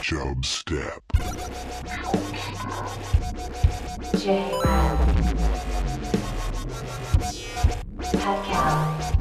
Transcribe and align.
Chub 0.00 0.44
Step. 0.44 1.02
J-Ram. 4.18 4.98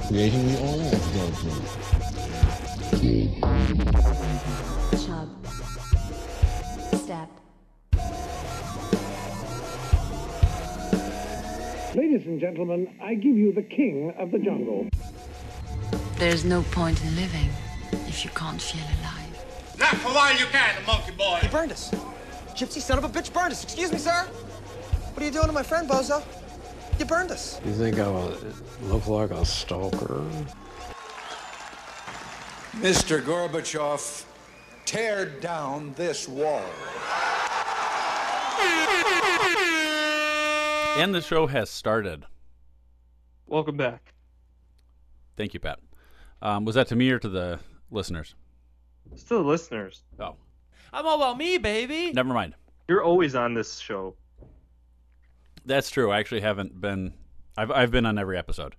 Creating 0.07 0.47
the 0.47 0.57
oil 0.62 0.81
of 0.81 1.01
judgment. 1.13 1.65
Chub. 5.05 5.29
Step. 6.97 7.29
Ladies 11.96 12.26
and 12.26 12.39
gentlemen, 12.39 12.87
I 13.01 13.15
give 13.15 13.35
you 13.35 13.51
the 13.53 13.63
king 13.63 14.13
of 14.17 14.31
the 14.31 14.39
jungle. 14.39 14.87
There's 16.16 16.45
no 16.45 16.62
point 16.71 17.03
in 17.03 17.16
living 17.16 17.49
if 18.08 18.23
you 18.23 18.31
can't 18.31 18.62
feel 18.62 18.84
alive. 19.02 19.20
Not 19.91 19.99
for 19.99 20.13
while 20.13 20.39
you 20.39 20.45
can, 20.45 20.85
monkey 20.85 21.12
boy. 21.12 21.39
He 21.41 21.50
burned 21.50 21.73
us. 21.73 21.91
Gypsy 22.55 22.80
son 22.80 22.98
of 22.98 23.04
a 23.04 23.09
bitch 23.09 23.34
burned 23.34 23.52
us. 23.52 23.62
Excuse 23.62 23.91
me, 23.91 23.98
sir. 23.98 24.23
What 24.23 25.22
are 25.22 25.26
you 25.26 25.34
doing 25.34 25.48
to 25.48 25.52
my 25.52 25.64
friend, 25.64 25.90
Bozo? 25.90 26.23
You 26.98 27.04
burned 27.04 27.30
us. 27.30 27.59
You 27.66 27.73
think 27.73 28.00
I 28.00 28.08
will 28.08 28.34
look 28.84 29.08
like 29.08 29.31
a 29.31 29.45
stalker? 29.45 30.23
Mr. 32.77 33.22
Gorbachev, 33.22 34.23
tear 34.86 35.26
down 35.26 35.94
this 35.98 36.26
wall. 36.26 36.64
And 40.95 41.14
the 41.14 41.22
show 41.22 41.48
has 41.48 41.70
started. 41.70 42.23
Welcome 43.45 43.76
back. 43.76 44.14
Thank 45.36 45.53
you, 45.53 45.59
Pat. 45.59 45.80
Um, 46.42 46.64
was 46.64 46.76
that 46.76 46.88
to 46.88 46.95
me 46.95 47.12
or 47.12 47.20
to 47.20 47.28
the 47.28 47.59
listeners? 47.89 48.36
It's 49.12 49.24
to 49.24 49.36
the 49.36 49.42
listeners. 49.42 50.04
Oh, 50.20 50.36
I'm 50.94 51.06
all 51.06 51.16
about 51.16 51.38
me, 51.38 51.58
baby. 51.58 52.12
never 52.14 52.34
mind. 52.34 52.56
You're 52.88 53.04
always 53.04 53.36
on 53.36 53.53
this 53.53 53.80
show. 53.80 54.16
That's 55.66 55.90
true. 55.90 56.12
I 56.12 56.20
actually 56.20 56.42
haven't 56.42 56.80
been. 56.80 57.14
I've 57.58 57.72
I've 57.72 57.92
been 57.92 58.06
on 58.06 58.18
every 58.18 58.38
episode. 58.38 58.76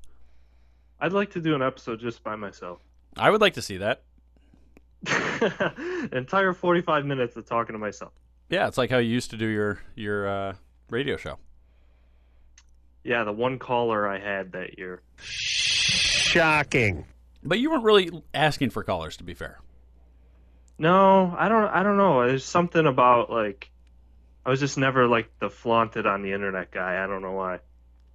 I'd 1.00 1.12
like 1.12 1.30
to 1.32 1.40
do 1.40 1.54
an 1.54 1.62
episode 1.62 2.00
just 2.00 2.22
by 2.22 2.36
myself. 2.36 2.78
I 3.16 3.30
would 3.30 3.40
like 3.40 3.54
to 3.54 3.62
see 3.62 3.78
that. 3.78 4.02
Entire 6.12 6.52
45 6.52 7.04
minutes 7.04 7.36
of 7.36 7.44
talking 7.44 7.72
to 7.72 7.78
myself. 7.78 8.12
Yeah, 8.48 8.68
it's 8.68 8.78
like 8.78 8.90
how 8.90 8.98
you 8.98 9.10
used 9.10 9.30
to 9.30 9.36
do 9.36 9.46
your 9.46 9.80
your 9.94 10.28
uh, 10.28 10.54
radio 10.90 11.16
show. 11.16 11.38
Yeah, 13.04 13.24
the 13.24 13.32
one 13.32 13.58
caller 13.58 14.06
I 14.06 14.18
had 14.20 14.52
that 14.52 14.78
year. 14.78 15.02
Shocking. 15.16 17.04
But 17.42 17.58
you 17.58 17.70
weren't 17.70 17.82
really 17.84 18.10
asking 18.32 18.70
for 18.70 18.84
callers, 18.84 19.16
to 19.16 19.24
be 19.24 19.34
fair. 19.34 19.58
No, 20.78 21.34
I 21.38 21.48
don't. 21.48 21.68
I 21.68 21.82
don't 21.82 21.96
know. 21.96 22.26
There's 22.26 22.44
something 22.44 22.86
about 22.86 23.30
like, 23.30 23.70
I 24.44 24.50
was 24.50 24.60
just 24.60 24.78
never 24.78 25.06
like 25.06 25.30
the 25.38 25.50
flaunted 25.50 26.06
on 26.06 26.22
the 26.22 26.32
internet 26.32 26.70
guy. 26.70 27.02
I 27.02 27.06
don't 27.06 27.22
know 27.22 27.32
why. 27.32 27.60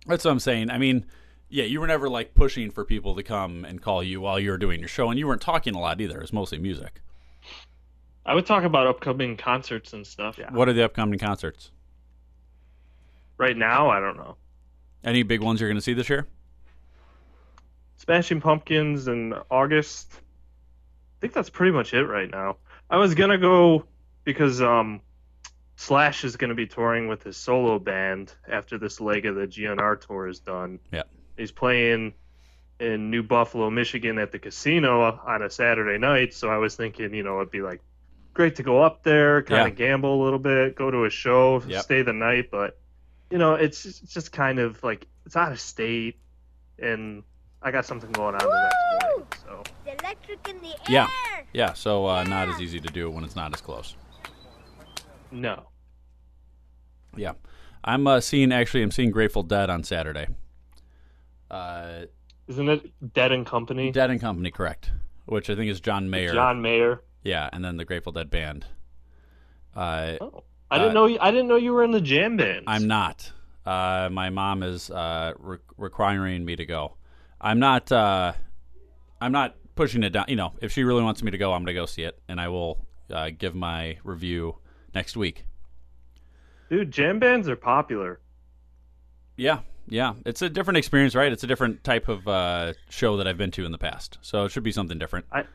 That's 0.05 0.25
what 0.25 0.31
I'm 0.31 0.39
saying. 0.39 0.69
I 0.69 0.77
mean, 0.77 1.05
yeah, 1.49 1.63
you 1.63 1.79
were 1.79 1.87
never 1.87 2.09
like 2.09 2.33
pushing 2.33 2.71
for 2.71 2.83
people 2.83 3.15
to 3.15 3.23
come 3.23 3.63
and 3.63 3.81
call 3.81 4.03
you 4.03 4.21
while 4.21 4.39
you 4.39 4.51
were 4.51 4.57
doing 4.57 4.79
your 4.79 4.89
show, 4.89 5.09
and 5.09 5.17
you 5.17 5.27
weren't 5.27 5.41
talking 5.41 5.75
a 5.75 5.79
lot 5.79 6.01
either. 6.01 6.17
It 6.17 6.21
was 6.21 6.33
mostly 6.33 6.57
music. 6.57 7.01
I 8.25 8.35
would 8.35 8.45
talk 8.45 8.65
about 8.65 8.87
upcoming 8.87 9.37
concerts 9.37 9.93
and 9.93 10.05
stuff. 10.05 10.37
Yeah. 10.37 10.51
What 10.51 10.67
are 10.67 10.73
the 10.73 10.83
upcoming 10.83 11.17
concerts? 11.17 11.71
Right 13.37 13.55
now, 13.55 13.89
I 13.89 14.01
don't 14.01 14.17
know. 14.17 14.35
Any 15.03 15.23
big 15.23 15.41
ones 15.41 15.61
you're 15.61 15.69
going 15.69 15.77
to 15.77 15.81
see 15.81 15.93
this 15.93 16.09
year? 16.09 16.27
Smashing 17.97 18.41
Pumpkins 18.41 19.07
in 19.07 19.33
August. 19.49 20.13
I 21.17 21.21
think 21.21 21.33
that's 21.33 21.49
pretty 21.49 21.71
much 21.71 21.93
it 21.93 22.05
right 22.05 22.29
now. 22.29 22.57
I 22.89 22.97
was 22.97 23.15
gonna 23.15 23.37
go 23.37 23.85
because 24.23 24.61
um, 24.61 25.01
Slash 25.75 26.23
is 26.23 26.35
gonna 26.37 26.55
be 26.55 26.67
touring 26.67 27.07
with 27.07 27.23
his 27.23 27.37
solo 27.37 27.79
band 27.79 28.33
after 28.47 28.77
this 28.77 29.01
leg 29.01 29.25
of 29.25 29.35
the 29.35 29.47
GNR 29.47 29.99
tour 29.99 30.27
is 30.27 30.39
done. 30.39 30.79
Yeah. 30.91 31.03
He's 31.35 31.51
playing 31.51 32.13
in 32.79 33.09
New 33.09 33.23
Buffalo, 33.23 33.69
Michigan 33.71 34.19
at 34.19 34.31
the 34.31 34.37
casino 34.39 35.01
on 35.25 35.41
a 35.41 35.49
Saturday 35.49 35.97
night, 35.97 36.33
so 36.33 36.49
I 36.49 36.57
was 36.57 36.75
thinking, 36.75 37.13
you 37.13 37.23
know, 37.23 37.37
it'd 37.37 37.49
be 37.51 37.61
like 37.61 37.81
great 38.35 38.55
to 38.57 38.63
go 38.63 38.83
up 38.83 39.01
there, 39.03 39.41
kind 39.41 39.61
Yeah. 39.61 39.67
of 39.71 39.75
gamble 39.75 40.21
a 40.21 40.23
little 40.23 40.37
bit, 40.39 40.75
go 40.75 40.91
to 40.91 41.05
a 41.05 41.09
show, 41.09 41.61
Yep. 41.67 41.81
stay 41.83 42.01
the 42.03 42.13
night, 42.13 42.51
but 42.51 42.77
you 43.31 43.39
know, 43.39 43.55
it's 43.55 43.81
just, 43.83 44.03
it's 44.03 44.13
just 44.13 44.31
kind 44.31 44.59
of 44.59 44.81
like 44.83 45.07
it's 45.25 45.35
out 45.35 45.51
of 45.51 45.59
state, 45.59 46.19
and 46.77 47.23
I 47.61 47.71
got 47.71 47.85
something 47.85 48.11
going 48.11 48.35
on 48.35 48.39
the 48.39 48.69
next 48.69 49.03
morning, 49.09 49.27
so 49.43 49.63
The 49.83 49.89
electric 49.91 49.97
in 49.97 49.97
the 49.97 50.07
air. 50.07 50.16
Yeah. 50.87 51.07
Yeah, 51.53 51.73
so 51.73 52.05
uh, 52.05 52.23
not 52.23 52.49
as 52.49 52.59
easy 52.61 52.79
to 52.79 52.87
do 52.91 53.09
when 53.09 53.23
it's 53.23 53.35
not 53.35 53.53
as 53.53 53.61
close. 53.61 53.95
no. 55.31 55.63
Yeah. 57.15 57.33
I'm 57.83 58.05
uh, 58.05 58.19
seeing, 58.19 58.51
actually, 58.51 58.83
I'm 58.83 58.91
seeing 58.91 59.11
Grateful 59.11 59.41
Dead 59.43 59.69
on 59.69 59.83
Saturday. 59.83 60.27
Uh, 61.49 62.01
Isn't 62.47 62.69
it 62.69 63.13
Dead 63.13 63.31
and 63.31 63.45
Company? 63.45 63.91
Dead 63.91 64.09
and 64.11 64.19
Company, 64.21 64.51
correct. 64.51 64.91
Which 65.25 65.49
I 65.49 65.55
think 65.55 65.71
is 65.71 65.79
John 65.79 66.09
Mayer. 66.09 66.33
John 66.33 66.61
Mayer. 66.61 67.01
Yeah, 67.23 67.49
and 67.51 67.63
then 67.63 67.77
the 67.77 67.85
Grateful 67.85 68.11
Dead 68.11 68.29
band. 68.29 68.65
Uh, 69.75 70.15
Oh, 70.21 70.43
I 70.69 70.77
didn't 70.77 70.91
Uh, 70.91 70.93
know. 70.93 71.05
You, 71.07 71.17
I 71.21 71.31
didn't 71.31 71.47
know 71.47 71.55
you 71.55 71.71
were 71.73 71.83
in 71.83 71.91
the 71.91 72.01
jam 72.01 72.35
band. 72.37 72.65
I'm 72.67 72.87
not. 72.87 73.31
Uh, 73.65 74.09
my 74.11 74.29
mom 74.29 74.63
is 74.63 74.91
uh, 74.91 75.33
re- 75.39 75.57
requiring 75.77 76.43
me 76.45 76.55
to 76.57 76.65
go. 76.65 76.95
I'm 77.39 77.59
not. 77.59 77.89
Uh, 77.91 78.33
I'm 79.21 79.31
not 79.31 79.55
pushing 79.77 80.03
it 80.03 80.09
down. 80.09 80.25
You 80.27 80.35
know, 80.35 80.53
if 80.61 80.71
she 80.73 80.83
really 80.83 81.03
wants 81.03 81.23
me 81.23 81.31
to 81.31 81.37
go, 81.37 81.53
I'm 81.53 81.61
going 81.63 81.73
to 81.75 81.79
go 81.81 81.85
see 81.85 82.03
it, 82.03 82.19
and 82.27 82.41
I 82.41 82.49
will 82.49 82.85
uh, 83.09 83.29
give 83.37 83.55
my 83.55 83.97
review 84.03 84.57
next 84.93 85.15
week. 85.15 85.45
Dude, 86.69 86.91
jam 86.91 87.19
bands 87.19 87.47
are 87.47 87.55
popular. 87.55 88.19
Yeah, 89.37 89.59
yeah. 89.87 90.15
It's 90.25 90.41
a 90.41 90.49
different 90.49 90.77
experience, 90.77 91.15
right? 91.15 91.31
It's 91.31 91.43
a 91.43 91.47
different 91.47 91.83
type 91.83 92.09
of 92.09 92.27
uh, 92.27 92.73
show 92.89 93.17
that 93.17 93.27
I've 93.27 93.37
been 93.37 93.51
to 93.51 93.65
in 93.65 93.71
the 93.71 93.77
past, 93.77 94.17
so 94.21 94.43
it 94.45 94.51
should 94.51 94.63
be 94.63 94.71
something 94.71 94.97
different. 94.99 95.25
I 95.31 95.45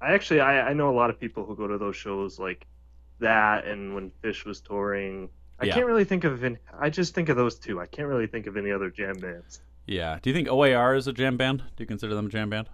I 0.00 0.12
actually, 0.12 0.40
I, 0.40 0.68
I 0.70 0.72
know 0.74 0.90
a 0.90 0.96
lot 0.96 1.08
of 1.08 1.18
people 1.18 1.46
who 1.46 1.56
go 1.56 1.66
to 1.66 1.78
those 1.78 1.96
shows 1.96 2.38
like 2.38 2.66
that, 3.20 3.64
and 3.66 3.94
when 3.94 4.10
Phish 4.22 4.44
was 4.44 4.60
touring. 4.60 5.30
I 5.60 5.66
Yeah. 5.66 5.74
can't 5.74 5.86
really 5.86 6.04
think 6.04 6.24
of 6.24 6.42
any. 6.44 6.56
I 6.78 6.90
just 6.90 7.14
think 7.14 7.28
of 7.28 7.36
those 7.36 7.54
two. 7.58 7.80
I 7.80 7.86
can't 7.86 8.08
really 8.08 8.26
think 8.26 8.46
of 8.46 8.56
any 8.56 8.70
other 8.72 8.90
jam 8.90 9.14
bands. 9.16 9.62
Yeah. 9.86 10.18
Do 10.20 10.28
you 10.28 10.34
think 10.34 10.48
OAR 10.48 10.94
is 10.96 11.06
a 11.06 11.12
jam 11.12 11.36
band? 11.36 11.58
Do 11.76 11.82
you 11.82 11.86
consider 11.86 12.14
them 12.14 12.26
a 12.26 12.28
jam 12.28 12.50
band? 12.50 12.68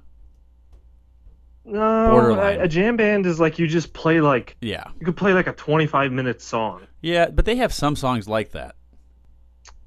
No, 1.65 2.11
Borderline. 2.11 2.61
A, 2.61 2.65
a 2.65 2.69
jam 2.69 2.97
band 2.97 3.27
is 3.27 3.39
like 3.39 3.59
you 3.59 3.67
just 3.67 3.93
play 3.93 4.21
like 4.21 4.57
Yeah. 4.61 4.85
you 4.99 5.07
could 5.07 5.17
play 5.17 5.33
like 5.33 5.47
a 5.47 5.53
25 5.53 6.11
minute 6.13 6.41
song. 6.41 6.87
Yeah, 7.03 7.29
but 7.29 7.45
they 7.45 7.57
have 7.57 7.73
some 7.73 7.97
songs 7.97 8.29
like 8.29 8.53
that. 8.53 8.77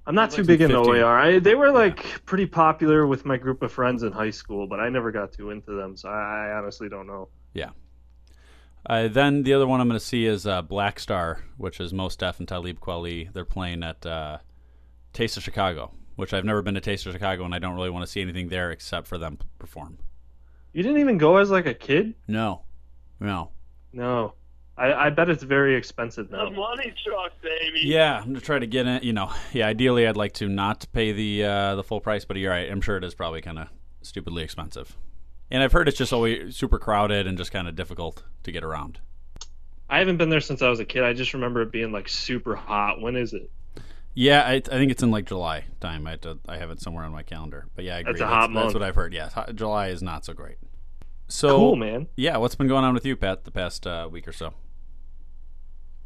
I'm 0.06 0.16
not 0.16 0.32
too 0.32 0.44
big 0.44 0.60
some 0.60 0.72
into 0.72 0.84
15. 0.84 1.02
OAR. 1.04 1.18
I, 1.20 1.40
they 1.40 1.56
were 1.56 1.72
like 1.72 2.26
pretty 2.26 2.46
popular 2.46 3.08
with 3.08 3.26
my 3.26 3.38
group 3.38 3.64
of 3.64 3.72
friends 3.72 4.04
in 4.04 4.12
high 4.12 4.32
school, 4.32 4.68
but 4.68 4.80
I 4.80 4.90
never 4.90 5.12
got 5.12 5.32
too 5.32 5.50
into 5.50 5.72
them, 5.78 5.96
so 5.96 6.10
I, 6.10 6.50
I 6.50 6.58
honestly 6.58 6.90
don't 6.90 7.08
know. 7.08 7.30
Yeah. 7.54 7.70
Uh, 8.86 9.08
then 9.08 9.44
the 9.44 9.54
other 9.54 9.66
one 9.66 9.80
I'm 9.80 9.88
going 9.88 10.00
to 10.00 10.06
see 10.06 10.26
is 10.26 10.46
uh, 10.46 10.62
Black 10.62 11.00
Star, 11.00 11.42
which 11.58 11.80
is 11.80 11.94
Mos 11.94 12.18
Def 12.18 12.40
and 12.40 12.48
Talib 12.48 12.82
Kweli. 12.82 13.32
They're 13.32 13.46
playing 13.46 13.82
at 13.82 14.06
uh, 14.06 14.40
Taste 15.14 15.38
of 15.38 15.44
Chicago, 15.44 15.92
which 16.18 16.34
I've 16.34 16.44
never 16.44 16.62
been 16.62 16.74
to 16.74 16.82
Taste 16.82 17.06
of 17.06 17.14
Chicago, 17.14 17.46
and 17.46 17.56
I 17.56 17.60
don't 17.60 17.76
really 17.76 17.90
want 17.90 18.06
to 18.06 18.12
see 18.12 18.22
anything 18.22 18.50
there 18.50 18.72
except 18.72 19.08
for 19.08 19.18
them 19.18 19.38
perform. 19.58 20.00
You 20.74 20.82
didn't 20.84 21.00
even 21.00 21.18
go 21.18 21.38
as 21.38 21.52
like 21.52 21.68
a 21.68 21.74
kid? 21.74 22.16
No, 22.28 22.64
no. 23.20 23.52
No. 23.94 24.34
I, 24.76 24.92
I 24.94 25.10
bet 25.12 25.30
it's 25.30 25.44
very 25.44 25.76
expensive 25.76 26.32
now. 26.32 26.50
The 26.50 26.56
money 26.56 26.94
truck, 27.06 27.32
baby. 27.44 27.82
Yeah, 27.84 28.18
I'm 28.18 28.26
gonna 28.26 28.42
try 28.42 28.58
to 28.58 28.66
get 28.66 28.88
it. 28.88 29.04
You 29.04 29.14
know, 29.14 29.32
yeah. 29.54 29.68
Ideally, 29.68 30.08
I'd 30.08 30.18
like 30.18 30.34
to 30.34 30.50
not 30.50 30.88
pay 30.92 31.12
the 31.12 31.46
uh, 31.46 31.76
the 31.76 31.84
full 31.84 32.02
price, 32.02 32.26
but 32.26 32.38
you're 32.38 32.50
right. 32.50 32.72
I'm 32.72 32.82
sure 32.82 32.98
it 32.98 33.04
is 33.04 33.14
probably 33.14 33.42
kind 33.42 33.60
of 33.60 33.68
stupidly 34.02 34.42
expensive. 34.44 34.98
And 35.52 35.62
I've 35.62 35.72
heard 35.72 35.88
it's 35.88 35.98
just 35.98 36.12
always 36.12 36.56
super 36.56 36.80
crowded 36.80 37.28
and 37.28 37.38
just 37.38 37.52
kind 37.52 37.68
of 37.68 37.76
difficult 37.76 38.24
to 38.44 38.52
get 38.52 38.64
around. 38.64 39.00
I 39.88 40.00
haven't 40.00 40.18
been 40.18 40.30
there 40.30 40.42
since 40.42 40.64
I 40.64 40.70
was 40.70 40.80
a 40.80 40.86
kid. 40.86 41.04
I 41.04 41.14
just 41.14 41.36
remember 41.36 41.62
it 41.62 41.72
being 41.72 41.92
like 41.92 42.10
super 42.10 42.56
hot. 42.56 43.00
When 43.00 43.16
is 43.16 43.34
it? 43.34 43.52
Yeah, 44.16 44.44
I, 44.44 44.54
I 44.54 44.60
think 44.60 44.92
it's 44.92 45.02
in 45.02 45.12
like 45.12 45.26
July 45.26 45.66
time. 45.80 46.06
I 46.06 46.12
have, 46.12 46.22
to, 46.22 46.40
I 46.48 46.58
have 46.58 46.70
it 46.70 46.80
somewhere 46.82 47.04
on 47.04 47.12
my 47.12 47.24
calendar. 47.24 47.68
But 47.76 47.86
yeah, 47.86 47.96
I 47.96 48.00
agree. 48.00 48.14
That's 48.14 48.22
a 48.22 48.28
hot 48.28 48.42
That's 48.42 48.52
month. 48.52 48.74
what 48.74 48.84
I've 48.84 48.96
heard. 48.96 49.14
Yeah, 49.14 49.30
hot- 49.30 49.56
July 49.56 49.88
is 49.88 50.04
not 50.04 50.24
so 50.26 50.34
great. 50.34 50.58
So 51.28 51.58
Cool, 51.58 51.76
man. 51.78 52.08
Yeah, 52.16 52.38
what's 52.38 52.56
been 52.56 52.68
going 52.68 52.84
on 52.84 52.94
with 52.94 53.06
you, 53.06 53.16
Pat, 53.16 53.44
the 53.44 53.52
past 53.52 53.88
uh, 53.88 54.08
week 54.12 54.28
or 54.28 54.34
so? 54.34 54.54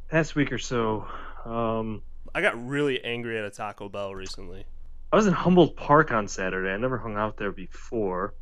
Past 0.09 0.35
week 0.35 0.53
or 0.53 0.57
so. 0.57 1.05
Um, 1.43 2.01
I 2.33 2.41
got 2.41 2.65
really 2.65 3.03
angry 3.03 3.37
at 3.37 3.43
a 3.43 3.49
Taco 3.49 3.89
Bell 3.89 4.15
recently. 4.15 4.65
I 5.11 5.15
was 5.15 5.27
in 5.27 5.33
Humboldt 5.33 5.75
Park 5.75 6.11
on 6.11 6.27
Saturday. 6.27 6.69
I 6.69 6.77
never 6.77 6.97
hung 6.97 7.17
out 7.17 7.37
there 7.37 7.51
before. 7.51 8.35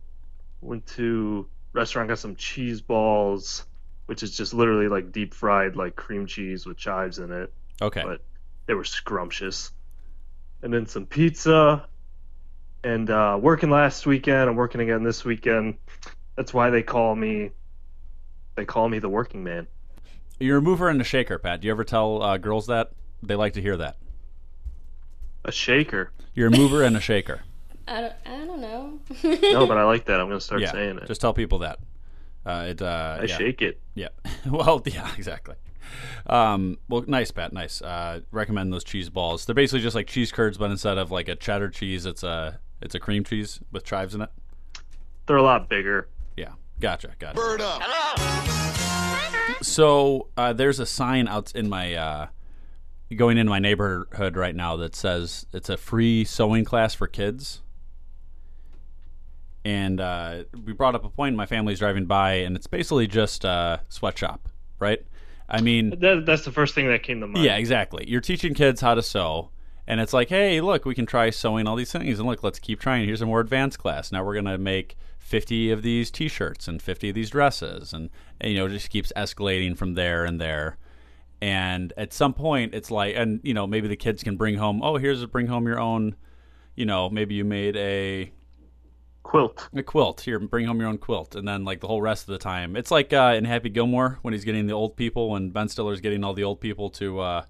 Went 0.62 0.86
to 0.88 1.48
restaurant, 1.74 2.10
got 2.10 2.20
some 2.20 2.36
cheese 2.36 2.82
balls, 2.82 3.66
which 4.06 4.22
is 4.22 4.36
just 4.36 4.54
literally 4.54 4.88
like 4.88 5.12
deep 5.12 5.34
fried 5.34 5.76
like 5.76 5.96
cream 5.96 6.26
cheese 6.28 6.66
with 6.66 6.78
chives 6.78 7.20
in 7.20 7.32
it. 7.32 7.54
Okay. 7.82 8.04
But 8.04 8.22
they 8.66 8.74
were 8.74 8.84
scrumptious. 8.84 9.72
And 10.62 10.74
then 10.74 10.88
some 10.88 11.06
pizza. 11.06 11.88
And 12.84 13.10
uh, 13.10 13.38
working 13.42 13.70
last 13.70 14.06
weekend. 14.06 14.50
I'm 14.50 14.56
working 14.56 14.82
again 14.82 15.04
this 15.04 15.26
weekend. 15.26 15.76
That's 16.36 16.54
why 16.54 16.70
they 16.70 16.84
call 16.84 17.16
me 17.16 17.52
They 18.56 18.66
call 18.66 18.90
me 18.90 19.00
the 19.00 19.10
working 19.10 19.44
man. 19.44 19.68
You're 20.40 20.58
a 20.58 20.62
mover 20.62 20.90
and 20.90 21.00
a 21.00 21.04
shaker, 21.04 21.40
Pat. 21.40 21.62
Do 21.62 21.68
you 21.68 21.72
ever 21.72 21.84
tell 21.84 22.22
uh, 22.22 22.38
girls 22.38 22.68
that? 22.68 22.92
They 23.24 23.36
like 23.36 23.54
to 23.54 23.62
hear 23.62 23.78
that. 23.78 23.98
A 25.46 25.52
shaker. 25.52 26.12
You're 26.34 26.48
a 26.48 26.52
mover 26.52 26.84
and 26.84 26.98
a 26.98 27.00
shaker. 27.00 27.42
I 27.88 28.02
don't, 28.02 28.14
I 28.26 28.46
don't 28.46 28.62
know. 28.62 29.00
No, 29.54 29.68
but 29.68 29.78
I 29.78 29.84
like 29.84 30.06
that. 30.06 30.20
I'm 30.20 30.28
gonna 30.28 30.42
start 30.42 30.62
yeah, 30.62 30.72
saying 30.72 30.98
it. 30.98 31.08
just 31.08 31.22
tell 31.22 31.34
people 31.34 31.60
that. 31.60 31.80
Uh, 32.46 32.66
it, 32.70 32.82
uh, 32.82 33.18
I 33.22 33.26
yeah. 33.26 33.38
shake 33.38 33.62
it. 33.62 33.80
Yeah. 33.94 34.10
well, 34.50 34.82
yeah, 34.86 35.10
exactly. 35.18 35.56
Um, 36.28 36.78
well, 36.90 37.04
nice, 37.08 37.32
Pat. 37.32 37.54
Nice. 37.54 37.82
Uh, 37.82 38.22
recommend 38.32 38.74
those 38.74 38.84
cheese 38.84 39.10
balls. 39.10 39.46
They're 39.46 39.56
basically 39.56 39.82
just 39.82 39.96
like 39.96 40.08
cheese 40.08 40.32
curds, 40.32 40.58
but 40.58 40.72
instead 40.72 40.98
of 40.98 41.12
like 41.12 41.28
a 41.28 41.36
cheddar 41.36 41.70
cheese, 41.70 42.06
it's 42.06 42.24
a 42.24 42.60
it's 42.82 42.96
a 42.96 43.00
cream 43.00 43.24
cheese 43.24 43.60
with 43.72 43.84
chives 43.84 44.16
in 44.16 44.22
it. 44.22 44.30
They're 45.28 45.38
a 45.38 45.44
lot 45.44 45.70
bigger. 45.70 46.08
Yeah. 46.38 46.54
Gotcha. 46.80 47.12
Gotcha. 47.20 47.36
Bird 47.36 47.62
up. 47.62 47.82
So 49.62 50.28
uh, 50.38 50.54
there's 50.54 50.80
a 50.80 50.86
sign 50.86 51.28
out 51.28 51.54
in 51.56 51.70
my 51.70 51.96
uh, 51.96 52.28
going 53.16 53.38
in 53.38 53.48
my 53.48 53.60
neighborhood 53.60 54.36
right 54.36 54.56
now 54.56 54.76
that 54.78 54.96
says 54.96 55.46
it's 55.54 55.70
a 55.70 55.78
free 55.78 56.26
sewing 56.26 56.66
class 56.66 56.94
for 56.94 57.08
kids. 57.08 57.62
And 59.64 60.00
uh, 60.00 60.44
we 60.64 60.74
brought 60.74 60.94
up 60.94 61.04
a 61.04 61.10
point. 61.10 61.36
My 61.36 61.48
family's 61.48 61.80
driving 61.80 62.06
by, 62.06 62.34
and 62.34 62.56
it's 62.56 62.68
basically 62.68 63.08
just 63.08 63.44
a 63.44 63.82
sweatshop, 63.90 64.48
right? 64.78 65.04
I 65.48 65.62
mean, 65.62 65.92
That, 66.00 66.26
that's 66.26 66.44
the 66.46 66.52
first 66.52 66.74
thing 66.76 66.88
that 66.88 67.04
came 67.04 67.20
to 67.22 67.28
mind. 67.28 67.46
yeah, 67.46 67.58
exactly. 67.58 68.06
You're 68.08 68.22
teaching 68.22 68.54
kids 68.54 68.82
how 68.82 68.96
to 68.96 69.02
sew, 69.04 69.50
and 69.88 70.00
it's 70.02 70.14
like, 70.14 70.30
hey, 70.30 70.60
look, 70.62 70.86
we 70.86 70.96
can 70.96 71.06
try 71.06 71.30
sewing 71.30 71.68
all 71.68 71.76
these 71.76 71.92
things, 71.92 72.20
and 72.20 72.28
look, 72.28 72.44
let's 72.44 72.60
keep 72.60 72.80
trying. 72.80 73.06
Here's 73.06 73.22
a 73.22 73.26
more 73.26 73.40
advanced 73.42 73.78
class. 73.80 74.12
Now 74.12 74.24
we're 74.24 74.36
gonna 74.36 74.58
make 74.58 74.98
50 75.20 75.72
of 75.72 75.82
these 75.84 76.10
T-shirts 76.12 76.68
and 76.68 76.82
50 76.82 77.10
of 77.10 77.16
these 77.16 77.30
dresses, 77.30 77.94
and, 77.94 78.10
and 78.42 78.52
you 78.52 78.58
know, 78.58 78.66
it 78.66 78.70
just 78.70 78.90
keeps 78.90 79.12
escalating 79.16 79.78
from 79.78 79.94
there 79.94 80.26
and 80.26 80.40
there. 80.42 80.78
And 81.42 81.94
at 81.98 82.14
some 82.14 82.34
point, 82.34 82.74
it's 82.74 82.90
like, 82.90 83.16
and 83.16 83.40
you 83.44 83.54
know, 83.54 83.68
maybe 83.68 83.88
the 83.88 83.96
kids 83.98 84.24
can 84.24 84.38
bring 84.38 84.56
home. 84.56 84.82
Oh, 84.82 84.98
here's 84.98 85.22
a 85.22 85.28
bring 85.28 85.48
home 85.48 85.68
your 85.68 85.80
own. 85.80 86.16
You 86.76 86.86
know, 86.86 87.10
maybe 87.10 87.36
you 87.36 87.46
made 87.46 87.76
a 87.78 88.32
Quilt. 89.26 89.70
a 89.74 89.82
quilt. 89.82 90.22
Here 90.22 90.38
bring 90.38 90.68
home 90.68 90.80
your 90.80 90.88
own 90.88 91.00
quilt. 91.00 91.36
And 91.36 91.48
then 91.48 91.66
like 91.66 91.82
the 91.82 91.88
whole 91.88 92.00
rest 92.00 92.30
of 92.30 92.34
the 92.34 92.38
time. 92.38 92.76
It's 92.76 92.92
like 92.92 93.12
uh, 93.12 93.34
in 93.36 93.44
happy 93.44 93.70
gilmore 93.70 94.20
when 94.22 94.36
he's 94.36 94.46
getting 94.46 94.68
the 94.68 94.74
old 94.74 94.96
people 94.96 95.32
when 95.32 95.50
ben 95.50 95.68
stiller's 95.68 96.00
getting 96.00 96.24
all 96.24 96.36
the 96.36 96.44
old 96.44 96.62
people 96.62 96.92
to 96.92 97.20
uh, 97.20 97.44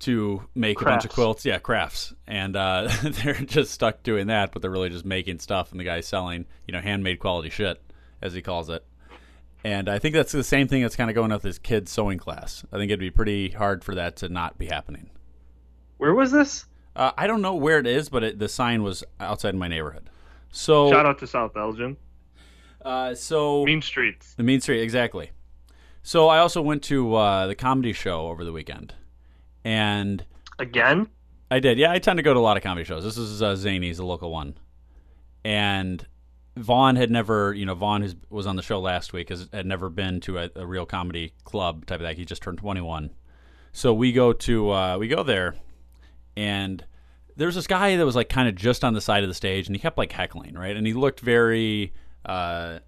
to 0.00 0.42
make 0.56 0.80
a 0.80 0.84
bunch 0.84 1.04
of 1.04 1.12
quilts. 1.12 1.44
Yeah 1.44 1.60
crafts. 1.60 2.12
And 2.26 2.56
uh, 2.56 2.88
they're 3.02 3.34
just 3.34 3.70
stuck 3.70 4.02
doing 4.02 4.26
that 4.26 4.50
but 4.50 4.60
they're 4.60 4.72
really 4.72 4.90
just 4.90 5.04
making 5.04 5.38
stuff 5.38 5.70
and 5.70 5.78
the 5.78 5.84
guy's 5.84 6.08
selling 6.08 6.46
you 6.66 6.72
know 6.72 6.80
handmade 6.80 7.20
quality 7.20 7.48
shit 7.48 7.80
as 8.20 8.34
he 8.34 8.42
calls 8.42 8.68
it. 8.70 8.84
And 9.62 9.88
i 9.88 10.00
think 10.00 10.16
that's 10.16 10.32
the 10.32 10.42
same 10.42 10.66
thing 10.66 10.82
that's 10.82 10.96
kind 10.96 11.10
of 11.10 11.14
going 11.14 11.30
with 11.30 11.44
his 11.44 11.60
kids 11.60 11.92
sewing 11.92 12.18
class. 12.18 12.64
I 12.72 12.76
think 12.76 12.90
it'd 12.90 12.98
be 12.98 13.10
pretty 13.10 13.50
hard 13.50 13.84
for 13.84 13.94
that 13.94 14.16
to 14.16 14.28
not 14.28 14.58
be 14.58 14.66
happening. 14.66 15.10
Where 15.98 16.12
was 16.12 16.32
this? 16.32 16.66
uh, 16.96 17.12
i 17.16 17.28
don't 17.28 17.40
know 17.40 17.54
where 17.54 17.78
it 17.78 17.86
is 17.86 18.08
but 18.08 18.24
it, 18.24 18.38
the 18.40 18.48
sign 18.48 18.82
was 18.82 19.04
outside 19.20 19.54
my 19.54 19.68
neighborhood 19.68 20.09
so 20.50 20.90
Shout 20.90 21.06
out 21.06 21.18
to 21.18 21.26
South 21.26 21.56
Elgin. 21.56 21.96
uh, 22.84 23.14
so 23.14 23.64
Mean 23.64 23.82
Streets. 23.82 24.34
The 24.34 24.42
Mean 24.42 24.60
Street, 24.60 24.82
exactly. 24.82 25.30
So 26.02 26.28
I 26.28 26.38
also 26.38 26.62
went 26.62 26.82
to 26.84 27.14
uh, 27.14 27.46
the 27.46 27.54
comedy 27.54 27.92
show 27.92 28.28
over 28.28 28.44
the 28.44 28.52
weekend, 28.52 28.94
and 29.64 30.24
Again? 30.58 31.08
I 31.50 31.58
did. 31.58 31.78
Yeah, 31.78 31.90
I 31.90 31.98
tend 31.98 32.16
to 32.18 32.22
go 32.22 32.32
to 32.34 32.40
a 32.40 32.42
lot 32.42 32.56
of 32.56 32.62
comedy 32.62 32.84
shows. 32.84 33.02
This 33.04 33.16
is 33.16 33.42
uh, 33.42 33.54
Zany's, 33.56 33.98
a 33.98 34.04
local 34.04 34.30
one, 34.30 34.56
and 35.44 36.06
Vaughn 36.56 36.96
had 36.96 37.10
never, 37.10 37.54
you 37.54 37.64
know, 37.66 37.74
Vaughn 37.74 38.02
has, 38.02 38.14
was 38.28 38.46
on 38.46 38.56
the 38.56 38.62
show 38.62 38.80
last 38.80 39.12
week, 39.12 39.28
has, 39.30 39.48
had 39.52 39.66
never 39.66 39.88
been 39.88 40.20
to 40.20 40.38
a, 40.38 40.50
a 40.56 40.66
real 40.66 40.86
comedy 40.86 41.32
club 41.44 41.86
type 41.86 42.00
of 42.00 42.06
thing. 42.06 42.16
He 42.16 42.24
just 42.24 42.42
turned 42.42 42.58
twenty 42.58 42.80
one, 42.80 43.10
so 43.72 43.92
we 43.92 44.12
go 44.12 44.32
to 44.32 44.70
uh, 44.70 44.96
we 44.98 45.08
go 45.08 45.22
there, 45.22 45.54
and 46.36 46.84
there's 47.36 47.54
this 47.54 47.66
guy 47.66 47.96
that 47.96 48.04
was 48.04 48.16
like 48.16 48.28
kind 48.28 48.48
of 48.48 48.54
just 48.54 48.84
on 48.84 48.94
the 48.94 49.00
side 49.00 49.22
of 49.22 49.28
the 49.28 49.34
stage, 49.34 49.66
and 49.66 49.76
he 49.76 49.80
kept 49.80 49.98
like 49.98 50.12
heckling, 50.12 50.54
right? 50.54 50.76
And 50.76 50.86
he 50.86 50.92
looked 50.92 51.20
very. 51.20 51.92
Uh, 52.24 52.80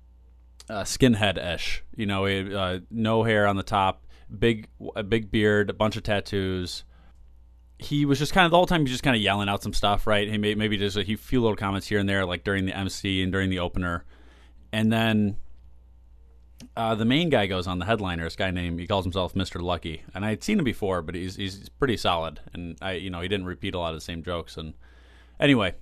uh, 0.68 0.84
skinhead 0.84 1.38
ish. 1.54 1.82
You 1.96 2.06
know, 2.06 2.26
uh, 2.26 2.80
no 2.90 3.22
hair 3.24 3.46
on 3.46 3.56
the 3.56 3.62
top, 3.62 4.04
big 4.36 4.68
a 4.96 5.02
big 5.02 5.30
beard, 5.30 5.70
a 5.70 5.74
bunch 5.74 5.96
of 5.96 6.02
tattoos. 6.02 6.84
He 7.78 8.04
was 8.04 8.18
just 8.18 8.32
kind 8.32 8.44
of 8.44 8.50
the 8.50 8.56
whole 8.56 8.66
time. 8.66 8.80
He 8.80 8.84
was 8.84 8.92
just 8.92 9.02
kind 9.02 9.16
of 9.16 9.22
yelling 9.22 9.48
out 9.48 9.62
some 9.62 9.72
stuff, 9.72 10.06
right? 10.06 10.28
He 10.28 10.38
may, 10.38 10.54
maybe 10.54 10.76
just 10.76 10.96
a 10.96 11.04
few 11.04 11.40
little 11.40 11.56
comments 11.56 11.88
here 11.88 11.98
and 11.98 12.08
there, 12.08 12.24
like 12.24 12.44
during 12.44 12.64
the 12.64 12.76
MC 12.76 13.22
and 13.22 13.32
during 13.32 13.50
the 13.50 13.58
opener, 13.58 14.04
and 14.72 14.92
then 14.92 15.36
uh, 16.76 16.94
the 16.94 17.04
main 17.04 17.30
guy 17.30 17.46
goes 17.46 17.66
on 17.66 17.78
the 17.78 17.84
headliner. 17.84 18.24
This 18.24 18.36
guy 18.36 18.50
named 18.50 18.80
he 18.80 18.86
calls 18.86 19.04
himself 19.04 19.34
Mr. 19.34 19.60
Lucky, 19.62 20.02
and 20.14 20.24
I 20.24 20.30
had 20.30 20.42
seen 20.42 20.58
him 20.58 20.64
before, 20.64 21.02
but 21.02 21.14
he's 21.14 21.36
he's 21.36 21.68
pretty 21.68 21.96
solid, 21.96 22.40
and 22.52 22.76
I 22.80 22.92
you 22.92 23.10
know 23.10 23.20
he 23.20 23.28
didn't 23.28 23.46
repeat 23.46 23.74
a 23.74 23.78
lot 23.78 23.90
of 23.90 23.96
the 23.96 24.04
same 24.04 24.22
jokes. 24.22 24.56
And 24.56 24.74
anyway, 25.40 25.74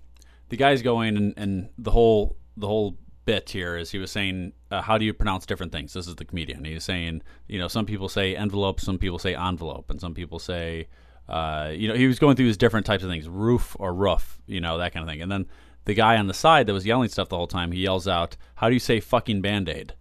the 0.49 0.57
guy's 0.57 0.83
going, 0.83 1.17
and, 1.17 1.35
and 1.37 1.69
the 1.79 1.91
whole 1.91 2.37
the 2.57 2.67
whole 2.67 2.99
bit 3.25 3.51
here 3.51 3.77
is 3.77 3.91
he 3.91 3.99
was 3.99 4.11
saying, 4.11 4.53
uh, 4.71 4.83
how 4.83 4.99
do 4.99 5.05
you 5.05 5.15
pronounce 5.15 5.47
different 5.47 5.73
things? 5.73 5.93
This 5.93 6.07
is 6.07 6.17
the 6.17 6.25
comedian. 6.25 6.65
He's 6.65 6.85
saying, 6.85 7.23
you 7.47 7.59
know, 7.59 7.69
some 7.69 7.87
people 7.87 8.09
say 8.09 8.35
envelope, 8.35 8.81
some 8.81 8.99
people 8.99 9.19
say 9.19 9.35
envelope, 9.35 9.91
and 9.91 10.01
some 10.01 10.15
people 10.15 10.39
say, 10.39 10.89
uh, 11.29 11.71
you 11.73 11.87
know, 11.87 11.95
he 11.95 12.07
was 12.07 12.19
going 12.19 12.35
through 12.35 12.47
these 12.47 12.57
different 12.57 12.87
types 12.87 13.05
of 13.05 13.11
things, 13.11 13.29
roof 13.29 13.77
or 13.79 13.95
roof, 13.95 14.41
you 14.47 14.61
know, 14.61 14.79
that 14.79 14.93
kind 14.93 15.05
of 15.05 15.09
thing. 15.09 15.23
And 15.23 15.31
then 15.31 15.47
the 15.85 15.95
guy 15.95 16.17
on 16.17 16.27
the 16.27 16.35
side 16.35 16.67
that 16.67 16.73
was 16.73 16.85
yelling 16.85 17.09
stuff 17.09 17.29
the 17.29 17.37
whole 17.37 17.47
time, 17.47 17.73
he 17.73 17.83
yells 17.83 18.09
out, 18.09 18.37
how 18.57 18.69
do 18.69 18.75
you 18.75 18.81
say 18.81 19.01
fucking 19.01 19.41
band 19.41 19.69
aid? 19.69 19.95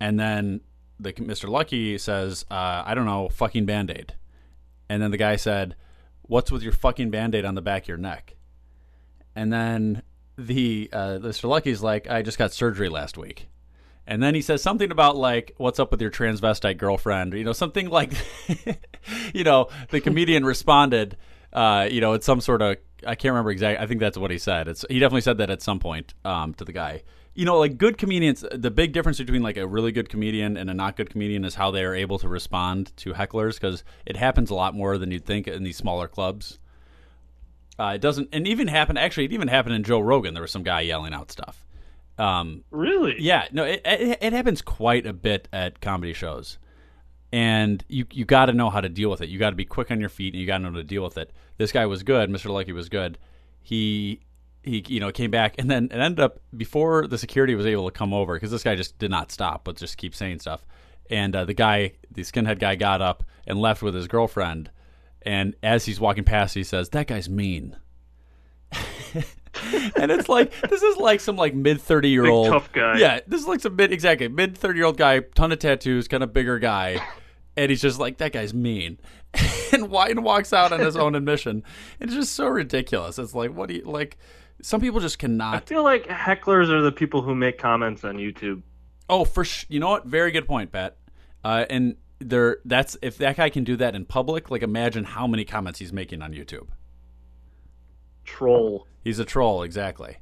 And 0.00 0.18
then 0.18 0.60
the 0.98 1.12
Mr. 1.12 1.48
Lucky 1.48 1.98
says, 1.98 2.44
uh, 2.50 2.82
I 2.84 2.94
don't 2.94 3.06
know, 3.06 3.28
fucking 3.28 3.66
band 3.66 3.90
aid. 3.90 4.14
And 4.88 5.02
then 5.02 5.10
the 5.10 5.16
guy 5.16 5.36
said, 5.36 5.76
what's 6.22 6.50
with 6.50 6.62
your 6.62 6.72
fucking 6.72 7.10
band 7.10 7.34
aid 7.34 7.44
on 7.44 7.54
the 7.54 7.62
back 7.62 7.82
of 7.82 7.88
your 7.88 7.96
neck? 7.96 8.36
And 9.34 9.52
then 9.52 10.02
the 10.36 10.88
uh, 10.92 11.18
Mr. 11.20 11.48
Lucky's 11.48 11.82
like, 11.82 12.08
I 12.08 12.22
just 12.22 12.38
got 12.38 12.52
surgery 12.52 12.88
last 12.88 13.16
week. 13.18 13.48
And 14.06 14.22
then 14.22 14.34
he 14.34 14.40
says 14.40 14.62
something 14.62 14.92
about 14.92 15.16
like, 15.16 15.52
"What's 15.56 15.80
up 15.80 15.90
with 15.90 16.00
your 16.00 16.12
transvestite 16.12 16.78
girlfriend?" 16.78 17.32
You 17.32 17.42
know, 17.42 17.52
something 17.52 17.88
like, 17.88 18.12
you 19.34 19.42
know, 19.42 19.68
the 19.90 20.00
comedian 20.00 20.44
responded, 20.44 21.16
uh, 21.52 21.88
you 21.90 22.00
know, 22.00 22.12
it's 22.12 22.24
some 22.24 22.40
sort 22.40 22.62
of 22.62 22.76
I 23.04 23.14
can't 23.14 23.32
remember 23.32 23.50
exactly. 23.50 23.82
I 23.82 23.88
think 23.88 24.00
that's 24.00 24.16
what 24.16 24.30
he 24.30 24.38
said. 24.38 24.68
It's 24.68 24.84
he 24.88 25.00
definitely 25.00 25.22
said 25.22 25.38
that 25.38 25.50
at 25.50 25.60
some 25.60 25.80
point 25.80 26.14
um, 26.24 26.54
to 26.54 26.64
the 26.64 26.72
guy. 26.72 27.02
You 27.36 27.44
know, 27.44 27.58
like 27.58 27.76
good 27.76 27.98
comedians, 27.98 28.44
the 28.50 28.70
big 28.70 28.92
difference 28.92 29.18
between 29.18 29.42
like 29.42 29.58
a 29.58 29.66
really 29.66 29.92
good 29.92 30.08
comedian 30.08 30.56
and 30.56 30.70
a 30.70 30.74
not 30.74 30.96
good 30.96 31.10
comedian 31.10 31.44
is 31.44 31.54
how 31.54 31.70
they 31.70 31.84
are 31.84 31.94
able 31.94 32.18
to 32.20 32.28
respond 32.28 32.96
to 32.96 33.12
hecklers 33.12 33.60
because 33.60 33.84
it 34.06 34.16
happens 34.16 34.50
a 34.50 34.54
lot 34.54 34.74
more 34.74 34.96
than 34.96 35.10
you'd 35.10 35.26
think 35.26 35.46
in 35.46 35.62
these 35.62 35.76
smaller 35.76 36.08
clubs. 36.08 36.58
Uh, 37.78 37.92
it 37.96 38.00
doesn't, 38.00 38.30
and 38.32 38.48
even 38.48 38.68
happened. 38.68 38.98
Actually, 38.98 39.26
it 39.26 39.32
even 39.34 39.48
happened 39.48 39.74
in 39.74 39.84
Joe 39.84 40.00
Rogan. 40.00 40.32
There 40.32 40.40
was 40.40 40.50
some 40.50 40.62
guy 40.62 40.80
yelling 40.80 41.12
out 41.12 41.30
stuff. 41.30 41.62
Um, 42.18 42.64
Really? 42.70 43.16
yeah, 43.18 43.48
no, 43.52 43.64
it, 43.64 43.82
it 43.84 44.18
it 44.22 44.32
happens 44.32 44.62
quite 44.62 45.06
a 45.06 45.12
bit 45.12 45.46
at 45.52 45.82
comedy 45.82 46.14
shows, 46.14 46.56
and 47.30 47.84
you 47.86 48.06
you 48.10 48.24
got 48.24 48.46
to 48.46 48.54
know 48.54 48.70
how 48.70 48.80
to 48.80 48.88
deal 48.88 49.10
with 49.10 49.20
it. 49.20 49.28
You 49.28 49.38
got 49.38 49.50
to 49.50 49.56
be 49.56 49.66
quick 49.66 49.90
on 49.90 50.00
your 50.00 50.08
feet, 50.08 50.32
and 50.32 50.40
you 50.40 50.46
got 50.46 50.56
to 50.56 50.62
know 50.64 50.70
how 50.70 50.76
to 50.76 50.84
deal 50.84 51.04
with 51.04 51.18
it. 51.18 51.32
This 51.58 51.70
guy 51.70 51.84
was 51.84 52.02
good. 52.02 52.30
Mr. 52.30 52.48
Lucky 52.48 52.72
was 52.72 52.88
good. 52.88 53.18
He 53.60 54.20
he 54.66 54.84
you 54.88 55.00
know 55.00 55.10
came 55.12 55.30
back, 55.30 55.54
and 55.58 55.70
then 55.70 55.84
it 55.86 55.96
ended 55.96 56.20
up 56.20 56.40
before 56.54 57.06
the 57.06 57.16
security 57.16 57.54
was 57.54 57.64
able 57.64 57.86
to 57.86 57.96
come 57.96 58.12
over 58.12 58.34
because 58.34 58.50
this 58.50 58.62
guy 58.62 58.74
just 58.74 58.98
did 58.98 59.10
not 59.10 59.32
stop, 59.32 59.64
but 59.64 59.76
just 59.76 59.96
keep 59.96 60.14
saying 60.14 60.40
stuff. 60.40 60.66
And 61.08 61.34
uh, 61.34 61.44
the 61.44 61.54
guy, 61.54 61.92
the 62.10 62.22
skinhead 62.22 62.58
guy, 62.58 62.74
got 62.74 63.00
up 63.00 63.22
and 63.46 63.58
left 63.60 63.80
with 63.80 63.94
his 63.94 64.08
girlfriend. 64.08 64.70
And 65.22 65.54
as 65.62 65.84
he's 65.84 66.00
walking 66.00 66.24
past, 66.24 66.54
he 66.54 66.64
says, 66.64 66.90
"That 66.90 67.06
guy's 67.06 67.28
mean." 67.28 67.76
and 69.96 70.10
it's 70.10 70.28
like 70.28 70.52
this 70.68 70.82
is 70.82 70.96
like 70.96 71.20
some 71.20 71.36
like 71.36 71.54
mid 71.54 71.80
thirty 71.80 72.10
year 72.10 72.26
old 72.26 72.48
tough 72.48 72.72
guy. 72.72 72.98
Yeah, 72.98 73.20
this 73.26 73.40
is 73.40 73.46
like 73.46 73.60
some 73.60 73.76
mid 73.76 73.92
exactly 73.92 74.28
mid 74.28 74.56
thirty 74.58 74.78
year 74.78 74.86
old 74.86 74.96
guy, 74.96 75.20
ton 75.20 75.52
of 75.52 75.58
tattoos, 75.58 76.08
kind 76.08 76.22
of 76.22 76.32
bigger 76.32 76.58
guy, 76.58 77.00
and 77.56 77.70
he's 77.70 77.80
just 77.80 77.98
like 77.98 78.18
that 78.18 78.32
guy's 78.32 78.52
mean, 78.52 78.98
and 79.34 79.84
Wyden 79.84 80.20
walks 80.20 80.52
out 80.52 80.72
on 80.72 80.80
his 80.80 80.96
own 80.96 81.14
admission. 81.14 81.62
It's 82.00 82.14
just 82.14 82.34
so 82.34 82.48
ridiculous. 82.48 83.18
It's 83.18 83.34
like 83.34 83.52
what 83.52 83.68
do 83.68 83.76
you 83.76 83.82
like? 83.84 84.18
Some 84.62 84.80
people 84.80 85.00
just 85.00 85.18
cannot. 85.18 85.54
I 85.54 85.60
feel 85.60 85.84
like 85.84 86.06
hecklers 86.06 86.68
are 86.70 86.82
the 86.82 86.92
people 86.92 87.22
who 87.22 87.34
make 87.34 87.58
comments 87.58 88.04
on 88.04 88.16
YouTube. 88.16 88.62
Oh, 89.08 89.24
for 89.24 89.44
sh- 89.44 89.66
you 89.68 89.78
know 89.80 89.90
what? 89.90 90.06
Very 90.06 90.30
good 90.30 90.46
point, 90.46 90.72
Pat. 90.72 90.96
Uh, 91.44 91.64
and 91.70 91.96
there, 92.18 92.58
that's 92.64 92.96
if 93.02 93.18
that 93.18 93.36
guy 93.36 93.50
can 93.50 93.64
do 93.64 93.76
that 93.76 93.94
in 93.94 94.04
public. 94.04 94.50
Like, 94.50 94.62
imagine 94.62 95.04
how 95.04 95.26
many 95.26 95.44
comments 95.44 95.78
he's 95.78 95.92
making 95.92 96.22
on 96.22 96.32
YouTube. 96.32 96.68
Troll. 98.24 98.86
He's 99.04 99.18
a 99.18 99.24
troll, 99.24 99.62
exactly. 99.62 100.16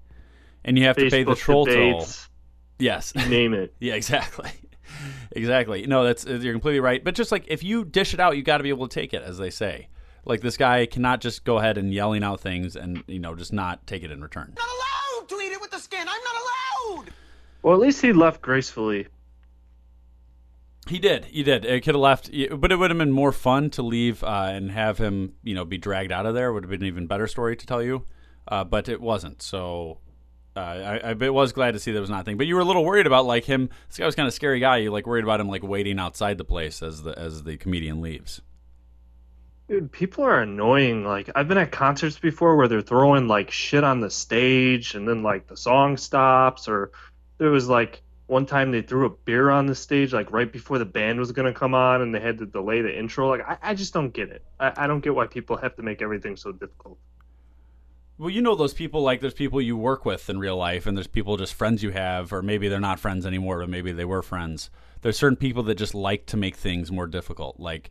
And 0.65 0.79
you 0.79 0.85
have 0.85 0.97
to 0.97 1.09
pay 1.09 1.23
the 1.25 1.33
Facebook 1.33 1.39
troll 1.39 1.67
toll. 1.67 2.07
Yes. 2.79 3.15
Name 3.15 3.55
it. 3.55 3.75
Yeah, 3.81 3.95
exactly. 3.95 4.51
exactly. 5.33 5.87
No, 5.87 6.05
that's 6.05 6.25
you're 6.27 6.53
completely 6.53 6.81
right. 6.81 7.03
But 7.03 7.15
just 7.15 7.33
like 7.33 7.45
if 7.49 7.63
you 7.63 7.85
dish 7.85 8.15
it 8.15 8.21
out, 8.21 8.37
you 8.37 8.43
got 8.43 8.59
to 8.59 8.63
be 8.63 8.69
able 8.69 8.89
to 8.89 8.95
take 8.95 9.15
it, 9.15 9.23
as 9.23 9.39
they 9.39 9.51
say. 9.51 9.89
Like 10.25 10.41
this 10.41 10.57
guy 10.57 10.87
cannot 10.87 11.21
just 11.21 11.45
go 11.45 11.59
ahead 11.59 11.79
and 11.79 11.93
yelling 11.93 12.25
out 12.25 12.41
things 12.41 12.77
and 12.77 13.05
you 13.07 13.19
know 13.19 13.35
just 13.35 13.53
not 13.53 13.87
take 13.87 14.03
it 14.03 14.11
in 14.11 14.23
return. 14.23 14.55
Not 14.57 14.67
allowed 14.67 15.29
to 15.29 15.35
eat 15.41 15.53
it 15.53 15.61
with 15.61 15.71
the 15.71 15.79
skin. 15.79 16.01
I'm 16.01 16.07
not 16.07 16.35
allowed. 16.43 17.13
Well, 17.63 17.75
at 17.75 17.81
least 17.81 18.03
he 18.03 18.13
left 18.13 18.43
gracefully. 18.43 19.09
He 20.87 20.99
did. 20.99 21.25
He 21.27 21.43
did. 21.43 21.65
It 21.65 21.83
could 21.83 21.95
have 21.95 22.03
left, 22.03 22.31
but 22.59 22.71
it 22.71 22.77
would 22.77 22.91
have 22.91 22.99
been 22.99 23.13
more 23.13 23.33
fun 23.33 23.71
to 23.71 23.83
leave 23.83 24.23
uh, 24.23 24.51
and 24.53 24.71
have 24.71 24.99
him, 24.99 25.33
you 25.43 25.55
know, 25.55 25.65
be 25.65 25.79
dragged 25.79 26.13
out 26.13 26.27
of 26.27 26.35
there. 26.35 26.53
Would 26.53 26.65
have 26.65 26.71
been 26.71 26.83
an 26.83 26.89
even 26.89 27.07
better 27.07 27.27
story 27.27 27.57
to 27.57 27.67
tell 27.67 27.83
you, 27.83 28.05
uh, 28.49 28.65
but 28.65 28.89
it 28.91 29.01
wasn't. 29.01 29.41
So 29.41 30.01
uh, 30.57 30.61
I, 30.61 30.99
I 31.11 31.31
was 31.31 31.53
glad 31.53 31.73
to 31.73 31.81
see 31.81 31.93
that 31.93 32.01
was 32.01 32.11
nothing. 32.11 32.37
But 32.37 32.47
you 32.47 32.55
were 32.55 32.61
a 32.61 32.67
little 32.67 32.85
worried 32.85 33.07
about 33.07 33.25
like 33.25 33.45
him. 33.45 33.71
This 33.89 33.99
guy 33.99 34.05
was 34.05 34.15
kind 34.15 34.29
of 34.29 34.35
scary 34.35 34.61
guy. 34.61 34.79
You 34.79 34.91
like 34.91 35.07
worried 35.07 35.25
about 35.25 35.41
him 35.41 35.49
like 35.49 35.63
waiting 35.63 35.99
outside 35.99 36.37
the 36.37 36.45
place 36.45 36.83
as 36.83 37.03
the 37.03 37.19
as 37.19 37.45
the 37.45 37.57
comedian 37.57 38.03
leaves. 38.03 38.43
Dude, 39.69 39.91
people 39.91 40.25
are 40.25 40.41
annoying. 40.41 41.05
Like 41.05 41.31
I've 41.35 41.49
been 41.49 41.59
at 41.59 41.73
concerts 41.73 42.19
before 42.19 42.57
where 42.57 42.69
they're 42.69 42.83
throwing 42.83 43.29
like 43.29 43.51
shit 43.51 43.83
on 43.83 44.01
the 44.01 44.11
stage 44.11 44.95
and 44.95 45.09
then 45.09 45.23
like 45.23 45.47
the 45.47 45.57
song 45.57 45.97
stops 45.97 46.69
or 46.69 46.93
there 47.39 47.51
was 47.51 47.69
like 47.69 48.03
one 48.27 48.47
time 48.47 48.71
they 48.71 48.83
threw 48.83 49.07
a 49.07 49.11
beer 49.11 49.51
on 49.51 49.67
the 49.67 49.75
stage 49.75 50.13
like 50.13 50.31
right 50.33 50.51
before 50.53 50.79
the 50.79 50.85
band 50.85 51.19
was 51.19 51.33
gonna 51.33 51.53
come 51.53 51.75
on 51.75 52.03
and 52.03 52.15
they 52.15 52.21
had 52.21 52.39
to 52.39 52.47
delay 52.47 52.83
the 52.83 52.97
intro. 52.97 53.29
Like 53.29 53.49
I, 53.49 53.71
I 53.71 53.75
just 53.75 53.95
don't 53.95 54.13
get 54.13 54.29
it. 54.29 54.45
I, 54.61 54.73
I 54.77 54.87
don't 54.87 55.01
get 55.01 55.15
why 55.15 55.27
people 55.27 55.57
have 55.57 55.77
to 55.77 55.83
make 55.83 56.03
everything 56.03 56.37
so 56.37 56.53
difficult. 56.53 56.99
Well, 58.17 58.31
you 58.31 58.43
know 58.43 58.55
those 58.55 58.75
people 58.75 59.03
like 59.03 59.21
there's 59.21 59.35
people 59.35 59.61
you 59.61 59.77
work 59.77 60.05
with 60.05 60.31
in 60.31 60.39
real 60.39 60.57
life, 60.57 60.87
and 60.87 60.97
there's 60.97 61.09
people 61.09 61.37
just 61.37 61.53
friends 61.53 61.83
you 61.83 61.91
have, 61.91 62.33
or 62.33 62.43
maybe 62.43 62.69
they're 62.69 62.79
not 62.79 63.01
friends 63.01 63.27
anymore, 63.27 63.59
but 63.59 63.69
maybe 63.69 63.91
they 63.91 64.05
were 64.05 64.23
friends. 64.23 64.71
There's 65.01 65.19
certain 65.19 65.37
people 65.37 65.65
that 65.65 65.75
just 65.75 65.97
like 65.97 66.27
to 66.27 66.37
make 66.37 66.55
things 66.55 66.93
more 66.93 67.09
difficult. 67.09 67.59
Like 67.59 67.91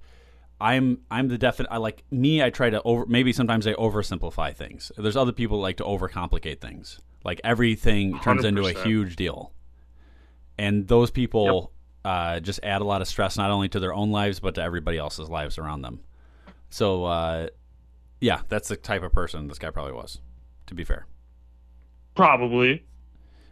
I'm, 0.59 0.99
I'm 1.11 1.27
the 1.27 1.37
definite. 1.37 1.71
I 1.71 1.77
like 1.77 2.03
me. 2.11 2.41
I 2.41 2.49
try 2.49 2.69
to 2.69 2.81
over. 2.83 3.05
Maybe 3.05 3.33
sometimes 3.33 3.67
I 3.67 3.73
oversimplify 3.73 4.55
things. 4.55 4.91
There's 4.97 5.17
other 5.17 5.31
people 5.31 5.59
like 5.59 5.77
to 5.77 5.83
overcomplicate 5.83 6.61
things. 6.61 6.99
Like 7.23 7.41
everything 7.43 8.19
turns 8.19 8.45
into 8.45 8.65
a 8.65 8.73
huge 8.73 9.15
deal, 9.15 9.53
and 10.57 10.87
those 10.87 11.11
people 11.11 11.71
uh, 12.05 12.39
just 12.39 12.59
add 12.63 12.81
a 12.81 12.85
lot 12.85 13.01
of 13.01 13.07
stress 13.07 13.37
not 13.37 13.51
only 13.51 13.69
to 13.69 13.79
their 13.79 13.93
own 13.93 14.11
lives 14.11 14.39
but 14.39 14.55
to 14.55 14.61
everybody 14.61 14.97
else's 14.97 15.29
lives 15.29 15.57
around 15.57 15.81
them. 15.81 16.01
So. 16.69 17.05
Uh, 17.05 17.47
yeah, 18.23 18.41
that's 18.47 18.69
the 18.69 18.77
type 18.77 19.03
of 19.03 19.11
person 19.11 19.49
this 19.49 19.59
guy 19.59 19.69
probably 19.69 19.91
was. 19.91 20.19
To 20.67 20.75
be 20.75 20.85
fair. 20.85 21.07
Probably. 22.15 22.85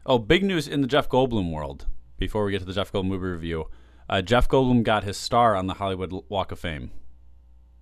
Oh, 0.06 0.18
big 0.18 0.46
news 0.46 0.66
in 0.66 0.80
the 0.80 0.88
Jeff 0.88 1.10
Goldblum 1.10 1.52
world. 1.52 1.88
Before 2.18 2.46
we 2.46 2.54
get 2.54 2.60
to 2.60 2.66
the 2.66 2.72
Jeff 2.72 2.90
Goldblum 2.90 3.08
movie 3.08 3.28
review, 3.28 3.68
uh, 4.12 4.22
Jeff 4.22 4.48
Goldblum 4.48 4.84
got 4.84 5.04
his 5.04 5.18
star 5.18 5.56
on 5.56 5.66
the 5.68 5.76
Hollywood 5.76 6.14
Walk 6.30 6.52
of 6.52 6.60
Fame. 6.60 6.92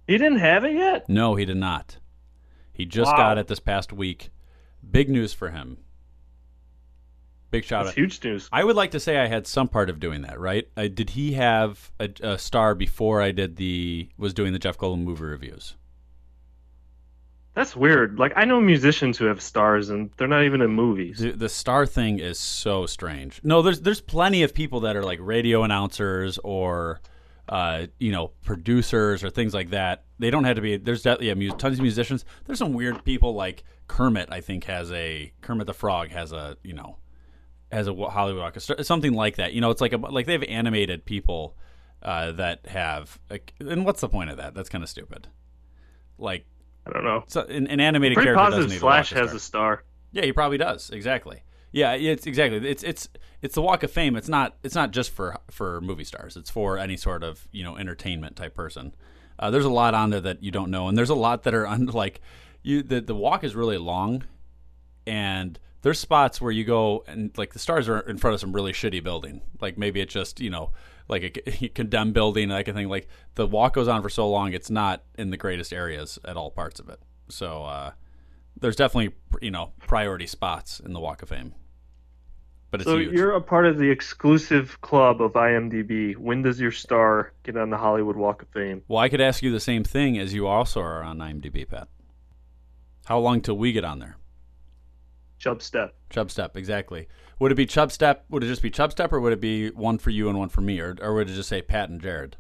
He 0.07 0.17
didn't 0.17 0.39
have 0.39 0.63
it 0.63 0.73
yet. 0.73 1.09
No, 1.09 1.35
he 1.35 1.43
did 1.43 1.57
not. 1.57 1.97
He 2.71 2.85
just 2.85 3.11
Wow. 3.11 3.17
got 3.17 3.37
it 3.37 3.47
this 3.47 3.59
past 3.59 3.91
week. 3.91 4.29
Big 4.89 5.09
news 5.09 5.33
for 5.33 5.49
him. 5.49 5.77
Big 7.51 7.63
shout 7.63 7.85
That's 7.85 7.93
out. 7.93 7.99
huge 7.99 8.23
news. 8.23 8.47
I 8.51 8.63
would 8.63 8.75
like 8.75 8.91
to 8.91 8.99
say 8.99 9.17
I 9.17 9.25
had 9.27 9.47
some 9.47 9.67
part 9.67 9.89
of 9.89 9.99
doing 9.99 10.21
that, 10.21 10.39
right? 10.39 10.67
Uh, 10.77 10.87
did 10.87 11.11
he 11.11 11.33
have 11.33 11.91
a, 11.99 12.09
a 12.21 12.37
star 12.37 12.75
before 12.75 13.21
I 13.21 13.31
did 13.31 13.55
the 13.55 14.09
was 14.17 14.33
doing 14.35 14.53
the 14.53 14.59
Jeff 14.59 14.77
Goldblum 14.77 15.03
movie 15.03 15.23
reviews? 15.23 15.75
That's 17.59 17.75
weird. 17.75 18.19
Like 18.19 18.31
I 18.37 18.45
know 18.45 18.61
musicians 18.61 19.17
who 19.17 19.25
have 19.25 19.41
stars 19.41 19.89
and 19.89 20.09
they're 20.15 20.29
not 20.29 20.45
even 20.45 20.61
in 20.61 20.71
movies. 20.71 21.17
The, 21.17 21.33
the 21.33 21.49
star 21.49 21.85
thing 21.85 22.17
is 22.17 22.39
so 22.39 22.85
strange. 22.85 23.41
No, 23.43 23.61
there's 23.61 23.81
there's 23.81 23.99
plenty 23.99 24.43
of 24.43 24.53
people 24.53 24.79
that 24.79 24.95
are 24.95 25.03
like 25.03 25.19
radio 25.21 25.63
announcers 25.63 26.39
or 26.45 27.01
uh, 27.49 27.87
you 27.99 28.13
know 28.13 28.31
producers 28.45 29.25
or 29.25 29.29
things 29.29 29.53
like 29.53 29.71
that. 29.71 30.05
They 30.19 30.31
don't 30.31 30.45
have 30.45 30.55
to 30.55 30.61
be. 30.61 30.77
There's 30.77 31.03
yeah, 31.03 31.33
mu- 31.33 31.49
tons 31.49 31.79
of 31.79 31.81
musicians. 31.81 32.23
There's 32.45 32.59
some 32.59 32.71
weird 32.71 33.03
people 33.03 33.33
like 33.33 33.65
Kermit. 33.89 34.29
I 34.31 34.39
think 34.39 34.63
has 34.63 34.89
a 34.93 35.33
Kermit 35.41 35.67
the 35.67 35.73
Frog 35.73 36.11
has 36.11 36.31
a 36.31 36.55
you 36.63 36.73
know 36.73 36.95
has 37.73 37.89
a 37.89 37.93
Hollywood 37.93 38.41
orchestra, 38.41 38.81
something 38.85 39.11
like 39.11 39.35
that. 39.35 39.51
You 39.51 39.59
know, 39.59 39.69
it's 39.69 39.81
like 39.81 39.91
a 39.91 39.97
like 39.97 40.27
they 40.27 40.31
have 40.31 40.43
animated 40.43 41.03
people 41.03 41.57
uh, 42.03 42.31
that 42.31 42.67
have. 42.67 43.19
And 43.59 43.83
what's 43.83 43.99
the 43.99 44.07
point 44.07 44.29
of 44.29 44.37
that? 44.37 44.53
That's 44.53 44.69
kind 44.69 44.81
of 44.81 44.89
stupid. 44.89 45.27
Like 46.17 46.45
I 46.85 46.91
don't 46.91 47.03
know. 47.03 47.23
so 47.27 47.41
an, 47.41 47.67
an 47.67 47.79
animated 47.79 48.15
Pretty 48.15 48.27
character 48.27 48.43
positive 48.43 48.65
doesn't 48.65 48.75
need 48.75 48.79
Slash 48.79 49.11
a 49.11 49.15
walk 49.15 49.23
of 49.23 49.29
has 49.29 49.35
a 49.35 49.39
star. 49.39 49.83
Yeah, 50.11 50.25
he 50.25 50.33
probably 50.33 50.57
does. 50.57 50.89
Exactly. 50.89 51.43
Yeah, 51.71 51.93
it's 51.93 52.25
exactly. 52.25 52.67
It's 52.67 52.83
it's 52.83 53.09
it's 53.41 53.55
the 53.55 53.61
Walk 53.61 53.83
of 53.83 53.91
Fame. 53.91 54.15
It's 54.15 54.29
not 54.29 54.57
it's 54.63 54.75
not 54.75 54.91
just 54.91 55.11
for 55.11 55.37
for 55.51 55.79
movie 55.81 56.03
stars. 56.03 56.35
It's 56.35 56.49
for 56.49 56.77
any 56.77 56.97
sort 56.97 57.23
of 57.23 57.47
you 57.51 57.63
know 57.63 57.77
entertainment 57.77 58.35
type 58.35 58.55
person. 58.55 58.95
Uh, 59.37 59.51
there's 59.51 59.65
a 59.65 59.69
lot 59.69 59.93
on 59.93 60.09
there 60.09 60.19
that 60.21 60.41
you 60.41 60.51
don't 60.51 60.71
know, 60.71 60.87
and 60.87 60.97
there's 60.97 61.11
a 61.11 61.15
lot 61.15 61.43
that 61.43 61.53
are 61.53 61.67
on 61.67 61.85
like 61.93 62.21
you. 62.63 62.81
The 62.81 63.01
the 63.01 63.15
walk 63.15 63.43
is 63.43 63.55
really 63.55 63.77
long, 63.77 64.23
and 65.05 65.59
there's 65.81 65.99
spots 65.99 66.41
where 66.41 66.51
you 66.51 66.65
go 66.65 67.03
and 67.07 67.37
like 67.37 67.53
the 67.53 67.59
stars 67.59 67.87
are 67.87 67.99
in 67.99 68.17
front 68.17 68.33
of 68.33 68.39
some 68.39 68.51
really 68.51 68.73
shitty 68.73 69.03
building. 69.03 69.41
Like 69.61 69.77
maybe 69.77 70.01
it's 70.01 70.13
just 70.13 70.39
you 70.39 70.49
know 70.49 70.71
like 71.09 71.41
a 71.61 71.67
condemned 71.69 72.13
building, 72.13 72.49
that 72.49 72.65
kind 72.65 72.69
of 72.69 72.75
thing. 72.75 72.89
Like 72.89 73.07
the 73.35 73.45
walk 73.47 73.73
goes 73.73 73.87
on 73.89 74.01
for 74.01 74.09
so 74.09 74.29
long, 74.29 74.53
it's 74.53 74.69
not 74.69 75.03
in 75.17 75.31
the 75.31 75.37
greatest 75.37 75.73
areas 75.73 76.17
at 76.23 76.37
all 76.37 76.51
parts 76.51 76.79
of 76.79 76.89
it. 76.89 76.99
So. 77.29 77.63
uh 77.65 77.91
there's 78.61 78.75
definitely 78.75 79.15
you 79.41 79.51
know 79.51 79.71
priority 79.79 80.27
spots 80.27 80.81
in 80.81 80.91
the 80.91 80.99
Walk 80.99 81.21
of 81.21 81.29
Fame, 81.29 81.53
but 82.71 82.81
it's 82.81 82.89
So 82.89 82.97
huge. 82.97 83.13
you're 83.13 83.31
a 83.33 83.41
part 83.41 83.65
of 83.65 83.77
the 83.77 83.89
exclusive 83.89 84.81
club 84.81 85.21
of 85.21 85.33
IMDb. 85.33 86.17
When 86.17 86.41
does 86.41 86.59
your 86.59 86.71
star 86.71 87.31
get 87.43 87.55
on 87.55 87.69
the 87.69 87.77
Hollywood 87.77 88.17
Walk 88.17 88.41
of 88.41 88.49
Fame? 88.49 88.83
Well, 88.87 88.99
I 88.99 89.07
could 89.07 89.21
ask 89.21 89.41
you 89.41 89.51
the 89.51 89.59
same 89.61 89.83
thing 89.85 90.17
as 90.17 90.33
you 90.33 90.45
also 90.47 90.81
are 90.81 91.01
on 91.03 91.19
IMDb, 91.19 91.67
Pat. 91.67 91.87
How 93.05 93.19
long 93.19 93.41
till 93.41 93.57
we 93.57 93.71
get 93.71 93.85
on 93.85 93.99
there? 93.99 94.17
Chub 95.37 95.61
Step. 95.61 95.95
Chub 96.09 96.29
Step, 96.29 96.57
exactly. 96.57 97.07
Would 97.39 97.51
it 97.51 97.55
be 97.55 97.65
Chub 97.65 97.91
Step? 97.91 98.25
Would 98.29 98.43
it 98.43 98.47
just 98.47 98.61
be 98.61 98.69
Chub 98.69 98.91
Step, 98.91 99.13
or 99.13 99.19
would 99.19 99.33
it 99.33 99.41
be 99.41 99.69
one 99.71 99.97
for 99.97 100.09
you 100.09 100.29
and 100.29 100.37
one 100.37 100.49
for 100.49 100.61
me, 100.61 100.79
or, 100.79 100.95
or 101.01 101.13
would 101.13 101.29
it 101.29 101.33
just 101.33 101.49
say 101.49 101.61
Pat 101.61 101.89
and 101.89 102.01
Jared? 102.01 102.35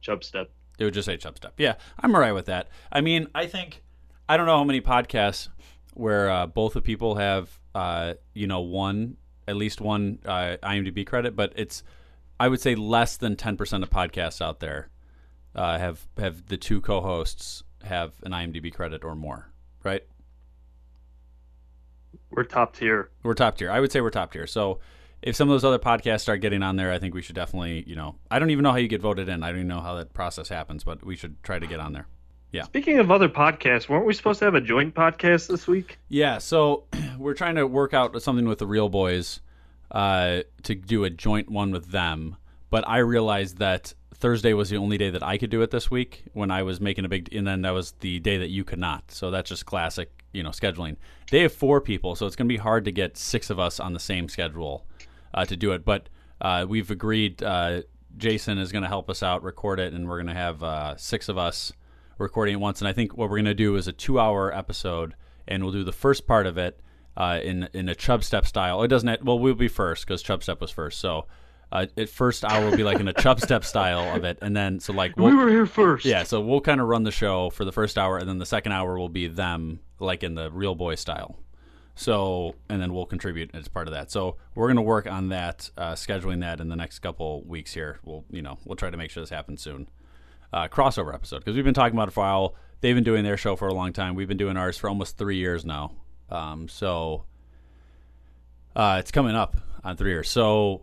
Chub 0.00 0.24
Step. 0.24 0.50
It 0.78 0.84
would 0.84 0.94
just 0.94 1.06
say 1.06 1.16
Chub 1.16 1.36
Step. 1.36 1.54
Yeah, 1.58 1.74
I'm 2.00 2.14
alright 2.14 2.34
with 2.34 2.46
that. 2.46 2.68
I 2.90 3.00
mean, 3.00 3.28
I 3.34 3.46
think 3.46 3.82
I 4.28 4.36
don't 4.36 4.46
know 4.46 4.56
how 4.56 4.64
many 4.64 4.80
podcasts 4.80 5.48
where 5.94 6.30
uh, 6.30 6.46
both 6.46 6.74
the 6.74 6.82
people 6.82 7.16
have 7.16 7.58
uh, 7.74 8.14
you 8.34 8.46
know 8.46 8.60
one 8.60 9.16
at 9.46 9.56
least 9.56 9.80
one 9.80 10.18
uh, 10.24 10.56
IMDb 10.62 11.06
credit, 11.06 11.34
but 11.34 11.52
it's 11.56 11.82
I 12.38 12.48
would 12.48 12.60
say 12.60 12.74
less 12.74 13.16
than 13.16 13.36
ten 13.36 13.56
percent 13.56 13.82
of 13.82 13.90
podcasts 13.90 14.40
out 14.40 14.60
there 14.60 14.90
uh, 15.54 15.78
have 15.78 16.06
have 16.18 16.46
the 16.46 16.56
two 16.56 16.80
co-hosts 16.80 17.64
have 17.84 18.14
an 18.24 18.32
IMDb 18.32 18.72
credit 18.72 19.04
or 19.04 19.14
more, 19.14 19.50
right? 19.82 20.04
We're 22.30 22.44
top 22.44 22.76
tier. 22.76 23.10
We're 23.22 23.34
top 23.34 23.58
tier. 23.58 23.70
I 23.70 23.80
would 23.80 23.92
say 23.92 24.00
we're 24.00 24.10
top 24.10 24.32
tier. 24.32 24.46
So 24.46 24.80
if 25.22 25.34
some 25.34 25.48
of 25.48 25.54
those 25.54 25.64
other 25.64 25.78
podcasts 25.78 26.20
start 26.20 26.40
getting 26.40 26.62
on 26.62 26.76
there, 26.76 26.92
I 26.92 26.98
think 26.98 27.14
we 27.14 27.22
should 27.22 27.34
definitely, 27.34 27.84
you 27.86 27.96
know, 27.96 28.16
I 28.30 28.38
don't 28.38 28.50
even 28.50 28.62
know 28.62 28.70
how 28.70 28.76
you 28.76 28.88
get 28.88 29.00
voted 29.00 29.28
in. 29.28 29.42
I 29.42 29.48
don't 29.48 29.56
even 29.56 29.68
know 29.68 29.80
how 29.80 29.94
that 29.96 30.12
process 30.14 30.48
happens, 30.48 30.84
but 30.84 31.04
we 31.04 31.16
should 31.16 31.42
try 31.42 31.58
to 31.58 31.66
get 31.66 31.80
on 31.80 31.92
there. 31.92 32.06
Yeah. 32.52 32.62
Speaking 32.64 32.98
of 32.98 33.10
other 33.10 33.28
podcasts, 33.28 33.88
weren't 33.88 34.06
we 34.06 34.14
supposed 34.14 34.38
to 34.38 34.46
have 34.46 34.54
a 34.54 34.60
joint 34.60 34.94
podcast 34.94 35.48
this 35.48 35.66
week? 35.66 35.98
Yeah, 36.08 36.38
so 36.38 36.84
we're 37.18 37.34
trying 37.34 37.56
to 37.56 37.66
work 37.66 37.92
out 37.92 38.20
something 38.22 38.46
with 38.46 38.58
the 38.58 38.66
Real 38.66 38.88
Boys 38.88 39.40
uh, 39.90 40.42
to 40.62 40.74
do 40.74 41.04
a 41.04 41.10
joint 41.10 41.50
one 41.50 41.72
with 41.72 41.90
them. 41.90 42.36
But 42.70 42.88
I 42.88 42.98
realized 42.98 43.58
that 43.58 43.92
Thursday 44.14 44.52
was 44.52 44.70
the 44.70 44.76
only 44.76 44.98
day 44.98 45.10
that 45.10 45.22
I 45.22 45.38
could 45.38 45.50
do 45.50 45.62
it 45.62 45.70
this 45.70 45.90
week 45.90 46.24
when 46.32 46.50
I 46.50 46.62
was 46.62 46.80
making 46.80 47.04
a 47.04 47.08
big, 47.08 47.32
and 47.34 47.46
then 47.46 47.62
that 47.62 47.70
was 47.70 47.92
the 48.00 48.18
day 48.18 48.38
that 48.38 48.48
you 48.48 48.64
could 48.64 48.78
not. 48.78 49.10
So 49.10 49.30
that's 49.30 49.48
just 49.48 49.66
classic, 49.66 50.17
you 50.32 50.42
know, 50.42 50.50
scheduling. 50.50 50.96
They 51.30 51.40
have 51.42 51.52
four 51.52 51.80
people, 51.80 52.14
so 52.16 52.26
it's 52.26 52.36
going 52.36 52.48
to 52.48 52.52
be 52.52 52.58
hard 52.58 52.84
to 52.86 52.92
get 52.92 53.16
six 53.16 53.50
of 53.50 53.58
us 53.58 53.80
on 53.80 53.92
the 53.92 54.00
same 54.00 54.28
schedule 54.28 54.86
uh, 55.34 55.44
to 55.46 55.56
do 55.56 55.72
it. 55.72 55.84
But 55.84 56.08
uh, 56.40 56.66
we've 56.68 56.90
agreed. 56.90 57.42
Uh, 57.42 57.82
Jason 58.16 58.58
is 58.58 58.72
going 58.72 58.82
to 58.82 58.88
help 58.88 59.08
us 59.10 59.22
out, 59.22 59.42
record 59.42 59.78
it, 59.78 59.92
and 59.92 60.08
we're 60.08 60.16
going 60.16 60.26
to 60.34 60.34
have 60.34 60.62
uh, 60.62 60.96
six 60.96 61.28
of 61.28 61.38
us 61.38 61.72
recording 62.18 62.54
it 62.54 62.58
once. 62.60 62.80
And 62.80 62.88
I 62.88 62.92
think 62.92 63.16
what 63.16 63.30
we're 63.30 63.36
going 63.36 63.44
to 63.46 63.54
do 63.54 63.76
is 63.76 63.86
a 63.86 63.92
two-hour 63.92 64.52
episode, 64.56 65.14
and 65.46 65.62
we'll 65.62 65.72
do 65.72 65.84
the 65.84 65.92
first 65.92 66.26
part 66.26 66.46
of 66.46 66.58
it 66.58 66.80
uh, 67.16 67.38
in 67.42 67.68
in 67.74 67.88
a 67.88 67.94
Chub 67.94 68.24
Step 68.24 68.46
style. 68.46 68.82
It 68.82 68.88
doesn't. 68.88 69.08
Have, 69.08 69.22
well, 69.22 69.38
we'll 69.38 69.54
be 69.54 69.68
first 69.68 70.06
because 70.06 70.22
Chub 70.22 70.42
Step 70.42 70.60
was 70.60 70.70
first. 70.70 70.98
So 71.00 71.26
uh, 71.70 71.86
at 71.96 72.08
first 72.08 72.44
hour 72.44 72.70
will 72.70 72.76
be 72.76 72.82
like 72.84 72.98
in 72.98 73.08
a 73.08 73.12
Chub 73.12 73.40
Step 73.40 73.64
style 73.72 74.16
of 74.16 74.24
it, 74.24 74.38
and 74.42 74.56
then 74.56 74.80
so 74.80 74.92
like 74.92 75.16
we 75.16 75.24
we'll- 75.24 75.36
were 75.36 75.50
here 75.50 75.66
first. 75.66 76.04
yeah, 76.04 76.22
so 76.22 76.40
we'll 76.40 76.60
kind 76.60 76.80
of 76.80 76.88
run 76.88 77.02
the 77.04 77.12
show 77.12 77.50
for 77.50 77.64
the 77.64 77.72
first 77.72 77.98
hour, 77.98 78.18
and 78.18 78.28
then 78.28 78.38
the 78.38 78.46
second 78.46 78.72
hour 78.72 78.98
will 78.98 79.08
be 79.10 79.28
them, 79.28 79.80
like 79.98 80.22
in 80.22 80.34
the 80.34 80.50
real 80.50 80.74
boy 80.74 80.94
style. 80.94 81.36
So, 81.94 82.54
and 82.68 82.80
then 82.80 82.94
we'll 82.94 83.06
contribute 83.06 83.50
as 83.54 83.66
part 83.66 83.88
of 83.88 83.94
that. 83.94 84.10
So 84.10 84.36
we're 84.54 84.68
gonna 84.68 84.82
work 84.82 85.06
on 85.06 85.30
that, 85.30 85.70
uh, 85.76 85.92
scheduling 85.94 86.40
that 86.40 86.60
in 86.60 86.68
the 86.68 86.76
next 86.76 87.00
couple 87.00 87.42
weeks 87.42 87.74
here. 87.74 87.98
We'll, 88.04 88.24
you 88.30 88.42
know, 88.42 88.58
we'll 88.64 88.76
try 88.76 88.90
to 88.90 88.96
make 88.96 89.10
sure 89.10 89.22
this 89.22 89.30
happens 89.30 89.62
soon. 89.62 89.88
Uh, 90.52 90.68
crossover 90.68 91.12
episode 91.12 91.38
because 91.40 91.56
we've 91.56 91.64
been 91.64 91.74
talking 91.74 91.96
about 91.96 92.08
it 92.08 92.12
for 92.12 92.20
a 92.20 92.28
while. 92.28 92.54
They've 92.80 92.94
been 92.94 93.04
doing 93.04 93.24
their 93.24 93.36
show 93.36 93.56
for 93.56 93.68
a 93.68 93.74
long 93.74 93.92
time. 93.92 94.14
We've 94.14 94.28
been 94.28 94.36
doing 94.36 94.56
ours 94.56 94.78
for 94.78 94.88
almost 94.88 95.18
three 95.18 95.36
years 95.36 95.64
now. 95.64 95.92
Um, 96.30 96.68
so 96.68 97.24
uh, 98.76 98.96
it's 99.00 99.10
coming 99.10 99.34
up 99.34 99.56
on 99.82 99.96
three 99.96 100.12
years. 100.12 100.30
So 100.30 100.82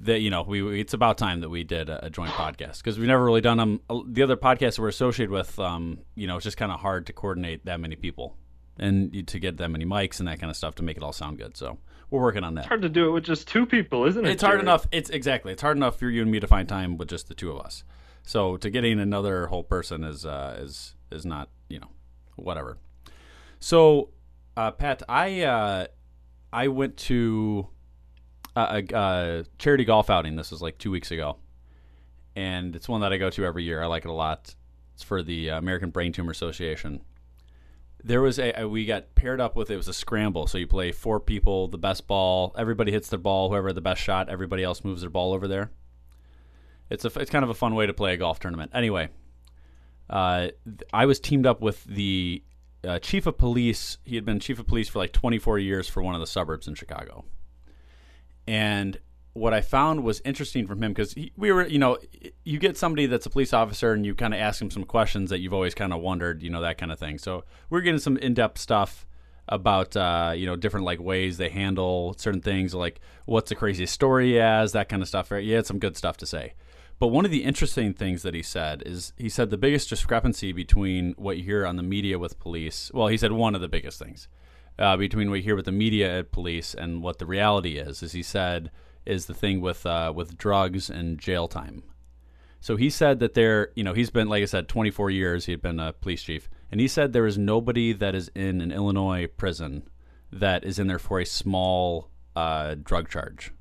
that 0.00 0.20
you 0.20 0.30
know 0.30 0.42
we 0.42 0.80
it's 0.80 0.94
about 0.94 1.18
time 1.18 1.40
that 1.40 1.48
we 1.48 1.64
did 1.64 1.88
a, 1.88 2.06
a 2.06 2.10
joint 2.10 2.32
podcast 2.32 2.78
because 2.78 2.98
we've 2.98 3.08
never 3.08 3.24
really 3.24 3.40
done 3.40 3.58
them. 3.58 3.80
The 4.08 4.22
other 4.22 4.36
podcasts 4.36 4.78
we're 4.78 4.88
associated 4.88 5.30
with, 5.30 5.58
um, 5.58 6.00
you 6.14 6.26
know, 6.26 6.36
it's 6.36 6.44
just 6.44 6.56
kind 6.56 6.72
of 6.72 6.80
hard 6.80 7.06
to 7.06 7.12
coordinate 7.12 7.64
that 7.66 7.80
many 7.80 7.96
people 7.96 8.36
and 8.78 9.26
to 9.28 9.38
get 9.38 9.56
that 9.58 9.68
many 9.68 9.84
mics 9.84 10.18
and 10.18 10.28
that 10.28 10.40
kind 10.40 10.50
of 10.50 10.56
stuff 10.56 10.74
to 10.76 10.82
make 10.82 10.96
it 10.96 11.02
all 11.02 11.12
sound 11.12 11.38
good. 11.38 11.56
So 11.56 11.78
we're 12.10 12.20
working 12.20 12.44
on 12.44 12.54
that. 12.54 12.62
It's 12.62 12.68
hard 12.68 12.82
to 12.82 12.88
do 12.88 13.08
it 13.08 13.12
with 13.12 13.24
just 13.24 13.48
two 13.48 13.66
people, 13.66 14.04
isn't 14.06 14.24
it? 14.24 14.30
It's 14.30 14.42
hard 14.42 14.60
enough. 14.60 14.86
It's 14.92 15.10
exactly. 15.10 15.52
It's 15.52 15.62
hard 15.62 15.76
enough 15.76 15.98
for 15.98 16.08
you 16.08 16.22
and 16.22 16.30
me 16.30 16.40
to 16.40 16.46
find 16.46 16.68
time 16.68 16.96
with 16.96 17.08
just 17.08 17.28
the 17.28 17.34
two 17.34 17.50
of 17.50 17.58
us. 17.64 17.84
So 18.22 18.56
to 18.56 18.70
getting 18.70 18.98
another 18.98 19.48
whole 19.48 19.64
person 19.64 20.02
is 20.04 20.24
uh, 20.24 20.58
is 20.58 20.94
is 21.10 21.24
not 21.26 21.50
you 21.68 21.78
know 21.78 21.90
whatever. 22.36 22.78
So 23.60 24.10
uh, 24.56 24.70
Pat, 24.72 25.02
I 25.08 25.42
uh, 25.42 25.86
I 26.52 26.68
went 26.68 26.96
to 26.98 27.68
a, 28.56 29.44
charity 29.58 29.84
golf 29.84 30.10
outing. 30.10 30.36
This 30.36 30.50
was 30.50 30.62
like 30.62 30.78
two 30.78 30.90
weeks 30.90 31.10
ago, 31.10 31.36
and 32.36 32.74
it's 32.76 32.88
one 32.88 33.00
that 33.00 33.12
I 33.12 33.16
go 33.16 33.30
to 33.30 33.44
every 33.44 33.64
year. 33.64 33.82
I 33.82 33.86
like 33.86 34.04
it 34.04 34.08
a 34.08 34.12
lot. 34.12 34.54
It's 34.94 35.02
for 35.02 35.22
the 35.22 35.50
uh, 35.50 35.58
American 35.58 35.90
Brain 35.90 36.12
Tumor 36.12 36.30
Association. 36.30 37.00
There 38.02 38.22
was 38.22 38.38
a, 38.38 38.60
a 38.60 38.68
we 38.68 38.84
got 38.84 39.14
paired 39.14 39.40
up 39.40 39.56
with 39.56 39.70
it 39.70 39.76
was 39.76 39.88
a 39.88 39.94
scramble. 39.94 40.46
So 40.46 40.58
you 40.58 40.66
play 40.66 40.92
four 40.92 41.20
people, 41.20 41.68
the 41.68 41.78
best 41.78 42.06
ball. 42.06 42.54
Everybody 42.56 42.92
hits 42.92 43.08
their 43.08 43.18
ball. 43.18 43.48
Whoever 43.48 43.68
had 43.68 43.76
the 43.76 43.80
best 43.80 44.00
shot, 44.00 44.28
everybody 44.28 44.62
else 44.62 44.84
moves 44.84 45.00
their 45.00 45.10
ball 45.10 45.32
over 45.32 45.48
there. 45.48 45.70
It's 46.90 47.04
a 47.04 47.18
it's 47.18 47.30
kind 47.30 47.42
of 47.42 47.50
a 47.50 47.54
fun 47.54 47.74
way 47.74 47.86
to 47.86 47.94
play 47.94 48.12
a 48.14 48.16
golf 48.16 48.40
tournament. 48.40 48.70
Anyway, 48.74 49.08
uh, 50.10 50.48
I 50.92 51.06
was 51.06 51.18
teamed 51.18 51.46
up 51.46 51.60
with 51.60 51.82
the 51.84 52.42
uh, 52.86 52.98
chief 52.98 53.26
of 53.26 53.38
police. 53.38 53.98
He 54.04 54.16
had 54.16 54.24
been 54.24 54.38
chief 54.38 54.58
of 54.58 54.66
police 54.66 54.88
for 54.88 54.98
like 54.98 55.12
24 55.12 55.58
years 55.58 55.88
for 55.88 56.02
one 56.02 56.14
of 56.14 56.20
the 56.20 56.26
suburbs 56.26 56.68
in 56.68 56.74
Chicago. 56.74 57.24
And 58.46 58.98
what 59.34 59.52
I 59.52 59.60
found 59.60 60.04
was 60.04 60.22
interesting 60.24 60.66
from 60.66 60.82
him 60.82 60.92
because 60.92 61.14
we 61.36 61.52
were, 61.52 61.66
you 61.66 61.78
know, 61.78 61.98
you 62.44 62.58
get 62.58 62.76
somebody 62.76 63.06
that's 63.06 63.26
a 63.26 63.30
police 63.30 63.52
officer 63.52 63.92
and 63.92 64.06
you 64.06 64.14
kind 64.14 64.32
of 64.32 64.40
ask 64.40 64.62
him 64.62 64.70
some 64.70 64.84
questions 64.84 65.30
that 65.30 65.40
you've 65.40 65.52
always 65.52 65.74
kind 65.74 65.92
of 65.92 66.00
wondered, 66.00 66.42
you 66.42 66.50
know, 66.50 66.60
that 66.60 66.78
kind 66.78 66.92
of 66.92 66.98
thing. 66.98 67.18
So 67.18 67.44
we're 67.68 67.80
getting 67.80 67.98
some 67.98 68.16
in 68.16 68.34
depth 68.34 68.58
stuff 68.58 69.06
about, 69.48 69.96
uh, 69.96 70.32
you 70.36 70.46
know, 70.46 70.54
different 70.54 70.86
like 70.86 71.00
ways 71.00 71.36
they 71.36 71.48
handle 71.48 72.14
certain 72.16 72.40
things, 72.40 72.74
like 72.74 73.00
what's 73.26 73.48
the 73.48 73.56
craziest 73.56 73.92
story 73.92 74.34
has, 74.34 74.72
that 74.72 74.88
kind 74.88 75.02
of 75.02 75.08
stuff. 75.08 75.32
Right? 75.32 75.42
He 75.42 75.50
had 75.50 75.66
some 75.66 75.80
good 75.80 75.96
stuff 75.96 76.16
to 76.18 76.26
say. 76.26 76.54
But 77.00 77.08
one 77.08 77.24
of 77.24 77.32
the 77.32 77.42
interesting 77.42 77.92
things 77.92 78.22
that 78.22 78.34
he 78.34 78.42
said 78.42 78.84
is 78.86 79.12
he 79.16 79.28
said 79.28 79.50
the 79.50 79.58
biggest 79.58 79.88
discrepancy 79.88 80.52
between 80.52 81.12
what 81.18 81.36
you 81.38 81.42
hear 81.42 81.66
on 81.66 81.74
the 81.74 81.82
media 81.82 82.20
with 82.20 82.38
police. 82.38 82.92
Well, 82.94 83.08
he 83.08 83.16
said 83.16 83.32
one 83.32 83.56
of 83.56 83.60
the 83.60 83.68
biggest 83.68 83.98
things 83.98 84.28
uh, 84.78 84.96
between 84.96 85.30
what 85.30 85.36
you 85.36 85.42
hear 85.42 85.56
with 85.56 85.66
the 85.66 85.72
media 85.72 86.18
at 86.18 86.32
police 86.32 86.74
and 86.74 87.02
what 87.02 87.18
the 87.18 87.26
reality 87.26 87.76
is. 87.78 88.02
as 88.02 88.12
he 88.12 88.22
said 88.22 88.70
is 89.06 89.26
the 89.26 89.34
thing 89.34 89.60
with 89.60 89.84
uh, 89.86 90.12
with 90.14 90.36
drugs 90.36 90.88
and 90.90 91.18
jail 91.18 91.48
time. 91.48 91.82
So 92.60 92.76
he 92.76 92.88
said 92.88 93.20
that 93.20 93.34
there, 93.34 93.70
you 93.74 93.84
know, 93.84 93.92
he's 93.92 94.10
been 94.10 94.28
like 94.28 94.42
I 94.42 94.46
said, 94.46 94.68
24 94.68 95.10
years. 95.10 95.44
He 95.44 95.52
had 95.52 95.60
been 95.60 95.78
a 95.78 95.92
police 95.92 96.22
chief, 96.22 96.48
and 96.72 96.80
he 96.80 96.88
said 96.88 97.12
there 97.12 97.26
is 97.26 97.36
nobody 97.36 97.92
that 97.92 98.14
is 98.14 98.30
in 98.34 98.60
an 98.60 98.72
Illinois 98.72 99.26
prison 99.26 99.88
that 100.32 100.64
is 100.64 100.78
in 100.78 100.86
there 100.86 100.98
for 100.98 101.20
a 101.20 101.26
small 101.26 102.10
uh, 102.34 102.74
drug 102.82 103.08
charge, 103.10 103.52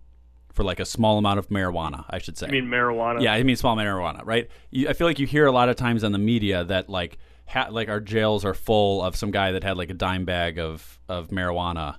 for 0.53 0.63
like 0.63 0.79
a 0.79 0.86
small 0.86 1.17
amount 1.17 1.38
of 1.38 1.50
marijuana, 1.50 2.05
I 2.10 2.17
should 2.20 2.38
say. 2.38 2.48
I 2.48 2.51
mean 2.51 2.67
marijuana. 2.67 3.22
Yeah, 3.22 3.34
I 3.34 3.43
mean 3.43 3.58
small 3.58 3.75
marijuana, 3.75 4.22
right? 4.24 4.50
You, 4.72 4.88
I 4.88 4.93
feel 4.93 5.05
like 5.05 5.20
you 5.20 5.27
hear 5.27 5.46
a 5.46 5.51
lot 5.51 5.67
of 5.67 5.75
times 5.75 6.03
on 6.03 6.13
the 6.13 6.17
media 6.17 6.63
that 6.63 6.89
like 6.89 7.17
ha- 7.53 7.69
like 7.69 7.88
our 7.88 8.00
jails 8.00 8.43
are 8.43 8.53
full 8.53 9.01
of 9.01 9.15
some 9.15 9.31
guy 9.31 9.51
that 9.51 9.63
had 9.63 9.77
like 9.77 9.89
a 9.89 9.93
dime 9.93 10.25
bag 10.25 10.57
of 10.60 11.00
of 11.07 11.29
marijuana, 11.29 11.98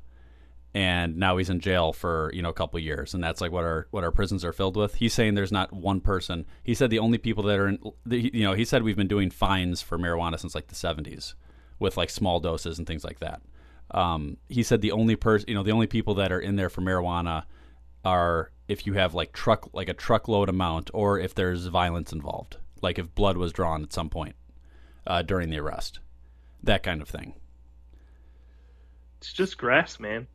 and 0.75 1.17
now 1.17 1.37
he's 1.37 1.49
in 1.49 1.61
jail 1.61 1.93
for 1.93 2.31
you 2.35 2.43
know 2.43 2.51
a 2.51 2.55
couple 2.55 2.79
years, 2.81 3.15
and 3.15 3.23
that's 3.23 3.41
like 3.41 3.53
what 3.53 3.65
our 3.65 3.87
what 3.91 4.05
our 4.05 4.11
prisons 4.11 4.45
are 4.45 4.53
filled 4.53 4.77
with. 4.77 4.97
He's 4.97 5.15
saying 5.15 5.35
there's 5.35 5.53
not 5.53 5.73
one 5.73 6.01
person. 6.01 6.45
He 6.63 6.75
said 6.75 6.91
the 6.91 6.99
only 6.99 7.19
people 7.19 7.45
that 7.45 7.59
are 7.59 7.69
in, 7.69 7.79
you 8.11 8.43
know, 8.43 8.55
he 8.55 8.65
said 8.65 8.83
we've 8.83 8.97
been 8.97 9.09
doing 9.09 9.31
fines 9.31 9.81
for 9.81 9.99
marijuana 9.99 10.39
since 10.39 10.55
like 10.55 10.67
the 10.67 10.75
70s, 10.75 11.35
with 11.79 11.97
like 11.97 12.11
small 12.11 12.41
doses 12.41 12.79
and 12.79 12.87
things 12.87 13.05
like 13.05 13.21
that. 13.21 13.41
Um, 13.93 14.39
he 14.49 14.63
said 14.63 14.81
the 14.81 14.93
only 14.93 15.15
person, 15.15 15.49
you 15.49 15.55
know, 15.55 15.63
the 15.63 15.73
only 15.73 15.87
people 15.87 16.15
that 16.15 16.33
are 16.33 16.41
in 16.41 16.57
there 16.57 16.71
for 16.71 16.81
marijuana 16.81 17.45
are 18.05 18.51
if 18.67 18.87
you 18.87 18.95
have 18.95 19.15
like 19.15 19.33
truck 19.33 19.69
like 19.73 19.89
a 19.89 19.95
truckload 19.95 20.49
amount 20.49 20.91
or 20.93 21.19
if 21.19 21.35
there's 21.35 21.67
violence 21.67 22.13
involved 22.13 22.57
like 22.83 22.99
if 22.99 23.15
blood 23.15 23.37
was 23.37 23.53
drawn 23.53 23.83
at 23.83 23.93
some 23.93 24.11
point 24.11 24.35
uh, 25.07 25.23
during 25.23 25.51
the 25.51 25.59
arrest. 25.59 26.01
That 26.63 26.83
kind 26.83 27.03
of 27.03 27.09
thing. 27.09 27.35
It's 29.19 29.33
just 29.33 29.59
grass, 29.59 29.99
man. 29.99 30.27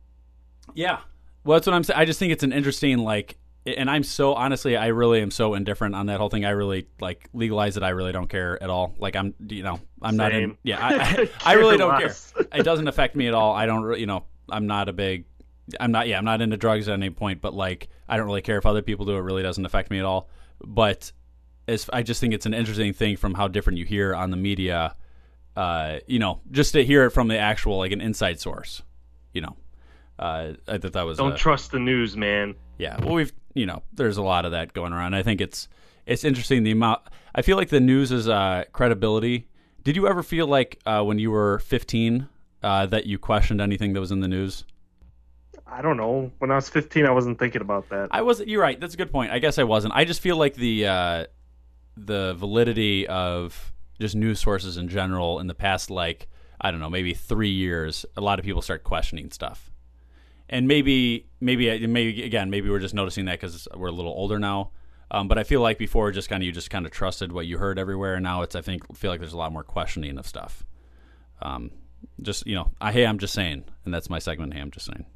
yeah. 0.74 1.00
Well 1.44 1.56
that's 1.56 1.66
what 1.66 1.72
i'm 1.72 1.84
saying 1.84 1.98
i 1.98 2.04
just 2.04 2.18
think 2.18 2.32
it's 2.32 2.42
an 2.42 2.52
interesting 2.52 2.98
like 2.98 3.38
and 3.64 3.88
i'm 3.88 4.02
so 4.02 4.34
honestly 4.34 4.76
i 4.76 4.88
really 4.88 5.22
am 5.22 5.30
so 5.30 5.54
indifferent 5.54 5.94
on 5.94 6.06
that 6.06 6.18
whole 6.20 6.28
thing. 6.28 6.44
I 6.44 6.50
really 6.50 6.86
like 7.00 7.28
legalize 7.32 7.78
it. 7.78 7.82
I 7.82 7.90
really 7.90 8.12
don't 8.12 8.28
care 8.28 8.62
at 8.62 8.68
all. 8.68 8.94
Like 8.98 9.16
i'm 9.16 9.34
you 9.48 9.62
know 9.62 9.80
i'm 10.02 10.16
not 10.16 10.32
in 10.34 10.58
yeah 10.62 10.78
i, 10.78 10.94
I, 11.44 11.52
I 11.52 11.54
really 11.54 11.78
don't 11.78 11.98
care. 11.98 12.14
it 12.52 12.62
doesn't 12.62 12.88
affect 12.88 13.16
me 13.16 13.26
at 13.26 13.32
all. 13.34 13.54
I 13.54 13.64
don't 13.64 13.98
you 13.98 14.06
know 14.06 14.24
i'm 14.50 14.66
not 14.66 14.88
a 14.90 14.92
big 14.92 15.24
i'm 15.78 15.92
not 15.92 16.08
yeah 16.08 16.18
i'm 16.18 16.24
not 16.24 16.42
into 16.42 16.56
drugs 16.56 16.88
at 16.88 16.92
any 16.94 17.08
point 17.08 17.40
but 17.40 17.54
like 17.54 17.88
i 18.08 18.16
don't 18.16 18.26
really 18.26 18.42
care 18.42 18.58
if 18.58 18.66
other 18.66 18.82
people 18.82 19.06
do. 19.06 19.16
It 19.16 19.20
really 19.20 19.42
doesn't 19.42 19.64
affect 19.64 19.90
me 19.90 19.98
at 19.98 20.04
all. 20.04 20.28
But 20.62 21.12
as 21.70 21.88
i 21.92 22.02
just 22.02 22.20
think 22.20 22.34
it's 22.34 22.46
an 22.46 22.54
interesting 22.54 22.92
thing 22.92 23.16
from 23.16 23.34
how 23.34 23.46
different 23.48 23.78
you 23.78 23.84
hear 23.84 24.14
on 24.14 24.30
the 24.30 24.36
media 24.36 24.94
uh 25.56 25.98
you 26.06 26.18
know 26.18 26.40
just 26.50 26.72
to 26.72 26.84
hear 26.84 27.04
it 27.04 27.10
from 27.10 27.28
the 27.28 27.38
actual 27.38 27.78
like 27.78 27.92
an 27.92 28.00
inside 28.00 28.38
source 28.40 28.82
you 29.32 29.40
know 29.40 29.56
uh 30.18 30.52
i 30.68 30.78
thought 30.78 30.92
that 30.92 31.02
was 31.02 31.18
Don't 31.18 31.32
uh, 31.32 31.36
trust 31.36 31.70
the 31.72 31.78
news, 31.78 32.16
man. 32.16 32.54
yeah 32.78 32.96
well 33.02 33.14
we've 33.14 33.32
you 33.54 33.66
know 33.66 33.82
there's 33.92 34.16
a 34.16 34.22
lot 34.22 34.44
of 34.44 34.52
that 34.52 34.72
going 34.72 34.92
around 34.92 35.14
i 35.14 35.22
think 35.22 35.40
it's 35.40 35.68
it's 36.06 36.24
interesting 36.24 36.62
the 36.62 36.70
amount 36.72 37.00
i 37.34 37.42
feel 37.42 37.56
like 37.56 37.68
the 37.68 37.80
news 37.80 38.12
is 38.12 38.28
uh 38.28 38.64
credibility 38.72 39.48
did 39.82 39.96
you 39.96 40.06
ever 40.06 40.22
feel 40.22 40.46
like 40.46 40.78
uh 40.86 41.02
when 41.02 41.18
you 41.18 41.30
were 41.30 41.58
15 41.60 42.28
uh 42.62 42.86
that 42.86 43.06
you 43.06 43.18
questioned 43.18 43.60
anything 43.60 43.92
that 43.94 44.00
was 44.00 44.12
in 44.12 44.20
the 44.20 44.28
news 44.28 44.64
I 45.72 45.82
don't 45.82 45.96
know. 45.96 46.32
When 46.38 46.50
I 46.50 46.56
was 46.56 46.68
15, 46.68 47.06
I 47.06 47.12
wasn't 47.12 47.38
thinking 47.38 47.60
about 47.60 47.88
that. 47.90 48.08
i 48.10 48.22
was 48.22 48.40
you're 48.40 48.60
right 48.60 48.80
that's 48.80 48.94
a 48.94 48.96
good 48.96 49.12
point 49.12 49.30
i 49.30 49.38
guess 49.38 49.56
i 49.56 49.62
wasn't 49.62 49.94
i 49.94 50.04
just 50.04 50.20
feel 50.20 50.36
like 50.36 50.54
the 50.54 50.86
uh 50.86 51.26
the 51.96 52.34
validity 52.34 53.06
of 53.06 53.72
just 54.00 54.14
news 54.14 54.40
sources 54.40 54.76
in 54.76 54.88
general 54.88 55.40
in 55.40 55.46
the 55.46 55.54
past 55.54 55.90
like 55.90 56.28
i 56.60 56.70
don't 56.70 56.80
know 56.80 56.88
maybe 56.90 57.12
three 57.12 57.50
years 57.50 58.06
a 58.16 58.20
lot 58.20 58.38
of 58.38 58.44
people 58.44 58.62
start 58.62 58.84
questioning 58.84 59.30
stuff. 59.30 59.70
And 60.52 60.66
maybe 60.66 61.28
maybe 61.40 61.86
maybe 61.86 62.24
again 62.24 62.50
maybe 62.50 62.68
we're 62.68 62.80
just 62.80 62.94
noticing 62.94 63.26
that 63.26 63.40
because 63.40 63.68
we're 63.76 63.88
a 63.88 63.92
little 63.92 64.12
older 64.12 64.38
now. 64.38 64.70
Um, 65.12 65.28
but 65.28 65.38
i 65.38 65.44
feel 65.44 65.60
like 65.60 65.78
before 65.78 66.10
just 66.10 66.28
kind 66.28 66.42
of 66.42 66.46
you 66.46 66.52
just 66.52 66.70
kind 66.70 66.86
of 66.86 66.92
trusted 66.92 67.30
what 67.32 67.46
you 67.46 67.58
heard 67.58 67.78
everywhere. 67.78 68.14
And 68.14 68.24
now 68.24 68.42
it's 68.42 68.56
i 68.56 68.60
think 68.60 68.96
feel 68.96 69.10
like 69.12 69.20
there's 69.20 69.32
a 69.32 69.38
lot 69.38 69.52
more 69.52 69.62
questioning 69.62 70.18
of 70.18 70.26
stuff. 70.26 70.64
Um, 71.40 71.70
just 72.20 72.46
you 72.46 72.54
know 72.54 72.70
I, 72.80 72.90
hey 72.90 73.06
i'm 73.06 73.18
just 73.18 73.32
saying. 73.34 73.64
And 73.84 73.94
that's 73.94 74.10
my 74.10 74.18
segment 74.18 74.54
hey 74.54 74.60
i'm 74.60 74.72
just 74.72 74.86
saying 74.86 75.06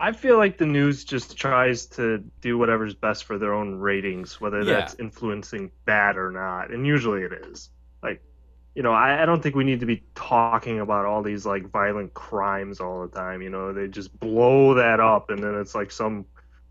I 0.00 0.12
feel 0.12 0.38
like 0.38 0.58
the 0.58 0.66
news 0.66 1.04
just 1.04 1.36
tries 1.36 1.86
to 1.88 2.24
do 2.40 2.58
whatever's 2.58 2.94
best 2.94 3.24
for 3.24 3.38
their 3.38 3.54
own 3.54 3.76
ratings, 3.76 4.40
whether 4.40 4.64
Yeah. 4.64 4.80
that's 4.80 4.94
influencing 4.98 5.70
bad 5.84 6.16
or 6.16 6.30
not. 6.32 6.72
And 6.72 6.86
usually 6.86 7.22
it 7.22 7.32
is. 7.32 7.70
Like, 8.02 8.22
you 8.74 8.82
know, 8.82 8.92
I, 8.92 9.22
I 9.22 9.26
don't 9.26 9.42
think 9.42 9.54
we 9.56 9.64
need 9.64 9.80
to 9.80 9.86
be 9.86 10.04
talking 10.14 10.80
about 10.80 11.04
all 11.06 11.22
these 11.22 11.44
like 11.46 11.70
violent 11.70 12.14
crimes 12.14 12.80
all 12.80 13.02
the 13.06 13.14
time. 13.14 13.42
You 13.42 13.50
know, 13.50 13.72
they 13.72 13.88
just 13.88 14.18
blow 14.18 14.74
that 14.74 15.00
up, 15.00 15.30
and 15.30 15.42
then 15.42 15.54
it's 15.56 15.74
like 15.74 15.90
some 15.92 16.26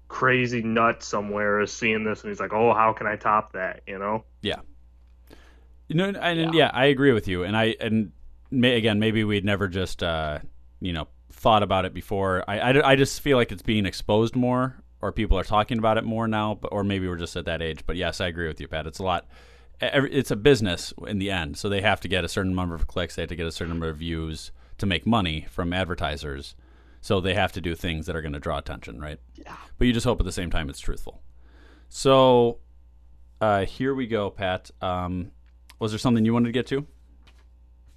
crazy 0.07 0.63
nut 0.63 1.03
somewhere 1.03 1.59
is 1.61 1.71
seeing 1.71 2.03
this, 2.03 2.21
and 2.23 2.29
he's 2.31 2.39
like, 2.39 2.53
"Oh, 2.53 2.73
how 2.73 2.93
can 2.93 3.05
I 3.07 3.15
top 3.15 3.53
that?" 3.53 3.83
You 3.87 3.99
know? 3.99 4.25
Yeah. 4.41 4.61
You 5.87 5.95
know, 5.95 6.09
and 6.09 6.53
yeah. 6.53 6.69
I 6.73 6.85
agree 6.85 7.13
with 7.13 7.27
you. 7.27 7.43
And 7.43 7.57
I 7.57 7.75
and 7.81 8.11
may, 8.51 8.77
again, 8.77 8.99
maybe 8.99 9.23
we'd 9.23 9.45
never 9.45 9.67
just 9.67 10.03
uh, 10.03 10.39
you 10.79 10.93
know 10.93 11.07
thought 11.31 11.63
about 11.63 11.85
it 11.85 11.93
before. 11.93 12.43
I, 12.47 12.59
I, 12.59 12.91
I 12.91 12.95
just 12.95 13.21
feel 13.21 13.37
like 13.37 13.51
it's 13.51 13.61
being 13.61 13.85
exposed 13.85 14.35
more, 14.35 14.75
or 15.01 15.11
people 15.11 15.37
are 15.37 15.43
talking 15.43 15.77
about 15.77 15.97
it 15.97 16.03
more 16.03 16.27
now. 16.27 16.55
But 16.55 16.69
or 16.69 16.83
maybe 16.83 17.07
we're 17.07 17.17
just 17.17 17.35
at 17.35 17.45
that 17.45 17.61
age. 17.61 17.85
But 17.85 17.95
yes, 17.95 18.19
I 18.21 18.27
agree 18.27 18.47
with 18.47 18.59
you, 18.59 18.67
Pat. 18.67 18.87
It's 18.87 18.99
a 18.99 19.03
lot. 19.03 19.27
every- 19.81 20.11
It's 20.13 20.31
a 20.31 20.35
business 20.35 20.93
in 21.07 21.19
the 21.19 21.31
end, 21.31 21.57
so 21.57 21.69
they 21.69 21.81
have 21.81 22.01
to 22.01 22.07
get 22.07 22.23
a 22.25 22.29
certain 22.29 22.55
number 22.55 22.75
of 22.75 22.87
clicks. 22.87 23.15
They 23.15 23.21
have 23.23 23.29
to 23.29 23.35
get 23.35 23.47
a 23.47 23.51
certain 23.51 23.69
number 23.73 23.89
of 23.89 23.97
views 23.97 24.51
to 24.79 24.85
make 24.85 25.05
money 25.05 25.45
from 25.49 25.73
advertisers. 25.73 26.55
So 27.01 27.21
they 27.21 27.33
have 27.33 27.53
to 27.53 27.61
do 27.61 27.75
things 27.75 28.05
that 28.07 28.15
are 28.15 28.21
going 28.21 28.33
to 28.33 28.39
draw 28.39 28.57
attention, 28.57 28.99
right? 28.99 29.19
Yeah. 29.35 29.55
But 29.77 29.87
you 29.87 29.93
just 29.93 30.05
hope 30.05 30.19
at 30.19 30.25
the 30.25 30.31
same 30.33 30.49
time 30.51 30.69
it's 30.69 30.79
truthful. 30.81 31.21
So 31.87 32.59
uh, 33.39 33.65
here 33.65 33.93
we 33.95 34.05
go, 34.07 34.29
Pat. 34.29 34.69
Um, 34.81 35.31
was 35.79 35.91
there 35.91 35.99
something 35.99 36.25
you 36.25 36.33
wanted 36.33 36.47
to 36.47 36.51
get 36.51 36.67
to? 36.67 36.85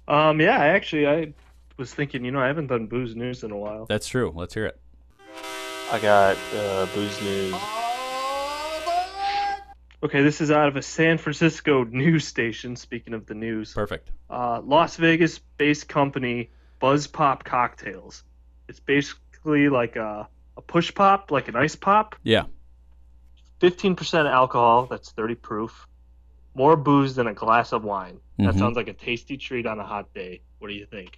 Um, 0.07 0.39
yeah, 0.41 0.57
actually, 0.57 1.07
I 1.07 1.33
was 1.77 1.93
thinking, 1.93 2.23
you 2.25 2.31
know, 2.31 2.39
I 2.39 2.47
haven't 2.47 2.67
done 2.67 2.87
booze 2.87 3.15
news 3.15 3.43
in 3.43 3.51
a 3.51 3.57
while. 3.57 3.85
That's 3.87 4.07
true. 4.07 4.31
Let's 4.35 4.53
hear 4.53 4.65
it. 4.65 4.79
I 5.91 5.99
got 5.99 6.37
uh, 6.55 6.85
booze 6.93 7.21
news. 7.21 7.55
Okay, 10.03 10.21
this 10.21 10.41
is 10.41 10.51
out 10.51 10.67
of 10.67 10.75
a 10.75 10.81
San 10.81 11.17
Francisco 11.17 11.83
news 11.89 12.27
station. 12.27 12.75
Speaking 12.75 13.13
of 13.13 13.25
the 13.25 13.33
news, 13.35 13.73
Perfect. 13.73 14.09
uh, 14.29 14.61
Las 14.63 14.97
Vegas-based 14.97 15.87
company 15.87 16.49
Buzz 16.79 17.07
Pop 17.07 17.43
Cocktails. 17.43 18.23
It's 18.67 18.79
basically 18.79 19.69
like 19.69 19.95
a, 19.95 20.27
a 20.57 20.61
push 20.61 20.93
pop, 20.93 21.31
like 21.31 21.47
an 21.47 21.55
ice 21.55 21.75
pop. 21.75 22.15
Yeah. 22.23 22.43
15% 23.61 24.29
alcohol, 24.29 24.87
that's 24.87 25.11
30 25.11 25.35
proof. 25.35 25.87
More 26.55 26.75
booze 26.75 27.15
than 27.15 27.27
a 27.27 27.33
glass 27.33 27.71
of 27.71 27.83
wine. 27.83 28.19
That 28.37 28.55
Mhm. 28.55 28.59
sounds 28.59 28.75
like 28.75 28.87
a 28.89 28.93
tasty 28.93 29.37
treat 29.37 29.65
on 29.65 29.79
a 29.79 29.85
hot 29.85 30.13
day. 30.13 30.41
What 30.59 30.67
do 30.67 30.73
you 30.73 30.85
think? 30.85 31.17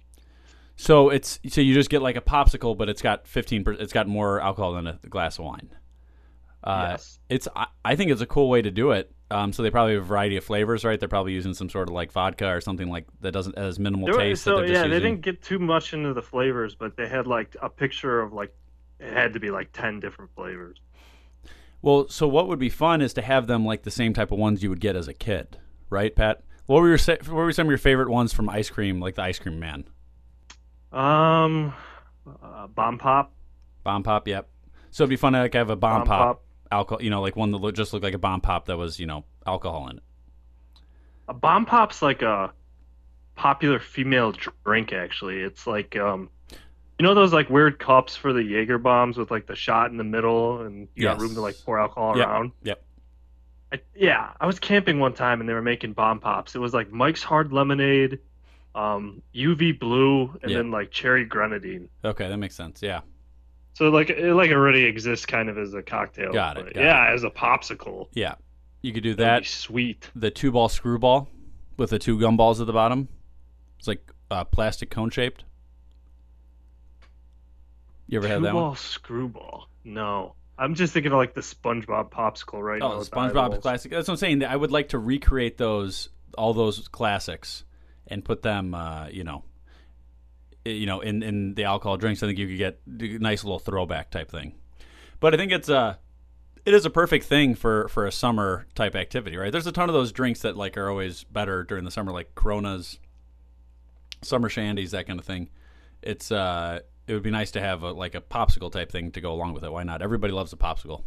So 0.76 1.08
it's 1.08 1.40
so 1.48 1.60
you 1.62 1.74
just 1.74 1.88
get 1.90 2.02
like 2.02 2.16
a 2.16 2.20
popsicle, 2.20 2.76
but 2.76 2.88
it's 2.88 3.02
got 3.02 3.26
fifteen. 3.26 3.64
It's 3.80 3.92
got 3.92 4.06
more 4.06 4.40
alcohol 4.40 4.74
than 4.74 4.86
a 4.86 4.98
glass 5.08 5.38
of 5.38 5.44
wine. 5.46 5.70
Uh, 6.62 6.88
Yes. 6.90 7.18
It's 7.28 7.48
I, 7.56 7.66
I 7.84 7.96
think 7.96 8.10
it's 8.10 8.20
a 8.20 8.26
cool 8.26 8.48
way 8.50 8.60
to 8.62 8.70
do 8.70 8.90
it. 8.90 9.10
Um, 9.30 9.52
so 9.52 9.62
they 9.62 9.70
probably 9.70 9.94
have 9.94 10.02
a 10.02 10.06
variety 10.06 10.36
of 10.36 10.44
flavors, 10.44 10.84
right? 10.84 11.00
They're 11.00 11.08
probably 11.08 11.32
using 11.32 11.54
some 11.54 11.68
sort 11.68 11.88
of 11.88 11.94
like 11.94 12.12
vodka 12.12 12.46
or 12.48 12.60
something 12.60 12.88
like 12.88 13.06
that 13.22 13.32
doesn't 13.32 13.56
as 13.58 13.78
minimal 13.78 14.08
were- 14.08 14.18
taste. 14.18 14.44
so 14.44 14.60
yeah, 14.62 14.82
they 14.86 15.00
didn't 15.00 15.22
get 15.22 15.42
too 15.42 15.58
much 15.58 15.94
into 15.94 16.12
the 16.12 16.22
flavors, 16.22 16.74
but 16.74 16.96
they 16.96 17.08
had 17.08 17.26
like 17.26 17.56
a 17.62 17.68
picture 17.68 18.20
of 18.20 18.32
like 18.32 18.54
it 19.00 19.12
had 19.12 19.32
to 19.32 19.40
be 19.40 19.50
like 19.50 19.72
ten 19.72 19.98
different 19.98 20.30
flavors. 20.34 20.78
Well, 21.82 22.08
so 22.08 22.26
what 22.28 22.48
would 22.48 22.58
be 22.58 22.68
fun 22.70 23.00
is 23.00 23.14
to 23.14 23.22
have 23.22 23.46
them 23.46 23.64
like 23.64 23.82
the 23.82 23.90
same 23.90 24.12
type 24.12 24.30
of 24.32 24.38
ones 24.38 24.62
you 24.62 24.68
would 24.70 24.80
get 24.80 24.94
as 24.96 25.08
a 25.08 25.14
kid, 25.14 25.58
right, 25.90 26.14
Pat? 26.14 26.42
What 26.66 26.82
were 26.82 26.88
your 26.88 26.98
what 26.98 27.32
were 27.32 27.52
some 27.52 27.66
of 27.66 27.70
your 27.70 27.78
favorite 27.78 28.08
ones 28.10 28.32
from 28.32 28.48
ice 28.48 28.68
cream, 28.70 29.00
like 29.00 29.14
the 29.14 29.22
ice 29.22 29.38
cream 29.38 29.58
man? 29.58 29.84
Um, 30.92 31.74
uh, 32.42 32.66
bomb 32.68 32.98
pop. 32.98 33.32
Bomb 33.84 34.02
pop, 34.02 34.26
yep. 34.28 34.48
So 34.90 35.04
it'd 35.04 35.10
be 35.10 35.16
fun 35.16 35.34
to 35.34 35.40
like 35.40 35.54
have 35.54 35.70
a 35.70 35.76
bomb, 35.76 36.00
Bomb 36.00 36.06
pop, 36.06 36.18
pop. 36.36 36.42
alcohol, 36.72 37.02
you 37.02 37.10
know, 37.10 37.20
like 37.20 37.36
one 37.36 37.50
that 37.52 37.58
look, 37.58 37.74
just 37.74 37.92
looked 37.92 38.04
like 38.04 38.14
a 38.14 38.18
bomb 38.18 38.40
pop 38.40 38.66
that 38.66 38.76
was, 38.76 38.98
you 38.98 39.06
know, 39.06 39.24
alcohol 39.46 39.88
in 39.88 39.98
it. 39.98 40.02
A 41.28 41.34
bomb 41.34 41.66
pop's 41.66 42.02
like 42.02 42.22
a 42.22 42.52
popular 43.34 43.78
female 43.78 44.32
drink. 44.64 44.92
Actually, 44.92 45.40
it's 45.40 45.66
like 45.66 45.96
um, 45.96 46.30
you 46.98 47.02
know 47.02 47.14
those 47.14 47.32
like 47.32 47.50
weird 47.50 47.78
cups 47.78 48.16
for 48.16 48.32
the 48.32 48.42
Jaeger 48.42 48.78
bombs 48.78 49.18
with 49.18 49.30
like 49.30 49.46
the 49.46 49.56
shot 49.56 49.90
in 49.90 49.96
the 49.96 50.04
middle, 50.04 50.62
and 50.62 50.88
you 50.94 51.02
got 51.02 51.18
room 51.20 51.34
to 51.34 51.40
like 51.40 51.56
pour 51.64 51.78
alcohol 51.80 52.16
Yep, 52.16 52.26
around. 52.28 52.52
Yep. 52.62 52.82
I, 53.72 53.80
yeah, 53.96 54.30
I 54.40 54.46
was 54.46 54.60
camping 54.60 55.00
one 55.00 55.12
time 55.14 55.40
and 55.40 55.48
they 55.48 55.52
were 55.52 55.60
making 55.62 55.92
bomb 55.94 56.20
pops. 56.20 56.54
It 56.54 56.60
was 56.60 56.72
like 56.72 56.92
Mike's 56.92 57.24
Hard 57.24 57.52
Lemonade, 57.52 58.20
um, 58.76 59.22
UV 59.34 59.78
Blue, 59.80 60.38
and 60.42 60.50
Yeah. 60.50 60.58
then 60.58 60.70
like 60.70 60.90
cherry 60.90 61.24
grenadine. 61.24 61.88
Okay, 62.04 62.28
that 62.28 62.36
makes 62.36 62.54
sense. 62.54 62.82
Yeah. 62.82 63.00
So 63.74 63.88
like 63.88 64.10
it 64.10 64.34
like 64.34 64.50
already 64.50 64.84
exists 64.84 65.26
kind 65.26 65.48
of 65.48 65.58
as 65.58 65.74
a 65.74 65.82
cocktail. 65.82 66.32
Got 66.32 66.58
it, 66.58 66.74
got 66.74 66.82
yeah, 66.82 67.10
as 67.12 67.24
a 67.24 67.30
popsicle. 67.30 68.08
Yeah. 68.12 68.34
You 68.82 68.92
could 68.92 69.02
do 69.02 69.14
That'd 69.14 69.42
be 69.42 69.48
sweet. 69.48 70.10
The 70.14 70.30
two 70.30 70.52
ball 70.52 70.68
screwball 70.68 71.28
with 71.76 71.90
the 71.90 71.98
two 71.98 72.18
gumballs 72.18 72.60
at 72.60 72.66
the 72.66 72.72
bottom. 72.72 73.08
It's 73.78 73.88
like 73.88 74.10
uh, 74.30 74.44
plastic 74.44 74.90
cone 74.90 75.10
shaped. 75.10 75.44
You 78.08 78.18
ever 78.18 78.28
had 78.28 78.38
Two 78.38 78.44
that 78.44 78.52
ball 78.52 78.68
one? 78.68 78.76
screwball. 78.76 79.68
No. 79.84 80.34
I'm 80.58 80.74
just 80.74 80.92
thinking 80.94 81.12
of 81.12 81.18
like 81.18 81.34
the 81.34 81.40
SpongeBob 81.42 82.10
popsicle 82.10 82.62
right 82.62 82.78
now. 82.80 82.92
Oh, 82.94 82.98
with 82.98 83.10
SpongeBob 83.10 83.60
classic. 83.60 83.90
That's 83.90 84.08
what 84.08 84.12
I'm 84.14 84.18
saying. 84.18 84.44
I 84.44 84.56
would 84.56 84.70
like 84.70 84.90
to 84.90 84.98
recreate 84.98 85.58
those, 85.58 86.08
all 86.38 86.54
those 86.54 86.88
classics, 86.88 87.64
and 88.08 88.24
put 88.24 88.42
them, 88.42 88.74
uh, 88.74 89.08
you 89.08 89.24
know, 89.24 89.44
you 90.64 90.86
know, 90.86 91.00
in 91.00 91.22
in 91.22 91.54
the 91.54 91.64
alcohol 91.64 91.96
drinks. 91.96 92.22
I 92.22 92.26
think 92.26 92.38
you 92.38 92.48
could 92.48 92.58
get 92.58 92.80
a 93.00 93.18
nice 93.18 93.44
little 93.44 93.58
throwback 93.58 94.10
type 94.10 94.30
thing. 94.30 94.54
But 95.20 95.34
I 95.34 95.36
think 95.36 95.52
it's 95.52 95.68
uh 95.68 95.96
it 96.64 96.74
is 96.74 96.84
a 96.84 96.90
perfect 96.90 97.24
thing 97.26 97.54
for 97.54 97.88
for 97.88 98.06
a 98.06 98.12
summer 98.12 98.66
type 98.74 98.96
activity, 98.96 99.36
right? 99.36 99.52
There's 99.52 99.66
a 99.66 99.72
ton 99.72 99.88
of 99.88 99.94
those 99.94 100.12
drinks 100.12 100.40
that 100.40 100.56
like 100.56 100.76
are 100.76 100.90
always 100.90 101.24
better 101.24 101.62
during 101.62 101.84
the 101.84 101.90
summer, 101.90 102.12
like 102.12 102.34
Coronas, 102.34 102.98
summer 104.22 104.48
shandies, 104.48 104.90
that 104.90 105.06
kind 105.06 105.18
of 105.18 105.24
thing. 105.24 105.50
It's 106.02 106.32
uh, 106.32 106.80
it 107.06 107.14
would 107.14 107.22
be 107.22 107.30
nice 107.30 107.52
to 107.52 107.60
have 107.60 107.82
a, 107.82 107.92
like 107.92 108.14
a 108.14 108.20
popsicle 108.20 108.70
type 108.70 108.90
thing 108.90 109.12
to 109.12 109.20
go 109.20 109.32
along 109.32 109.54
with 109.54 109.64
it. 109.64 109.72
Why 109.72 109.84
not? 109.84 110.02
Everybody 110.02 110.32
loves 110.32 110.52
a 110.52 110.56
popsicle. 110.56 111.04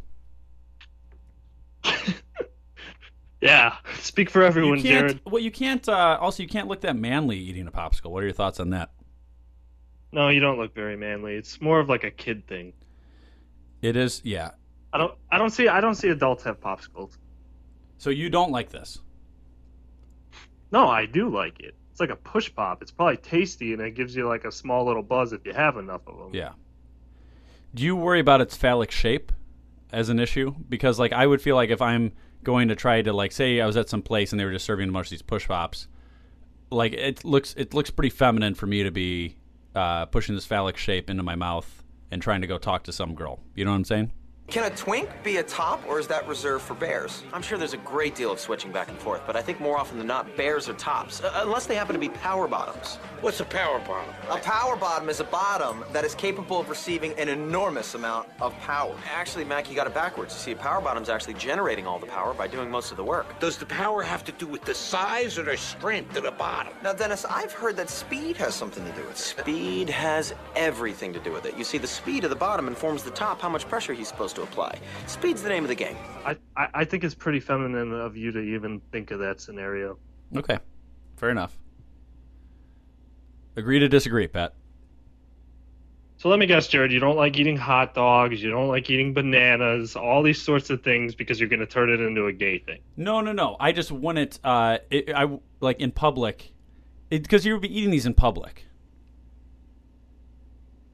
Yeah. 3.41 3.75
Speak 3.99 4.29
for 4.29 4.43
everyone, 4.43 4.77
you 4.77 4.83
can't, 4.83 5.07
Jared. 5.07 5.21
Well, 5.25 5.41
you 5.41 5.51
can't. 5.51 5.87
Uh, 5.87 6.17
also, 6.19 6.43
you 6.43 6.49
can't 6.49 6.67
look 6.67 6.81
that 6.81 6.95
manly 6.95 7.37
eating 7.37 7.67
a 7.67 7.71
popsicle. 7.71 8.11
What 8.11 8.23
are 8.23 8.25
your 8.25 8.33
thoughts 8.33 8.59
on 8.59 8.71
that? 8.71 8.91
No, 10.11 10.29
you 10.29 10.39
don't 10.39 10.57
look 10.57 10.73
very 10.73 10.97
manly. 10.97 11.35
It's 11.35 11.61
more 11.61 11.79
of 11.79 11.87
like 11.87 12.03
a 12.03 12.11
kid 12.11 12.47
thing. 12.47 12.73
It 13.81 13.95
is, 13.95 14.21
yeah. 14.25 14.51
I 14.91 14.97
don't 14.97 15.13
I 15.31 15.37
don't 15.37 15.51
see 15.51 15.67
I 15.67 15.81
don't 15.81 15.95
see 15.95 16.09
adults 16.09 16.43
have 16.43 16.59
popsicles. 16.59 17.17
So 17.97 18.09
you 18.09 18.29
don't 18.29 18.51
like 18.51 18.69
this? 18.69 18.99
No, 20.71 20.87
I 20.87 21.05
do 21.05 21.29
like 21.29 21.59
it. 21.59 21.75
It's 21.91 21.99
like 21.99 22.09
a 22.09 22.15
push 22.15 22.53
pop. 22.53 22.81
It's 22.81 22.91
probably 22.91 23.17
tasty 23.17 23.73
and 23.73 23.81
it 23.81 23.91
gives 23.91 24.15
you 24.15 24.27
like 24.27 24.45
a 24.45 24.51
small 24.51 24.85
little 24.85 25.03
buzz 25.03 25.33
if 25.33 25.45
you 25.45 25.53
have 25.53 25.77
enough 25.77 26.01
of 26.07 26.17
them. 26.17 26.29
Yeah. 26.33 26.53
Do 27.75 27.83
you 27.83 27.95
worry 27.95 28.19
about 28.19 28.41
its 28.41 28.57
phallic 28.57 28.89
shape 28.89 29.31
as 29.91 30.09
an 30.09 30.19
issue? 30.19 30.55
Because 30.67 30.97
like 30.97 31.13
I 31.13 31.27
would 31.27 31.41
feel 31.41 31.55
like 31.55 31.69
if 31.69 31.81
I'm 31.81 32.11
going 32.43 32.69
to 32.69 32.75
try 32.75 33.01
to 33.01 33.13
like 33.13 33.31
say 33.31 33.61
I 33.61 33.65
was 33.65 33.77
at 33.77 33.89
some 33.89 34.01
place 34.01 34.31
and 34.31 34.39
they 34.39 34.45
were 34.45 34.51
just 34.51 34.65
serving 34.65 34.89
a 34.89 34.91
bunch 34.91 35.07
of 35.07 35.11
these 35.11 35.21
push 35.21 35.47
pops, 35.47 35.87
like 36.71 36.93
it 36.93 37.23
looks 37.25 37.53
it 37.57 37.73
looks 37.73 37.89
pretty 37.89 38.09
feminine 38.09 38.55
for 38.55 38.67
me 38.67 38.83
to 38.83 38.91
be 38.91 39.37
uh, 39.75 40.05
pushing 40.05 40.35
this 40.35 40.45
phallic 40.45 40.77
shape 40.77 41.09
into 41.09 41.23
my 41.23 41.35
mouth 41.35 41.83
and 42.11 42.21
trying 42.21 42.41
to 42.41 42.47
go 42.47 42.57
talk 42.57 42.83
to 42.83 42.91
some 42.91 43.15
girl. 43.15 43.39
You 43.55 43.65
know 43.65 43.71
what 43.71 43.77
I'm 43.77 43.85
saying? 43.85 44.11
Can 44.49 44.63
a 44.63 44.75
twink 44.75 45.07
be 45.23 45.37
a 45.37 45.43
top, 45.43 45.79
or 45.87 45.99
is 45.99 46.07
that 46.07 46.27
reserved 46.27 46.63
for 46.63 46.73
bears? 46.73 47.23
I'm 47.33 47.43
sure 47.43 47.59
there's 47.59 47.75
a 47.75 47.77
great 47.77 48.15
deal 48.15 48.31
of 48.31 48.39
switching 48.39 48.71
back 48.71 48.89
and 48.89 48.97
forth, 48.97 49.21
but 49.27 49.35
I 49.35 49.43
think 49.43 49.59
more 49.59 49.77
often 49.77 49.99
than 49.99 50.07
not, 50.07 50.35
bears 50.35 50.67
are 50.67 50.73
tops, 50.73 51.21
uh, 51.21 51.41
unless 51.43 51.67
they 51.67 51.75
happen 51.75 51.93
to 51.93 51.99
be 51.99 52.09
power 52.09 52.47
bottoms. 52.47 52.95
What's 53.21 53.41
a 53.41 53.45
power 53.45 53.77
bottom? 53.79 54.11
A 54.31 54.37
power 54.37 54.75
bottom 54.75 55.07
is 55.07 55.19
a 55.19 55.25
bottom 55.25 55.85
that 55.91 56.03
is 56.03 56.15
capable 56.15 56.59
of 56.59 56.67
receiving 56.67 57.13
an 57.19 57.29
enormous 57.29 57.93
amount 57.93 58.27
of 58.41 58.57
power. 58.61 58.95
Actually, 59.13 59.45
Mac, 59.45 59.69
you 59.69 59.75
got 59.75 59.85
it 59.85 59.93
backwards. 59.93 60.33
You 60.33 60.39
see, 60.39 60.51
a 60.53 60.55
power 60.55 60.81
bottom's 60.81 61.09
actually 61.09 61.35
generating 61.35 61.85
all 61.85 61.99
the 61.99 62.07
power 62.07 62.33
by 62.33 62.47
doing 62.47 62.71
most 62.71 62.89
of 62.89 62.97
the 62.97 63.03
work. 63.03 63.39
Does 63.39 63.57
the 63.57 63.67
power 63.67 64.01
have 64.01 64.23
to 64.23 64.31
do 64.31 64.47
with 64.47 64.63
the 64.63 64.73
size 64.73 65.37
or 65.37 65.43
the 65.43 65.57
strength 65.57 66.17
of 66.17 66.23
the 66.23 66.31
bottom? 66.31 66.73
Now, 66.81 66.93
Dennis, 66.93 67.23
I've 67.23 67.51
heard 67.51 67.75
that 67.75 67.89
speed 67.89 68.37
has 68.37 68.55
something 68.55 68.83
to 68.83 68.91
do 68.93 69.01
with 69.01 69.11
it. 69.11 69.17
Speed 69.17 69.89
has 69.91 70.33
everything 70.55 71.13
to 71.13 71.19
do 71.19 71.31
with 71.31 71.45
it. 71.45 71.55
You 71.55 71.63
see, 71.63 71.77
the 71.77 71.85
speed 71.85 72.23
of 72.23 72.31
the 72.31 72.35
bottom 72.35 72.67
informs 72.67 73.03
the 73.03 73.11
top 73.11 73.41
how 73.41 73.49
much 73.49 73.67
pressure 73.67 73.93
he's 73.93 74.07
supposed 74.07 74.37
to 74.37 74.38
apply. 74.41 74.77
Speed's 75.07 75.41
the 75.41 75.49
name 75.49 75.63
of 75.63 75.69
the 75.69 75.75
game. 75.75 75.97
I, 76.25 76.37
I, 76.55 76.67
I 76.73 76.85
think 76.85 77.03
it's 77.03 77.15
pretty 77.15 77.39
feminine 77.39 77.93
of 77.93 78.17
you 78.17 78.31
to 78.31 78.39
even 78.39 78.81
think 78.91 79.11
of 79.11 79.19
that 79.19 79.41
scenario. 79.41 79.97
Okay. 80.35 80.59
Fair 81.17 81.29
enough. 81.29 81.57
Agree 83.55 83.79
to 83.79 83.89
disagree, 83.89 84.27
Pat. 84.27 84.53
So 86.17 86.27
let 86.27 86.37
me 86.37 86.45
guess, 86.45 86.67
Jared, 86.67 86.91
you 86.91 86.99
don't 86.99 87.15
like 87.15 87.37
eating 87.37 87.55
hot 87.55 87.93
dogs, 87.93 88.43
you 88.43 88.51
don't 88.51 88.67
like 88.67 88.89
eating 88.89 89.13
bananas, 89.13 89.95
all 89.95 90.21
these 90.21 90.41
sorts 90.41 90.69
of 90.69 90.83
things 90.83 91.15
because 91.15 91.39
you're 91.39 91.47
going 91.47 91.61
to 91.61 91.65
turn 91.65 91.89
it 91.89 92.01
into 92.01 92.25
a 92.25 92.33
gay 92.33 92.59
thing. 92.59 92.79
No, 92.97 93.21
no, 93.21 93.31
no. 93.31 93.55
I 93.57 93.71
just 93.71 93.89
want 93.89 94.17
it. 94.17 94.37
Uh, 94.43 94.79
it 94.91 95.09
I 95.15 95.39
like 95.61 95.79
in 95.79 95.91
public, 95.91 96.51
because 97.09 97.45
you 97.45 97.53
would 97.53 97.61
be 97.61 97.77
eating 97.77 97.89
these 97.89 98.05
in 98.05 98.13
public. 98.13 98.65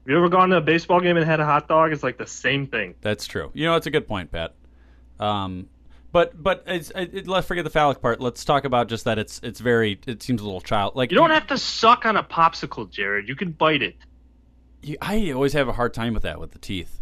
You 0.06 0.16
ever 0.16 0.28
gone 0.28 0.50
to 0.50 0.58
a 0.58 0.60
baseball 0.60 1.00
game 1.00 1.16
and 1.16 1.26
had 1.26 1.40
a 1.40 1.44
hot 1.44 1.66
dog? 1.66 1.92
It's 1.92 2.02
like 2.02 2.16
the 2.16 2.26
same 2.26 2.66
thing. 2.68 2.94
That's 3.00 3.26
true. 3.26 3.50
You 3.54 3.66
know, 3.66 3.74
it's 3.74 3.86
a 3.86 3.90
good 3.90 4.06
point, 4.06 4.30
Pat. 4.30 4.54
Um, 5.18 5.68
but 6.12 6.40
but 6.40 6.62
it's, 6.66 6.92
it, 6.94 7.26
let's 7.26 7.46
forget 7.46 7.64
the 7.64 7.70
phallic 7.70 8.00
part. 8.00 8.20
Let's 8.20 8.44
talk 8.44 8.64
about 8.64 8.88
just 8.88 9.04
that 9.04 9.18
it's 9.18 9.40
it's 9.42 9.58
very. 9.58 9.98
It 10.06 10.22
seems 10.22 10.40
a 10.40 10.44
little 10.44 10.60
child 10.60 10.94
like. 10.94 11.10
You 11.10 11.16
don't 11.16 11.30
have 11.30 11.48
to 11.48 11.58
suck 11.58 12.06
on 12.06 12.16
a 12.16 12.22
popsicle, 12.22 12.88
Jared. 12.88 13.28
You 13.28 13.34
can 13.34 13.50
bite 13.50 13.82
it. 13.82 13.96
You, 14.82 14.96
I 15.02 15.32
always 15.32 15.54
have 15.54 15.66
a 15.66 15.72
hard 15.72 15.92
time 15.92 16.14
with 16.14 16.22
that 16.22 16.38
with 16.38 16.52
the 16.52 16.58
teeth. 16.58 17.00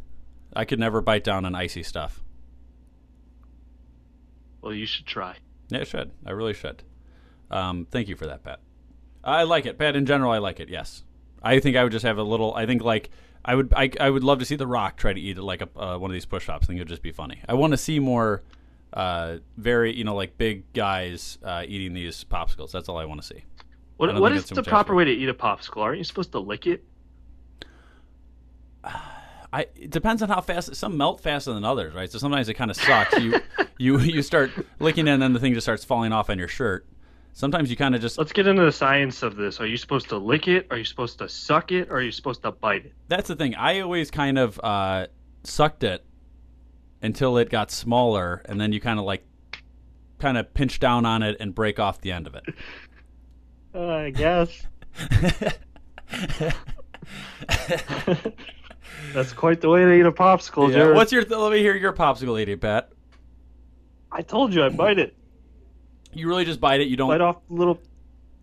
I 0.57 0.65
could 0.65 0.79
never 0.79 1.01
bite 1.01 1.25
down 1.25 1.45
on 1.45 1.55
icy 1.55 1.83
stuff. 1.83 2.23
Well, 4.63 4.73
you 4.73 4.87
should 4.87 5.05
try. 5.05 5.37
Yeah, 5.69 5.81
I 5.81 5.85
should. 5.85 6.11
I 6.25 6.31
really 6.31 6.55
should. 6.55 6.83
Um, 7.51 7.87
thank 7.91 8.09
you 8.09 8.17
for 8.17 8.27
that, 8.27 8.43
Pat. 8.43 8.61
I 9.23 9.43
like 9.43 9.67
it, 9.67 9.79
Pat. 9.79 9.95
In 9.95 10.07
general, 10.07 10.33
I 10.33 10.39
like 10.39 10.59
it. 10.59 10.71
Yes, 10.71 11.03
I 11.45 11.61
think 11.61 11.77
I 11.77 11.83
would 11.83 11.93
just 11.93 12.05
have 12.05 12.19
a 12.19 12.23
little. 12.23 12.55
I 12.55 12.67
think 12.67 12.83
like 12.83 13.11
I 13.45 13.55
would. 13.55 13.73
I, 13.75 13.91
I 14.01 14.11
would 14.11 14.25
love 14.25 14.39
to 14.39 14.45
see 14.45 14.57
The 14.57 14.67
Rock 14.67 14.97
try 14.97 15.13
to 15.13 15.21
eat 15.21 15.37
like 15.39 15.63
a 15.63 15.69
uh, 15.79 15.99
one 15.99 16.11
of 16.11 16.13
these 16.13 16.25
push 16.25 16.49
ups. 16.49 16.65
I 16.65 16.67
think 16.69 16.79
it 16.79 16.83
would 16.83 16.89
just 16.89 17.03
be 17.03 17.13
funny. 17.13 17.41
I 17.49 17.55
want 17.55 17.73
to 17.73 17.77
see 17.77 17.99
more, 17.99 18.43
uh, 18.93 19.37
very 19.57 19.95
you 19.95 20.05
know 20.05 20.15
like 20.15 20.39
big 20.39 20.73
guys 20.73 21.39
uh, 21.45 21.65
eating 21.67 21.93
these 21.93 22.25
popsicles. 22.25 22.73
That's 22.73 22.89
all 22.89 22.97
I 22.97 23.05
want 23.05 23.21
to 23.21 23.27
see. 23.27 23.45
What, 23.97 24.19
what 24.21 24.33
is 24.33 24.47
the 24.47 24.63
proper 24.63 24.93
effort. 24.93 24.97
way 24.97 25.05
to 25.05 25.13
eat 25.13 25.29
a 25.29 25.35
popsicle? 25.35 25.83
Aren't 25.83 25.99
you 25.99 26.05
supposed 26.05 26.33
to 26.33 26.41
lick 26.41 26.67
it? 26.67 26.83
I, 29.55 29.69
it 29.77 29.91
depends 29.91 30.21
on 30.21 30.31
how 30.31 30.41
fast. 30.41 30.75
Some 30.75 30.97
melt 30.97 31.21
faster 31.21 31.53
than 31.53 31.65
others, 31.65 31.95
right? 31.95 32.11
So 32.11 32.19
sometimes 32.19 32.49
it 32.49 32.55
kind 32.55 32.73
of 32.73 32.77
sucks. 32.77 33.17
You 33.21 33.41
you 33.79 34.01
you 34.01 34.23
start 34.23 34.51
licking 34.81 35.07
it, 35.07 35.13
and 35.13 35.23
then 35.23 35.33
the 35.33 35.39
thing 35.39 35.55
just 35.55 35.65
starts 35.65 35.85
falling 35.85 36.13
off 36.13 36.29
on 36.29 36.39
your 36.39 36.49
shirt. 36.49 36.87
Sometimes 37.37 37.69
you 37.69 37.77
kind 37.77 37.97
of 37.97 38.01
just. 38.01 38.17
Let's 38.17 38.33
get 38.33 38.47
into 38.47 38.65
the 38.65 38.71
science 38.73 39.25
of 39.25 39.35
this. 39.35 39.61
Are 39.61 39.67
you 39.67 39.77
supposed 39.77 40.09
to 40.11 40.17
lick 40.19 40.47
it? 40.47 40.69
Are 40.71 40.77
you 40.79 40.85
supposed 40.85 41.19
to 41.19 41.29
suck 41.29 41.73
it? 41.73 41.89
Or 41.91 41.97
are 41.97 42.01
you 42.03 42.13
supposed 42.13 42.43
to 42.43 42.53
bite 42.53 42.87
it? 42.87 42.93
That's 43.09 43.27
the 43.27 43.35
thing. 43.35 43.57
I 43.57 43.81
always 43.81 44.11
kind 44.11 44.39
of 44.39 44.61
uh, 44.63 45.09
sucked 45.43 45.83
it 45.83 46.05
until 47.03 47.37
it 47.39 47.51
got 47.51 47.73
smaller, 47.73 48.41
and 48.45 48.61
then 48.61 48.73
you 48.73 48.81
kind 48.81 49.01
of 49.01 49.05
like 49.05 49.27
kind 50.21 50.39
of 50.39 50.55
pinch 50.55 50.79
down 50.79 51.05
on 51.05 51.25
it 51.25 51.37
and 51.41 51.53
break 51.55 51.81
off 51.81 52.01
the 52.01 52.13
end 52.13 52.27
of 52.27 52.35
it. 52.35 52.45
Uh, 53.77 53.89
I 53.89 54.11
guess. 54.11 54.63
That's 59.13 59.33
quite 59.33 59.61
the 59.61 59.69
way 59.69 59.85
to 59.85 59.93
eat 59.93 60.07
a 60.07 60.13
popsicle, 60.13 60.69
Yeah. 60.69 60.75
Jared. 60.77 60.95
What's 60.97 61.11
your? 61.11 61.25
Let 61.25 61.51
me 61.51 61.59
hear 61.59 61.75
your 61.75 61.93
popsicle 61.93 62.41
eating, 62.41 62.61
Pat. 62.61 62.91
I 64.13 64.23
told 64.23 64.55
you 64.55 64.63
I 64.65 64.69
bite 64.69 65.01
it. 65.01 65.17
You 66.15 66.29
really 66.29 66.45
just 66.45 66.61
bite 66.61 66.81
it. 66.81 66.89
You 66.89 66.97
don't 66.97 67.09
Bite 67.09 67.21
off 67.21 67.37
little. 67.49 67.81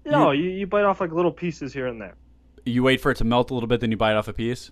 No, 0.05 0.31
you, 0.31 0.49
you 0.49 0.67
bite 0.67 0.83
off 0.83 0.99
like 0.99 1.11
little 1.11 1.31
pieces 1.31 1.73
here 1.73 1.87
and 1.87 2.01
there. 2.01 2.15
You 2.65 2.83
wait 2.83 3.01
for 3.01 3.11
it 3.11 3.15
to 3.17 3.23
melt 3.23 3.51
a 3.51 3.53
little 3.53 3.67
bit, 3.67 3.79
then 3.79 3.91
you 3.91 3.97
bite 3.97 4.13
off 4.15 4.27
a 4.27 4.33
piece. 4.33 4.71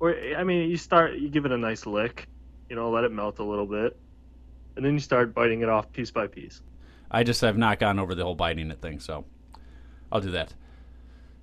Or 0.00 0.14
I 0.36 0.44
mean, 0.44 0.70
you 0.70 0.76
start 0.76 1.14
you 1.14 1.28
give 1.28 1.44
it 1.44 1.52
a 1.52 1.58
nice 1.58 1.86
lick, 1.86 2.26
you 2.68 2.76
know, 2.76 2.90
let 2.90 3.04
it 3.04 3.12
melt 3.12 3.38
a 3.38 3.44
little 3.44 3.66
bit, 3.66 3.96
and 4.76 4.84
then 4.84 4.94
you 4.94 5.00
start 5.00 5.34
biting 5.34 5.60
it 5.60 5.68
off 5.68 5.92
piece 5.92 6.10
by 6.10 6.26
piece. 6.26 6.62
I 7.10 7.22
just 7.24 7.40
have 7.40 7.56
not 7.58 7.78
gotten 7.80 7.98
over 7.98 8.14
the 8.14 8.24
whole 8.24 8.34
biting 8.34 8.70
it 8.70 8.80
thing, 8.80 9.00
so 9.00 9.24
I'll 10.10 10.20
do 10.20 10.30
that. 10.32 10.54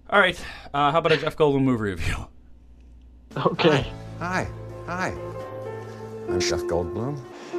All 0.10 0.19
right. 0.19 0.39
Uh, 0.73 0.91
how 0.91 0.99
about 0.99 1.12
a 1.12 1.17
Jeff 1.17 1.36
Goldblum 1.36 1.63
movie 1.63 1.83
review? 1.83 2.15
Okay. 3.36 3.86
Hi. 4.19 4.47
Hi. 4.88 5.10
I'm 6.29 6.39
Jeff 6.39 6.62
Goldblum. 6.62 7.21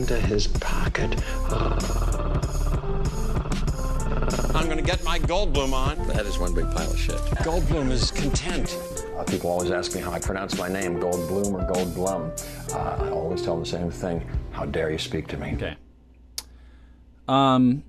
into 0.00 0.18
his 0.18 0.46
pocket. 0.46 1.14
I'm 4.54 4.66
gonna 4.66 4.80
get 4.80 5.04
my 5.04 5.18
Goldblum 5.18 5.74
on. 5.74 6.08
That 6.08 6.24
is 6.24 6.38
one 6.38 6.54
big 6.54 6.64
pile 6.70 6.90
of 6.90 6.98
shit. 6.98 7.16
Goldblum 7.44 7.90
is 7.90 8.10
content. 8.10 8.78
Uh, 9.14 9.24
people 9.24 9.50
always 9.50 9.70
ask 9.70 9.94
me 9.94 10.00
how 10.00 10.10
I 10.10 10.18
pronounce 10.18 10.56
my 10.56 10.68
name, 10.68 10.98
Goldblum 10.98 11.52
or 11.52 11.70
Goldblum. 11.70 12.74
Uh, 12.74 13.04
I 13.04 13.10
always 13.10 13.42
tell 13.42 13.56
them 13.56 13.64
the 13.64 13.68
same 13.68 13.90
thing. 13.90 14.26
How 14.52 14.64
dare 14.64 14.90
you 14.90 14.96
speak 14.96 15.28
to 15.28 15.36
me? 15.36 15.52
Okay. 15.52 15.76
Um, 17.28 17.84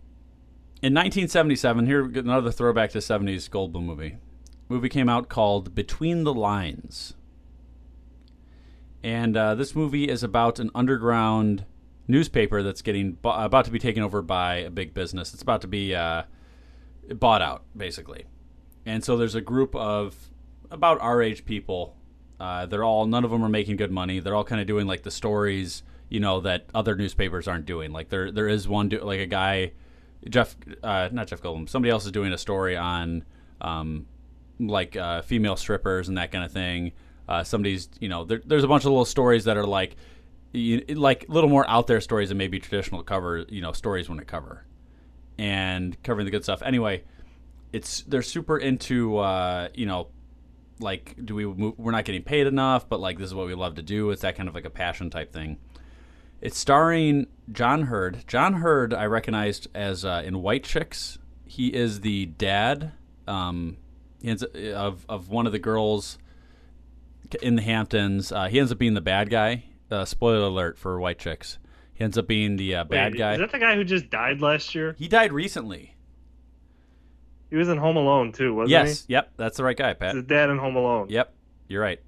in 0.81 0.93
1977, 0.93 1.85
here 1.85 2.03
another 2.03 2.51
throwback 2.51 2.89
to 2.91 2.97
70s 2.97 3.49
Goldblum 3.49 3.85
movie. 3.85 4.17
Movie 4.67 4.89
came 4.89 5.07
out 5.07 5.29
called 5.29 5.73
Between 5.73 6.25
the 6.25 6.33
Lines, 6.33 7.13
and 9.01 9.37
uh, 9.37 9.55
this 9.55 9.73
movie 9.75 10.09
is 10.09 10.23
about 10.23 10.59
an 10.59 10.71
underground 10.75 11.63
newspaper 12.11 12.61
that's 12.61 12.81
getting 12.81 13.13
bu- 13.13 13.29
about 13.29 13.65
to 13.65 13.71
be 13.71 13.79
taken 13.79 14.03
over 14.03 14.21
by 14.21 14.57
a 14.57 14.69
big 14.69 14.93
business. 14.93 15.33
It's 15.33 15.41
about 15.41 15.61
to 15.61 15.67
be 15.67 15.95
uh, 15.95 16.23
bought 17.15 17.41
out, 17.41 17.63
basically. 17.75 18.25
And 18.85 19.03
so 19.03 19.17
there's 19.17 19.35
a 19.35 19.41
group 19.41 19.75
of 19.75 20.15
about 20.69 20.99
our 21.01 21.21
age 21.21 21.45
people. 21.45 21.95
Uh, 22.39 22.65
they're 22.65 22.83
all 22.83 23.05
none 23.05 23.23
of 23.23 23.31
them 23.31 23.43
are 23.43 23.49
making 23.49 23.77
good 23.77 23.91
money. 23.91 24.19
They're 24.19 24.35
all 24.35 24.43
kind 24.43 24.61
of 24.61 24.67
doing 24.67 24.87
like 24.87 25.03
the 25.03 25.11
stories, 25.11 25.83
you 26.09 26.19
know, 26.19 26.41
that 26.41 26.65
other 26.73 26.95
newspapers 26.95 27.47
aren't 27.47 27.65
doing. 27.65 27.91
Like 27.91 28.09
there 28.09 28.31
there 28.31 28.47
is 28.47 28.67
one 28.67 28.89
do, 28.89 28.99
like 29.01 29.19
a 29.19 29.25
guy, 29.27 29.73
Jeff, 30.29 30.55
uh, 30.83 31.09
not 31.11 31.27
Jeff 31.27 31.41
Goldblum. 31.41 31.69
Somebody 31.69 31.91
else 31.91 32.05
is 32.05 32.11
doing 32.11 32.33
a 32.33 32.37
story 32.37 32.75
on, 32.75 33.23
um, 33.61 34.07
like 34.59 34.95
uh, 34.95 35.21
female 35.21 35.55
strippers 35.55 36.09
and 36.09 36.17
that 36.17 36.31
kind 36.31 36.43
of 36.43 36.51
thing. 36.51 36.91
Uh, 37.27 37.43
somebody's, 37.43 37.87
you 37.99 38.09
know, 38.09 38.25
there, 38.25 38.41
there's 38.45 38.63
a 38.63 38.67
bunch 38.67 38.83
of 38.83 38.91
little 38.91 39.05
stories 39.05 39.45
that 39.45 39.55
are 39.55 39.65
like, 39.65 39.95
you, 40.51 40.83
like 40.89 41.27
a 41.29 41.31
little 41.31 41.49
more 41.49 41.69
out 41.69 41.87
there 41.87 42.01
stories 42.01 42.29
than 42.29 42.37
maybe 42.37 42.59
traditional 42.59 43.03
cover, 43.03 43.45
you 43.49 43.61
know, 43.61 43.71
stories 43.71 44.09
when 44.09 44.19
it 44.19 44.27
cover, 44.27 44.65
and 45.37 46.01
covering 46.03 46.25
the 46.25 46.31
good 46.31 46.43
stuff. 46.43 46.61
Anyway, 46.61 47.03
it's 47.71 48.01
they're 48.01 48.21
super 48.21 48.57
into, 48.57 49.17
uh, 49.17 49.69
you 49.73 49.85
know, 49.85 50.07
like 50.79 51.15
do 51.23 51.35
we 51.35 51.45
move, 51.45 51.75
we're 51.77 51.91
not 51.91 52.05
getting 52.05 52.23
paid 52.23 52.47
enough, 52.47 52.89
but 52.89 52.99
like 52.99 53.17
this 53.17 53.27
is 53.27 53.35
what 53.35 53.47
we 53.47 53.53
love 53.53 53.75
to 53.75 53.81
do. 53.81 54.09
It's 54.11 54.21
that 54.23 54.35
kind 54.35 54.49
of 54.49 54.55
like 54.55 54.65
a 54.65 54.69
passion 54.69 55.09
type 55.09 55.31
thing. 55.31 55.57
It's 56.41 56.57
starring 56.57 57.27
John 57.51 57.83
Heard. 57.83 58.23
John 58.27 58.55
Heard 58.55 58.93
I 58.93 59.05
recognized 59.05 59.67
as 59.75 60.03
uh, 60.03 60.23
in 60.25 60.41
White 60.41 60.63
Chicks. 60.63 61.19
He 61.45 61.67
is 61.67 62.01
the 62.01 62.25
dad 62.25 62.93
um, 63.27 63.77
of 64.25 65.05
of 65.07 65.29
one 65.29 65.45
of 65.45 65.51
the 65.51 65.59
girls 65.59 66.17
in 67.41 67.55
the 67.55 67.61
Hamptons. 67.61 68.31
Uh, 68.31 68.47
he 68.47 68.59
ends 68.59 68.71
up 68.71 68.77
being 68.77 68.95
the 68.95 69.01
bad 69.01 69.29
guy. 69.29 69.65
Uh, 69.91 70.05
spoiler 70.05 70.47
alert 70.47 70.77
for 70.77 70.99
White 70.99 71.19
Chicks. 71.19 71.57
He 71.93 72.03
ends 72.03 72.17
up 72.17 72.27
being 72.27 72.55
the 72.55 72.75
uh, 72.75 72.83
bad 72.85 73.13
Wait, 73.13 73.19
guy. 73.19 73.33
Is 73.33 73.39
that 73.39 73.51
the 73.51 73.59
guy 73.59 73.75
who 73.75 73.83
just 73.83 74.09
died 74.09 74.41
last 74.41 74.73
year? 74.73 74.95
He 74.97 75.07
died 75.07 75.33
recently. 75.33 75.95
He 77.49 77.57
was 77.57 77.67
in 77.67 77.77
Home 77.77 77.97
Alone 77.97 78.31
too, 78.31 78.55
wasn't 78.55 78.69
he? 78.69 78.89
yes, 78.89 79.05
yep, 79.09 79.31
that's 79.35 79.57
the 79.57 79.63
right 79.63 79.75
guy, 79.75 79.93
Pat. 79.93 80.13
he? 80.13 80.19
His 80.19 80.27
dad 80.27 80.49
in 80.49 80.57
Home 80.57 80.77
Alone. 80.77 81.07
Yep, 81.09 81.33
you're 81.67 81.81
right. 81.81 81.99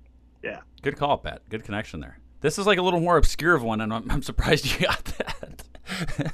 Yeah. 0.41 0.61
Good 0.81 0.97
call, 0.97 1.17
Pat. 1.17 1.41
Good 1.49 1.63
connection 1.65 1.99
there. 1.99 2.17
This 2.39 2.57
is 2.57 2.65
like 2.65 2.77
a 2.77 2.81
little 2.81 2.99
more 2.99 3.17
obscure 3.17 3.55
of 3.55 3.63
one, 3.63 3.81
and 3.81 3.93
I'm, 3.93 4.09
I'm 4.09 4.21
surprised 4.21 4.65
you 4.79 4.87
got 4.87 5.03
that. 5.05 6.33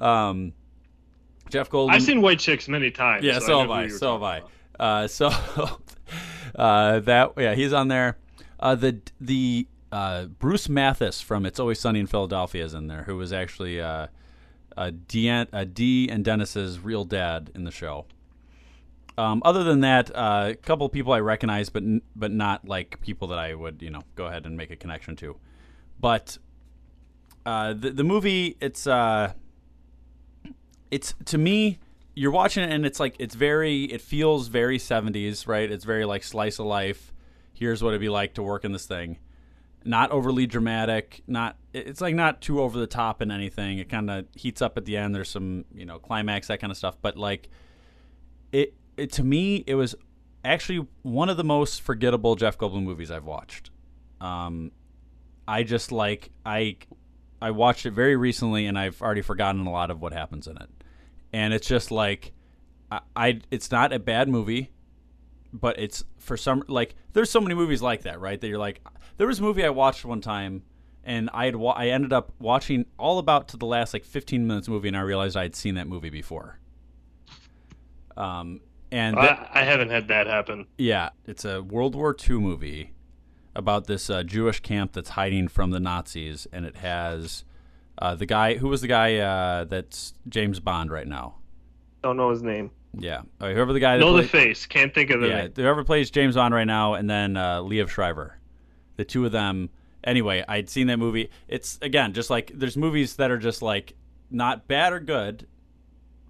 um, 0.00 0.52
Jeff 1.50 1.70
Goldblum. 1.70 1.90
I've 1.90 2.02
seen 2.02 2.20
White 2.20 2.38
Chicks 2.38 2.68
many 2.68 2.90
times. 2.90 3.24
Yeah, 3.24 3.38
so, 3.38 3.46
so, 3.46 3.58
I 3.58 3.60
have 3.62 3.70
I. 3.70 3.88
So 3.88 4.12
have 4.12 4.22
I. 4.22 4.42
Uh, 4.78 5.06
so 5.08 5.30
uh, 6.54 7.00
that 7.00 7.32
yeah, 7.36 7.54
he's 7.54 7.72
on 7.72 7.88
there. 7.88 8.16
Uh, 8.58 8.74
the 8.74 9.00
the 9.20 9.66
uh, 9.92 10.26
Bruce 10.26 10.68
Mathis 10.68 11.20
from 11.20 11.44
It's 11.46 11.58
Always 11.58 11.80
Sunny 11.80 12.00
in 12.00 12.06
Philadelphia 12.06 12.64
is 12.64 12.74
in 12.74 12.86
there, 12.86 13.02
who 13.04 13.16
was 13.16 13.32
actually 13.32 13.80
uh, 13.80 14.08
uh, 14.76 14.90
Dee, 15.08 15.28
uh, 15.30 15.64
Dee 15.72 16.08
and 16.08 16.24
Dennis's 16.24 16.80
real 16.80 17.04
dad 17.04 17.50
in 17.54 17.64
the 17.64 17.70
show. 17.70 18.06
Um, 19.18 19.42
other 19.44 19.64
than 19.64 19.80
that, 19.80 20.14
uh, 20.14 20.50
a 20.50 20.54
couple 20.54 20.86
of 20.86 20.92
people 20.92 21.12
I 21.12 21.20
recognize, 21.20 21.68
but 21.68 21.82
n- 21.82 22.02
but 22.16 22.30
not 22.30 22.66
like 22.66 23.00
people 23.00 23.28
that 23.28 23.38
I 23.38 23.54
would 23.54 23.82
you 23.82 23.90
know 23.90 24.02
go 24.14 24.26
ahead 24.26 24.46
and 24.46 24.56
make 24.56 24.70
a 24.70 24.76
connection 24.76 25.16
to. 25.16 25.36
But 25.98 26.38
uh, 27.44 27.74
the 27.74 27.90
the 27.90 28.04
movie, 28.04 28.56
it's 28.60 28.86
uh, 28.86 29.32
it's 30.90 31.14
to 31.26 31.38
me, 31.38 31.78
you're 32.14 32.30
watching 32.30 32.64
it 32.64 32.70
and 32.72 32.84
it's 32.84 33.00
like 33.00 33.16
it's 33.18 33.34
very, 33.34 33.84
it 33.84 34.00
feels 34.00 34.48
very 34.48 34.78
70s, 34.78 35.46
right? 35.46 35.70
It's 35.70 35.84
very 35.84 36.04
like 36.04 36.22
slice 36.24 36.58
of 36.58 36.66
life. 36.66 37.12
Here's 37.52 37.82
what 37.82 37.90
it'd 37.90 38.00
be 38.00 38.08
like 38.08 38.34
to 38.34 38.42
work 38.42 38.64
in 38.64 38.72
this 38.72 38.86
thing. 38.86 39.18
Not 39.84 40.10
overly 40.10 40.46
dramatic, 40.46 41.22
not 41.26 41.56
it's 41.72 42.00
like 42.00 42.14
not 42.14 42.40
too 42.42 42.60
over 42.60 42.78
the 42.78 42.86
top 42.86 43.22
in 43.22 43.30
anything. 43.30 43.78
It 43.78 43.88
kind 43.88 44.10
of 44.10 44.26
heats 44.34 44.60
up 44.60 44.76
at 44.76 44.84
the 44.84 44.96
end. 44.96 45.14
There's 45.14 45.30
some 45.30 45.64
you 45.74 45.86
know 45.86 45.98
climax 45.98 46.48
that 46.48 46.60
kind 46.60 46.70
of 46.70 46.76
stuff, 46.76 46.96
but 47.00 47.16
like 47.16 47.48
it, 48.52 48.74
it 48.96 49.12
to 49.12 49.24
me 49.24 49.64
it 49.66 49.74
was 49.74 49.94
actually 50.44 50.86
one 51.02 51.28
of 51.28 51.36
the 51.36 51.44
most 51.44 51.82
forgettable 51.82 52.36
Jeff 52.36 52.58
Goldblum 52.58 52.82
movies 52.82 53.10
I've 53.10 53.24
watched. 53.24 53.70
Um, 54.20 54.72
I 55.48 55.62
just 55.62 55.92
like 55.92 56.30
I 56.44 56.76
I 57.42 57.50
watched 57.52 57.86
it 57.86 57.92
very 57.92 58.16
recently 58.16 58.66
and 58.66 58.78
I've 58.78 59.00
already 59.00 59.22
forgotten 59.22 59.66
a 59.66 59.70
lot 59.70 59.90
of 59.90 60.00
what 60.00 60.12
happens 60.12 60.46
in 60.46 60.56
it. 60.56 60.68
And 61.32 61.54
it's 61.54 61.66
just 61.66 61.90
like 61.90 62.32
I, 62.90 63.00
I 63.16 63.40
it's 63.50 63.70
not 63.70 63.92
a 63.92 63.98
bad 63.98 64.28
movie, 64.28 64.70
but 65.52 65.78
it's 65.78 66.04
for 66.18 66.36
some 66.36 66.62
like 66.68 66.94
there's 67.12 67.30
so 67.30 67.40
many 67.40 67.54
movies 67.54 67.82
like 67.82 68.02
that, 68.02 68.20
right? 68.20 68.40
That 68.40 68.48
you're 68.48 68.58
like 68.58 68.80
there 69.16 69.26
was 69.26 69.38
a 69.40 69.42
movie 69.42 69.64
I 69.64 69.70
watched 69.70 70.04
one 70.04 70.20
time 70.20 70.62
and 71.04 71.28
I 71.32 71.46
had 71.46 71.56
wa- 71.56 71.72
I 71.76 71.88
ended 71.88 72.12
up 72.12 72.32
watching 72.38 72.86
all 72.98 73.18
about 73.18 73.48
to 73.48 73.56
the 73.56 73.66
last 73.66 73.92
like 73.94 74.04
15 74.04 74.46
minutes 74.46 74.68
movie 74.68 74.88
and 74.88 74.96
I 74.96 75.00
realized 75.00 75.36
I 75.36 75.42
had 75.42 75.56
seen 75.56 75.74
that 75.74 75.86
movie 75.88 76.10
before. 76.10 76.58
Um 78.16 78.60
and 78.92 79.16
that- 79.16 79.50
I, 79.54 79.60
I 79.60 79.64
haven't 79.64 79.90
had 79.90 80.08
that 80.08 80.26
happen. 80.26 80.66
yeah, 80.76 81.10
it's 81.24 81.44
a 81.44 81.62
World 81.62 81.94
War 81.94 82.14
II 82.28 82.38
movie 82.38 82.92
about 83.54 83.86
this 83.86 84.10
uh, 84.10 84.22
Jewish 84.24 84.60
camp 84.60 84.92
that's 84.92 85.10
hiding 85.10 85.48
from 85.48 85.70
the 85.70 85.78
Nazis, 85.80 86.46
and 86.52 86.64
it 86.64 86.76
has 86.78 87.44
uh, 87.98 88.14
the 88.14 88.26
guy 88.26 88.56
who 88.56 88.68
was 88.68 88.80
the 88.80 88.86
guy 88.88 89.16
uh, 89.18 89.64
that's 89.64 90.14
James 90.28 90.58
Bond 90.60 90.90
right 90.90 91.06
now. 91.06 91.36
Don't 92.02 92.16
know 92.16 92.30
his 92.30 92.42
name. 92.42 92.70
Yeah, 92.98 93.22
whoever 93.38 93.72
the 93.72 93.80
guy 93.80 93.96
that 93.96 94.04
Know 94.04 94.16
the 94.16 94.26
face. 94.26 94.66
Can't 94.66 94.92
think 94.92 95.10
of 95.10 95.20
the 95.20 95.28
yeah, 95.28 95.42
name. 95.42 95.52
whoever 95.54 95.84
plays 95.84 96.10
James 96.10 96.34
Bond 96.34 96.52
right 96.52 96.64
now, 96.64 96.94
and 96.94 97.08
then 97.08 97.36
uh, 97.36 97.60
Liev 97.60 97.88
Schreiber, 97.88 98.38
the 98.96 99.04
two 99.04 99.24
of 99.24 99.32
them. 99.32 99.70
Anyway, 100.02 100.44
I'd 100.48 100.68
seen 100.68 100.88
that 100.88 100.98
movie. 100.98 101.30
It's 101.46 101.78
again 101.82 102.14
just 102.14 102.30
like 102.30 102.50
there's 102.54 102.76
movies 102.76 103.16
that 103.16 103.30
are 103.30 103.38
just 103.38 103.62
like 103.62 103.94
not 104.30 104.66
bad 104.66 104.92
or 104.92 105.00
good. 105.00 105.46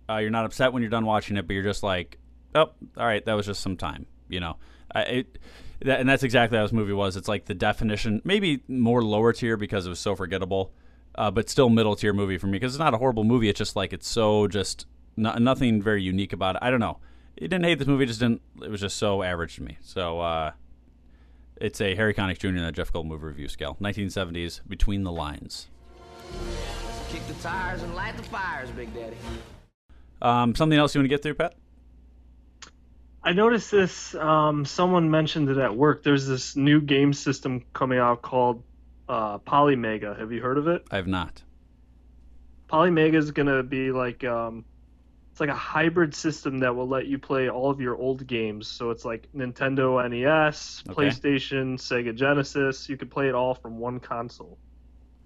Uh, 0.08 0.18
you're 0.18 0.30
not 0.30 0.44
upset 0.44 0.72
when 0.72 0.82
you're 0.82 0.90
done 0.90 1.06
watching 1.06 1.36
it, 1.36 1.46
but 1.46 1.54
you're 1.54 1.62
just 1.62 1.82
like, 1.82 2.18
oh, 2.54 2.70
all 2.96 3.06
right, 3.06 3.24
that 3.24 3.34
was 3.34 3.46
just 3.46 3.60
some 3.60 3.76
time, 3.76 4.06
you 4.28 4.40
know. 4.40 4.56
I, 4.92 5.02
it, 5.02 5.38
that, 5.82 6.00
and 6.00 6.08
that's 6.08 6.24
exactly 6.24 6.58
how 6.58 6.64
this 6.64 6.72
movie 6.72 6.92
was. 6.92 7.16
It's 7.16 7.28
like 7.28 7.44
the 7.46 7.54
definition, 7.54 8.20
maybe 8.24 8.62
more 8.68 9.02
lower 9.02 9.32
tier 9.32 9.56
because 9.56 9.86
it 9.86 9.88
was 9.88 10.00
so 10.00 10.16
forgettable, 10.16 10.72
uh, 11.14 11.30
but 11.30 11.48
still 11.48 11.68
middle 11.68 11.96
tier 11.96 12.12
movie 12.12 12.38
for 12.38 12.48
me 12.48 12.52
because 12.52 12.74
it's 12.74 12.80
not 12.80 12.92
a 12.92 12.98
horrible 12.98 13.24
movie. 13.24 13.48
It's 13.48 13.58
just 13.58 13.76
like 13.76 13.92
it's 13.92 14.08
so 14.08 14.48
just 14.48 14.86
no, 15.16 15.34
nothing 15.34 15.82
very 15.82 16.02
unique 16.02 16.32
about 16.32 16.56
it. 16.56 16.62
I 16.62 16.70
don't 16.70 16.80
know. 16.80 16.98
I 17.38 17.42
didn't 17.42 17.64
hate 17.64 17.78
this 17.78 17.88
movie. 17.88 18.06
Just 18.06 18.20
didn't. 18.20 18.42
It 18.62 18.70
was 18.70 18.80
just 18.80 18.96
so 18.96 19.22
average 19.22 19.56
to 19.56 19.62
me. 19.62 19.78
So 19.82 20.20
uh, 20.20 20.52
it's 21.56 21.80
a 21.80 21.94
Harry 21.94 22.14
Connick 22.14 22.38
Jr. 22.38 22.48
and 22.48 22.58
the 22.58 22.72
Jeff 22.72 22.92
Gold 22.92 23.06
movie 23.06 23.24
review 23.24 23.48
scale, 23.48 23.76
1970s, 23.80 24.60
Between 24.68 25.04
the 25.04 25.12
Lines. 25.12 25.68
Kick 27.08 27.26
the 27.26 27.34
tires 27.42 27.82
and 27.82 27.94
light 27.94 28.16
the 28.16 28.22
fires, 28.24 28.70
Big 28.70 28.92
Daddy. 28.94 29.16
Um, 30.22 30.54
something 30.54 30.78
else 30.78 30.94
you 30.94 31.00
want 31.00 31.06
to 31.06 31.08
get 31.08 31.22
through, 31.22 31.34
Pat? 31.34 31.54
I 33.22 33.30
I 33.30 33.32
noticed 33.32 33.70
this. 33.70 34.14
Um, 34.14 34.64
someone 34.64 35.10
mentioned 35.10 35.50
it 35.50 35.58
at 35.58 35.76
work. 35.76 36.02
There's 36.02 36.26
this 36.26 36.56
new 36.56 36.80
game 36.80 37.12
system 37.12 37.64
coming 37.72 37.98
out 37.98 38.22
called 38.22 38.62
uh, 39.08 39.38
Polymega. 39.38 40.18
Have 40.18 40.32
you 40.32 40.40
heard 40.40 40.58
of 40.58 40.66
it? 40.68 40.84
I 40.90 40.96
have 40.96 41.06
not. 41.06 41.42
Polymega 42.68 43.14
is 43.14 43.32
gonna 43.32 43.62
be 43.62 43.92
like 43.92 44.24
um, 44.24 44.64
it's 45.40 45.48
like 45.48 45.56
a 45.56 45.58
hybrid 45.58 46.14
system 46.14 46.58
that 46.58 46.76
will 46.76 46.86
let 46.86 47.06
you 47.06 47.18
play 47.18 47.48
all 47.48 47.70
of 47.70 47.80
your 47.80 47.96
old 47.96 48.26
games. 48.26 48.68
So 48.68 48.90
it's 48.90 49.06
like 49.06 49.26
Nintendo 49.34 50.06
NES, 50.10 50.82
Okay. 50.90 50.94
PlayStation, 50.94 51.78
Sega 51.78 52.14
Genesis. 52.14 52.90
You 52.90 52.98
could 52.98 53.10
play 53.10 53.28
it 53.28 53.34
all 53.34 53.54
from 53.54 53.78
one 53.78 54.00
console, 54.00 54.58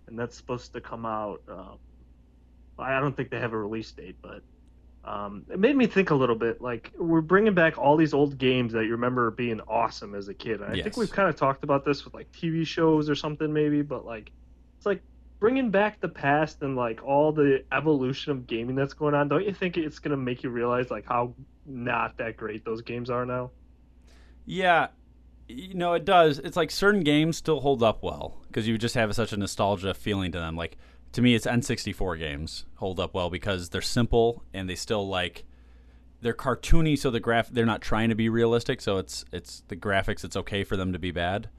and 0.06 0.16
that's 0.16 0.36
supposed 0.36 0.72
to 0.74 0.80
come 0.80 1.04
out. 1.04 1.40
Uh, 1.50 1.74
I 2.78 3.00
don't 3.00 3.16
think 3.16 3.30
they 3.30 3.40
have 3.40 3.54
a 3.54 3.58
release 3.58 3.90
date, 3.90 4.18
but 4.22 4.42
um, 5.02 5.46
it 5.50 5.58
made 5.58 5.74
me 5.76 5.88
think 5.88 6.10
a 6.10 6.14
little 6.14 6.36
bit. 6.36 6.60
Like 6.60 6.92
we're 6.96 7.20
bringing 7.20 7.54
back 7.54 7.76
all 7.76 7.96
these 7.96 8.14
old 8.14 8.38
games 8.38 8.72
that 8.74 8.84
you 8.84 8.92
remember 8.92 9.32
being 9.32 9.60
awesome 9.62 10.14
as 10.14 10.28
a 10.28 10.34
kid. 10.34 10.60
And 10.60 10.70
I 10.70 10.76
Yes. 10.76 10.84
think 10.84 10.96
we've 10.96 11.10
kind 11.10 11.28
of 11.28 11.34
talked 11.34 11.64
about 11.64 11.84
this 11.84 12.04
with 12.04 12.14
like 12.14 12.30
TV 12.30 12.64
shows 12.64 13.10
or 13.10 13.16
something, 13.16 13.52
maybe. 13.52 13.82
But 13.82 14.04
like, 14.04 14.30
it's 14.78 14.86
like 14.86 15.02
bringing 15.44 15.68
back 15.68 16.00
the 16.00 16.08
past 16.08 16.62
and 16.62 16.74
like 16.74 17.04
all 17.04 17.30
the 17.30 17.62
evolution 17.70 18.32
of 18.32 18.46
gaming 18.46 18.74
that's 18.74 18.94
going 18.94 19.12
on. 19.14 19.28
Don't 19.28 19.44
you 19.44 19.52
think 19.52 19.76
it's 19.76 19.98
gonna 19.98 20.16
make 20.16 20.42
you 20.42 20.48
realize 20.48 20.90
like 20.90 21.04
how 21.04 21.34
not 21.66 22.16
that 22.16 22.38
great 22.38 22.64
those 22.64 22.80
games 22.80 23.10
are 23.10 23.26
now? 23.26 23.50
Yeah, 24.46 24.86
you 25.46 25.74
know 25.74 25.92
it 25.92 26.06
does. 26.06 26.38
It's 26.38 26.56
like 26.56 26.70
certain 26.70 27.02
games 27.02 27.36
still 27.36 27.60
hold 27.60 27.82
up 27.82 28.02
well 28.02 28.40
because 28.46 28.66
you 28.66 28.78
just 28.78 28.94
have 28.94 29.14
such 29.14 29.34
a 29.34 29.36
nostalgia 29.36 29.92
feeling 29.92 30.32
to 30.32 30.38
them. 30.38 30.56
Like 30.56 30.78
to 31.12 31.20
me, 31.20 31.34
it's 31.34 31.44
N64 31.44 32.18
games 32.18 32.64
hold 32.76 32.98
up 32.98 33.12
well 33.12 33.28
because 33.28 33.68
they're 33.68 33.82
simple 33.82 34.44
and 34.54 34.66
they 34.66 34.74
still 34.74 35.06
like 35.06 35.44
they're 36.22 36.32
cartoony, 36.32 36.98
so 36.98 37.10
the 37.10 37.20
graph 37.20 37.50
they're 37.50 37.66
not 37.66 37.82
trying 37.82 38.08
to 38.08 38.14
be 38.14 38.30
realistic. 38.30 38.80
So 38.80 38.96
it's 38.96 39.26
it's 39.30 39.62
the 39.68 39.76
graphics. 39.76 40.24
It's 40.24 40.36
okay 40.36 40.64
for 40.64 40.78
them 40.78 40.94
to 40.94 40.98
be 40.98 41.10
bad, 41.10 41.50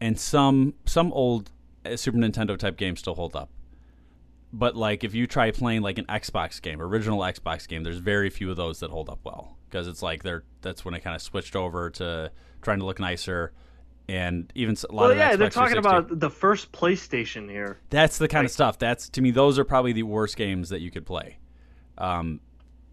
and 0.00 0.18
some 0.18 0.72
some 0.86 1.12
old 1.12 1.50
Super 1.96 2.18
Nintendo 2.18 2.56
type 2.58 2.76
games 2.76 3.00
still 3.00 3.14
hold 3.14 3.36
up. 3.36 3.50
But 4.52 4.76
like 4.76 5.02
if 5.02 5.14
you 5.14 5.26
try 5.26 5.50
playing 5.50 5.82
like 5.82 5.98
an 5.98 6.04
Xbox 6.06 6.60
game, 6.60 6.80
original 6.80 7.20
Xbox 7.20 7.66
game, 7.66 7.82
there's 7.82 7.98
very 7.98 8.28
few 8.28 8.50
of 8.50 8.56
those 8.56 8.80
that 8.80 8.90
hold 8.90 9.08
up 9.08 9.20
well 9.24 9.56
because 9.68 9.88
it's 9.88 10.02
like 10.02 10.22
they're 10.22 10.44
that's 10.60 10.84
when 10.84 10.92
it 10.94 11.00
kind 11.00 11.16
of 11.16 11.22
switched 11.22 11.56
over 11.56 11.88
to 11.90 12.30
trying 12.60 12.78
to 12.78 12.84
look 12.84 13.00
nicer, 13.00 13.52
and 14.08 14.52
even 14.54 14.76
a 14.88 14.92
lot 14.92 15.02
Well, 15.02 15.10
of 15.12 15.16
yeah, 15.16 15.32
Xbox 15.32 15.38
they're 15.38 15.50
talking 15.50 15.78
about 15.78 16.20
the 16.20 16.28
first 16.30 16.70
PlayStation 16.70 17.48
here. 17.48 17.78
That's 17.88 18.18
the 18.18 18.28
kind 18.28 18.44
of 18.44 18.50
stuff. 18.50 18.78
That's 18.78 19.08
to 19.10 19.22
me, 19.22 19.30
those 19.30 19.58
are 19.58 19.64
probably 19.64 19.92
the 19.92 20.02
worst 20.02 20.36
games 20.36 20.68
that 20.68 20.80
you 20.82 20.90
could 20.90 21.06
play. 21.06 21.38
Um, 21.96 22.40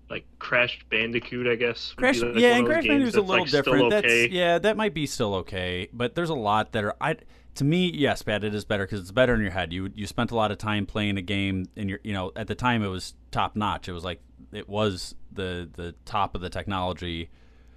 like 0.10 0.25
Crash 0.39 0.80
Bandicoot, 0.89 1.45
I 1.45 1.56
guess. 1.56 1.93
Crash, 1.97 2.21
like 2.21 2.36
yeah, 2.36 2.56
and 2.56 2.65
Crash 2.65 2.84
games 2.84 3.13
Bandicoo's 3.13 3.15
a 3.15 3.21
little 3.21 3.43
like, 3.43 3.52
different. 3.52 3.93
okay. 3.93 4.21
That's 4.23 4.34
yeah, 4.34 4.60
that 4.60 4.78
might 4.78 4.93
be 4.93 5.06
still 5.06 5.36
okay, 5.36 5.89
but 5.91 6.15
there's 6.15 6.30
a 6.30 6.36
lot 6.36 6.71
that 6.71 6.84
are. 6.86 6.95
I 7.02 7.17
to 7.55 7.63
me, 7.63 7.91
yes, 7.93 8.21
bad. 8.21 8.43
It 8.43 8.55
is 8.55 8.65
better 8.65 8.85
because 8.85 9.01
it's 9.01 9.12
better 9.12 9.33
in 9.33 9.41
your 9.41 9.51
head. 9.51 9.73
You 9.73 9.91
you 9.93 10.07
spent 10.07 10.31
a 10.31 10.35
lot 10.35 10.51
of 10.51 10.57
time 10.57 10.85
playing 10.85 11.17
a 11.17 11.21
game, 11.21 11.67
and 11.75 11.89
your 11.89 11.99
you 12.03 12.13
know 12.13 12.31
at 12.35 12.47
the 12.47 12.55
time 12.55 12.83
it 12.83 12.88
was 12.88 13.13
top 13.31 13.55
notch. 13.55 13.89
It 13.89 13.93
was 13.93 14.03
like 14.03 14.21
it 14.51 14.69
was 14.69 15.15
the 15.31 15.69
the 15.75 15.95
top 16.05 16.35
of 16.35 16.41
the 16.41 16.49
technology 16.49 17.29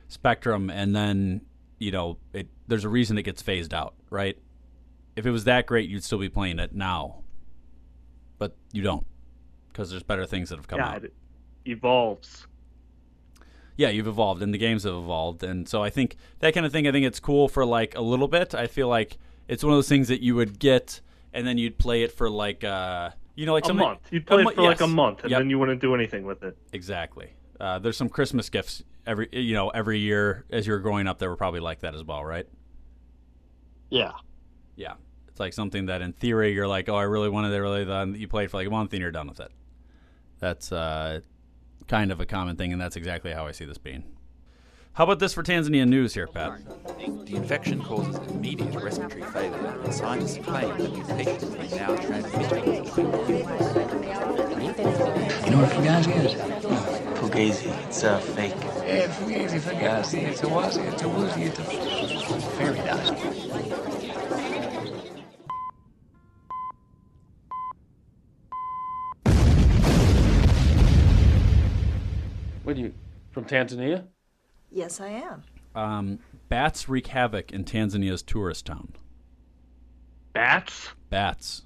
spectrum, 0.08 0.70
and 0.70 0.94
then 0.94 1.42
you 1.78 1.90
know 1.90 2.18
it. 2.32 2.48
There's 2.68 2.85
a 2.85 2.88
reason 2.88 3.18
it 3.18 3.22
gets 3.22 3.42
phased 3.42 3.74
out, 3.74 3.94
right? 4.11 4.38
If 5.16 5.26
it 5.26 5.30
was 5.30 5.44
that 5.44 5.66
great, 5.66 5.90
you'd 5.90 6.04
still 6.04 6.18
be 6.18 6.28
playing 6.28 6.58
it 6.58 6.74
now, 6.74 7.22
but 8.38 8.56
you 8.72 8.82
don't 8.82 9.06
because 9.68 9.90
there's 9.90 10.02
better 10.02 10.26
things 10.26 10.50
that 10.50 10.56
have 10.56 10.68
come 10.68 10.78
yeah, 10.78 10.88
out 10.90 11.04
it 11.04 11.14
evolves. 11.64 12.46
yeah, 13.76 13.88
you've 13.88 14.06
evolved 14.06 14.42
and 14.42 14.52
the 14.52 14.58
games 14.58 14.85
have 14.85 14.94
evolved. 14.94 15.42
And 15.42 15.68
so 15.68 15.82
I 15.82 15.90
think 15.90 16.16
that 16.40 16.54
kind 16.54 16.66
of 16.66 16.72
thing, 16.72 16.87
I 16.87 16.92
think 16.92 17.06
it's 17.06 17.20
cool 17.20 17.48
for 17.48 17.64
like 17.64 17.96
a 17.96 18.00
little 18.02 18.28
bit. 18.28 18.54
I 18.54 18.66
feel 18.66 18.88
like 18.88 19.18
it's 19.48 19.62
one 19.64 19.72
of 19.72 19.76
those 19.76 19.88
things 19.88 20.09
that 20.09 20.22
you 20.22 20.35
would 20.35 20.59
get 20.59 21.00
and 21.33 21.46
then 21.46 21.59
you'd 21.59 21.78
play 21.78 22.02
it 22.02 22.12
for 22.12 22.28
like, 22.28 22.62
uh, 22.64 23.11
you 23.35 23.46
know, 23.46 23.52
like 23.55 23.64
a 23.64 23.68
something- 23.68 23.87
month. 23.87 24.00
You'd 24.11 24.26
play 24.26 24.42
it 24.42 24.55
for 24.55 24.62
like 24.62 24.81
a 24.83 24.87
month, 24.87 25.22
and 25.22 25.31
Yep. 25.31 25.40
then 25.40 25.50
you 25.50 25.59
wouldn't 25.59 25.81
do 25.81 25.94
anything 25.94 26.24
with 26.24 26.42
it. 26.42 26.57
Exactly. 26.72 27.33
Uh, 27.59 27.78
there's 27.78 27.96
some 27.96 28.09
Christmas 28.09 28.50
gifts 28.50 28.83
every, 29.07 29.28
you 29.33 29.55
know, 29.55 29.70
every 29.70 29.98
year 29.98 30.44
as 30.50 30.66
you 30.66 30.72
were 30.72 30.78
growing 30.81 31.07
up 31.07 31.18
that 31.18 31.28
were 31.28 31.37
probably 31.37 31.61
like 31.61 31.81
that 31.81 31.94
as 31.94 32.05
well, 32.05 32.24
right? 32.24 32.46
Yeah. 33.90 34.12
Yeah. 34.76 34.94
It's 35.28 35.40
like 35.40 35.52
something 35.55 35.87
that 35.87 36.02
in 36.02 36.12
theory 36.12 36.52
you're 36.52 36.68
like, 36.68 36.88
oh, 36.88 36.94
I 36.96 37.02
really 37.05 37.28
wanted 37.31 37.52
it 37.52 37.59
really, 37.61 37.85
then 37.85 38.14
you 38.14 38.28
play 38.28 38.44
it 38.44 38.50
for 38.50 38.59
like 38.59 38.66
a 38.66 38.70
month 38.70 38.92
and 38.92 39.00
you're 39.00 39.11
done 39.11 39.28
with 39.28 39.40
it. 39.40 39.50
That's 40.38 40.72
uh, 40.72 41.20
kind 41.88 42.11
of 42.12 42.20
a 42.20 42.26
common 42.26 42.57
thing, 42.57 42.72
and 42.72 42.81
that's 42.81 42.96
exactly 42.96 43.33
how 43.33 43.46
I 43.46 43.52
see 43.52 43.64
this 43.64 43.78
being. 43.78 44.05
How 44.94 45.05
about 45.05 45.20
this 45.20 45.33
for 45.33 45.42
Tanzania 45.42 45.88
news 45.88 46.12
here, 46.12 46.26
Pat? 46.26 46.61
The 46.98 47.35
infection 47.35 47.81
causes 47.83 48.14
immediate 48.28 48.74
respiratory 48.74 49.22
failure, 49.22 49.81
and 49.83 49.94
scientists 49.94 50.44
claim 50.44 50.68
that 50.68 50.76
the 50.76 50.88
mutation 50.90 51.55
is 51.55 51.74
now 51.74 51.96
transmitted. 51.96 52.62
You 55.46 55.50
know 55.50 55.61
what 55.62 55.70
Fugazi 55.70 56.14
is? 56.22 56.35
Fugazi, 57.18 57.87
it's 57.87 58.02
a 58.02 58.20
fake. 58.20 58.55
Yeah, 58.87 59.09
Fugazi, 59.09 59.61
Fugazi. 59.61 60.22
It's 60.24 60.42
a 60.42 60.46
wazi, 60.46 60.92
it's 60.92 61.02
a 61.02 61.09
woozy, 61.09 61.44
it's 61.44 61.59
a 61.59 61.64
fairy 62.59 62.76
dust. 62.76 63.14
What 72.62 72.76
are 72.76 72.81
you 72.81 72.92
from 73.31 73.46
Tanzania? 73.46 74.05
Yes, 74.72 75.00
I 75.00 75.08
am. 75.08 75.42
Um, 75.74 76.18
bats 76.48 76.88
wreak 76.88 77.08
havoc 77.08 77.52
in 77.52 77.64
Tanzania's 77.64 78.22
tourist 78.22 78.66
town. 78.66 78.94
Bats? 80.32 80.88
Bats. 81.11 81.62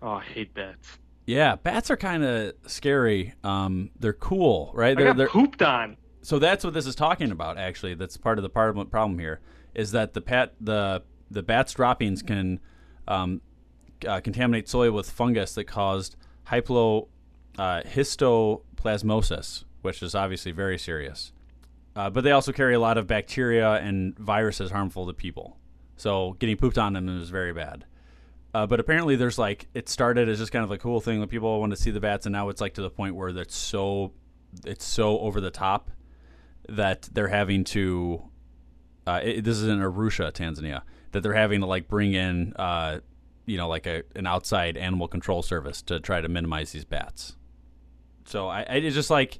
Oh, 0.00 0.12
I 0.12 0.22
hate 0.22 0.54
bats. 0.54 0.98
Yeah, 1.26 1.56
bats 1.56 1.90
are 1.90 1.96
kind 1.96 2.24
of 2.24 2.52
scary. 2.66 3.34
Um, 3.42 3.90
they're 3.98 4.12
cool, 4.12 4.70
right? 4.74 4.92
I 4.92 4.94
They're, 4.94 5.06
got 5.06 5.16
they're, 5.16 5.28
pooped 5.28 5.62
on. 5.62 5.96
So 6.22 6.38
that's 6.38 6.64
what 6.64 6.74
this 6.74 6.86
is 6.86 6.94
talking 6.94 7.32
about. 7.32 7.58
Actually, 7.58 7.94
that's 7.94 8.16
part 8.16 8.38
of 8.38 8.42
the 8.42 8.48
part 8.48 8.70
of 8.70 8.76
the 8.76 8.84
problem 8.84 9.18
here 9.18 9.40
is 9.74 9.92
that 9.92 10.14
the 10.14 10.20
pat 10.20 10.54
the 10.60 11.02
the 11.30 11.42
bats 11.42 11.72
droppings 11.72 12.22
can 12.22 12.60
um, 13.08 13.40
uh, 14.06 14.20
contaminate 14.20 14.68
soil 14.68 14.92
with 14.92 15.10
fungus 15.10 15.54
that 15.54 15.64
caused 15.64 16.16
hyplo 16.48 17.08
uh, 17.58 17.82
histoplasmosis, 17.82 19.64
which 19.82 20.02
is 20.02 20.14
obviously 20.14 20.52
very 20.52 20.78
serious. 20.78 21.32
Uh, 21.96 22.10
but 22.10 22.22
they 22.22 22.30
also 22.30 22.52
carry 22.52 22.74
a 22.74 22.78
lot 22.78 22.98
of 22.98 23.06
bacteria 23.06 23.72
and 23.76 24.16
viruses 24.18 24.70
harmful 24.70 25.06
to 25.06 25.14
people. 25.14 25.56
So 25.96 26.36
getting 26.38 26.58
pooped 26.58 26.76
on 26.76 26.92
them 26.92 27.08
is 27.08 27.30
very 27.30 27.54
bad. 27.54 27.86
Uh, 28.52 28.66
but 28.66 28.80
apparently, 28.80 29.16
there's 29.16 29.38
like 29.38 29.66
it 29.74 29.88
started 29.88 30.28
as 30.28 30.38
just 30.38 30.52
kind 30.52 30.64
of 30.64 30.70
a 30.70 30.78
cool 30.78 31.00
thing 31.00 31.20
that 31.20 31.28
people 31.28 31.58
want 31.58 31.72
to 31.72 31.76
see 31.76 31.90
the 31.90 32.00
bats, 32.00 32.26
and 32.26 32.32
now 32.32 32.48
it's 32.48 32.60
like 32.60 32.74
to 32.74 32.82
the 32.82 32.90
point 32.90 33.14
where 33.14 33.32
that's 33.32 33.56
so 33.56 34.12
it's 34.64 34.84
so 34.84 35.18
over 35.20 35.40
the 35.40 35.50
top 35.50 35.90
that 36.68 37.08
they're 37.12 37.28
having 37.28 37.64
to. 37.64 38.22
Uh, 39.06 39.20
it, 39.22 39.44
this 39.44 39.58
is 39.58 39.68
in 39.68 39.78
Arusha, 39.78 40.32
Tanzania, 40.32 40.82
that 41.12 41.22
they're 41.22 41.34
having 41.34 41.60
to 41.60 41.66
like 41.66 41.86
bring 41.86 42.12
in, 42.12 42.54
uh, 42.56 43.00
you 43.44 43.56
know, 43.56 43.68
like 43.68 43.86
a 43.86 44.04
an 44.14 44.26
outside 44.26 44.76
animal 44.76 45.06
control 45.06 45.42
service 45.42 45.82
to 45.82 46.00
try 46.00 46.20
to 46.20 46.28
minimize 46.28 46.72
these 46.72 46.84
bats. 46.84 47.36
So 48.24 48.48
I, 48.48 48.60
I 48.62 48.74
it's 48.76 48.94
just 48.94 49.10
like 49.10 49.38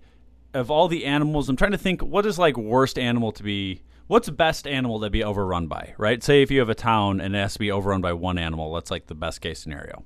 of 0.57 0.71
all 0.71 0.89
the 0.89 1.05
animals, 1.05 1.49
I'm 1.49 1.57
trying 1.57 1.73
to 1.73 1.79
think 1.79 2.03
what 2.03 2.27
is 2.27 2.39
like 2.39 2.57
worst 2.57 2.99
animal 2.99 3.33
to 3.33 3.43
be. 3.43 3.83
What's 4.09 4.31
best 4.31 4.69
animal 4.69 5.01
to 5.01 5.11
be 5.11 5.25
overrun 5.25 5.67
by? 5.67 5.95
Right? 5.99 6.23
Say 6.23 6.41
if 6.43 6.51
you 6.51 6.61
have 6.61 6.69
a 6.69 6.77
town 6.77 7.21
and 7.21 7.35
it 7.35 7.39
has 7.39 7.55
to 7.55 7.59
be 7.59 7.73
overrun 7.73 8.01
by 8.01 8.13
one 8.13 8.39
animal, 8.39 8.73
that's 8.75 8.91
like 8.91 9.07
the 9.09 9.17
best 9.17 9.41
case 9.41 9.59
scenario. 9.59 10.05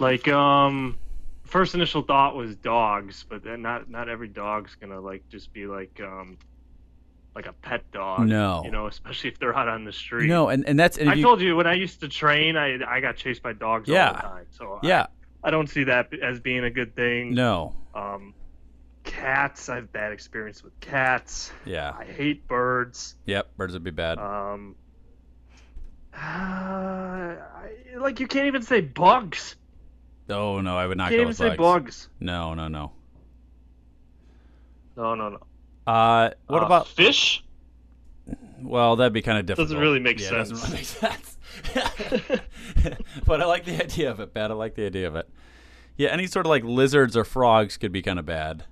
Like, 0.00 0.26
um, 0.26 0.98
first 1.44 1.74
initial 1.74 2.02
thought 2.02 2.34
was 2.34 2.56
dogs, 2.56 3.24
but 3.28 3.44
then 3.44 3.62
not 3.62 3.88
not 3.88 4.08
every 4.08 4.26
dog's 4.26 4.74
gonna 4.74 5.00
like 5.00 5.22
just 5.28 5.52
be 5.52 5.66
like 5.66 6.00
um 6.02 6.36
like 7.36 7.46
a 7.46 7.52
pet 7.52 7.88
dog. 7.92 8.26
No. 8.26 8.62
you 8.64 8.70
know, 8.70 8.86
especially 8.88 9.30
if 9.30 9.38
they're 9.38 9.56
out 9.56 9.68
on 9.68 9.84
the 9.84 9.92
street. 9.92 10.28
No, 10.28 10.48
and, 10.48 10.66
and 10.66 10.78
that's 10.78 10.98
and 10.98 11.08
I 11.08 11.14
you- 11.14 11.22
told 11.22 11.40
you 11.40 11.54
when 11.56 11.66
I 11.66 11.74
used 11.74 12.00
to 12.00 12.08
train, 12.08 12.56
I 12.56 12.78
I 12.86 13.00
got 13.00 13.16
chased 13.16 13.42
by 13.42 13.52
dogs 13.52 13.88
yeah, 13.88 14.08
all 14.08 14.14
the 14.14 14.20
time. 14.20 14.46
So 14.50 14.80
Yeah. 14.82 15.06
I, 15.44 15.48
I 15.48 15.50
don't 15.50 15.68
see 15.68 15.84
that 15.84 16.12
as 16.22 16.40
being 16.40 16.64
a 16.64 16.70
good 16.70 16.94
thing. 16.96 17.34
No. 17.34 17.74
Um, 17.94 18.34
cats, 19.12 19.68
I 19.68 19.76
have 19.76 19.92
bad 19.92 20.12
experience 20.12 20.62
with 20.64 20.78
cats. 20.80 21.52
Yeah. 21.64 21.92
I 21.98 22.04
hate 22.04 22.46
birds. 22.48 23.16
Yep, 23.26 23.56
birds 23.56 23.72
would 23.74 23.84
be 23.84 23.90
bad. 23.90 24.18
Um, 24.18 24.74
uh, 26.14 26.16
I, 26.18 27.36
like 27.98 28.20
you 28.20 28.26
can't 28.26 28.46
even 28.46 28.62
say 28.62 28.80
bugs. 28.80 29.56
oh 30.28 30.60
no, 30.60 30.76
I 30.76 30.86
would 30.86 30.98
not 30.98 31.08
Can't 31.10 31.18
go 31.18 31.22
even 31.22 31.28
with 31.28 31.36
say 31.36 31.48
bugs. 31.56 31.58
bugs. 31.58 32.08
No, 32.20 32.54
no, 32.54 32.68
no. 32.68 32.92
No, 34.96 35.14
no, 35.14 35.28
no. 35.30 35.38
Uh, 35.86 36.30
what 36.46 36.62
Uh, 36.62 36.66
about 36.66 36.86
fish? 36.88 37.42
Well, 38.60 38.96
that'd 38.96 39.12
be 39.12 39.22
kind 39.22 39.38
of 39.38 39.46
difficult. 39.46 39.68
Doesn't 39.68 39.80
really 39.80 39.98
make 40.00 40.20
yeah, 40.20 40.28
sense. 40.28 40.50
Doesn't 40.50 40.70
really 40.70 40.76
make 40.78 40.84
sense. 40.86 41.38
but 43.26 43.42
I 43.42 43.44
like 43.46 43.64
the 43.64 43.82
idea 43.82 44.10
of 44.10 44.20
it, 44.20 44.32
Pat. 44.34 44.50
I 44.50 44.54
like 44.54 44.74
the 44.74 44.86
idea 44.86 45.08
of 45.08 45.16
it. 45.16 45.28
Yeah, 45.96 46.10
any 46.10 46.26
sort 46.26 46.46
of 46.46 46.50
like 46.50 46.62
lizards 46.64 47.16
or 47.16 47.24
frogs 47.24 47.76
could 47.76 47.90
be 47.92 48.02
kind 48.02 48.18
of 48.18 48.26
bad. 48.26 48.64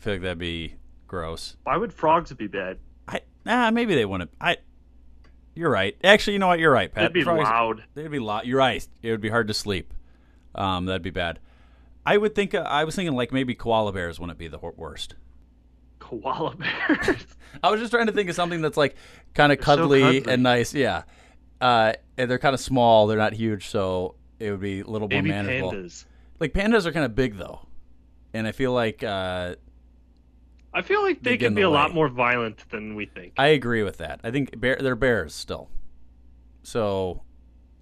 I 0.00 0.02
feel 0.02 0.14
like 0.14 0.22
that'd 0.22 0.38
be 0.38 0.76
gross. 1.06 1.56
Why 1.64 1.76
would 1.76 1.92
frogs 1.92 2.32
be 2.32 2.46
bad? 2.46 2.78
I 3.06 3.20
ah 3.46 3.70
maybe 3.70 3.94
they 3.94 4.06
wouldn't. 4.06 4.30
I. 4.40 4.56
You're 5.54 5.70
right. 5.70 5.94
Actually, 6.02 6.34
you 6.34 6.38
know 6.38 6.46
what? 6.46 6.58
You're 6.58 6.72
right, 6.72 6.90
Pat. 6.92 7.12
They'd 7.12 7.18
be 7.20 7.24
Frogs- 7.24 7.42
loud. 7.44 7.84
They'd 7.94 8.10
be 8.10 8.18
loud. 8.20 8.46
You're 8.46 8.56
right. 8.58 8.86
It 9.02 9.10
would 9.10 9.20
be 9.20 9.28
hard 9.28 9.48
to 9.48 9.54
sleep. 9.54 9.92
Um, 10.54 10.86
that'd 10.86 11.02
be 11.02 11.10
bad. 11.10 11.38
I 12.06 12.16
would 12.16 12.34
think. 12.34 12.54
Uh, 12.54 12.60
I 12.60 12.84
was 12.84 12.94
thinking 12.96 13.14
like 13.14 13.30
maybe 13.32 13.54
koala 13.54 13.92
bears 13.92 14.18
wouldn't 14.18 14.38
be 14.38 14.48
the 14.48 14.58
worst. 14.58 15.16
Koala 15.98 16.56
bears. 16.88 17.26
I 17.62 17.70
was 17.70 17.80
just 17.80 17.92
trying 17.92 18.06
to 18.06 18.12
think 18.12 18.30
of 18.30 18.34
something 18.36 18.62
that's 18.62 18.76
like 18.78 18.96
kind 19.34 19.52
of 19.52 19.58
They're 19.58 19.64
so 19.66 19.76
cuddly, 19.82 20.00
cuddly. 20.00 20.32
and 20.32 20.42
nice. 20.42 20.72
Yeah. 20.72 21.02
Uh, 21.60 21.92
and 22.16 22.30
they're 22.30 22.38
kind 22.38 22.54
of 22.54 22.60
small. 22.60 23.06
They're 23.06 23.18
not 23.18 23.34
huge, 23.34 23.68
so 23.68 24.14
it 24.38 24.50
would 24.50 24.60
be 24.60 24.80
a 24.80 24.86
little 24.86 25.08
more 25.08 25.20
manageable. 25.22 25.72
pandas. 25.72 26.04
Like 26.38 26.54
pandas 26.54 26.86
are 26.86 26.92
kind 26.92 27.04
of 27.04 27.14
big 27.14 27.36
though, 27.36 27.66
and 28.32 28.46
I 28.46 28.52
feel 28.52 28.72
like 28.72 29.02
uh, 29.04 29.56
I 30.72 30.82
feel 30.82 31.02
like 31.02 31.22
They 31.22 31.32
they 31.32 31.36
get 31.36 31.46
in 31.48 31.52
could 31.52 31.56
be 31.56 31.62
the 31.62 31.68
a 31.68 31.70
lot 31.70 31.92
more 31.94 32.08
violent 32.08 32.68
than 32.70 32.94
we 32.94 33.06
think. 33.06 33.32
I 33.36 33.48
agree 33.48 33.82
with 33.82 33.98
that. 33.98 34.20
I 34.22 34.30
think 34.30 34.58
bear, 34.60 34.76
they're 34.80 34.94
bears 34.96 35.34
still. 35.34 35.68
So, 36.62 37.22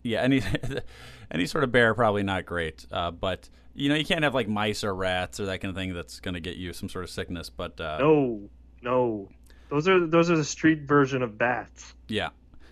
yeah, 0.03 0.23
any 0.23 0.43
any 1.31 1.47
sort 1.47 1.65
of 1.65 1.73
bear 1.73 1.95
probably 1.95 2.23
not 2.23 2.47
great. 2.47 2.87
Uh, 2.91 3.11
but 3.11 3.49
you 3.75 3.89
know, 3.89 3.95
you 3.95 4.05
can't 4.05 4.25
have 4.25 4.35
like 4.35 4.49
mice 4.49 4.85
or 4.85 4.95
rats 4.95 5.39
or 5.41 5.47
that 5.47 5.61
kind 5.61 5.71
of 5.71 5.77
thing 5.77 5.95
that's 5.95 6.21
going 6.21 6.35
to 6.35 6.41
get 6.41 6.57
you 6.57 6.73
some 6.73 6.89
sort 6.89 7.05
of 7.05 7.11
sickness. 7.11 7.51
But 7.51 7.81
uh, 7.81 7.99
No, 7.99 8.49
no, 8.83 9.29
those 9.69 9.87
are 9.89 10.07
those 10.07 10.31
are 10.31 10.37
the 10.37 10.45
street 10.45 10.83
version 10.83 11.23
of 11.23 11.37
bats. 11.39 11.95
yeah, 12.09 12.31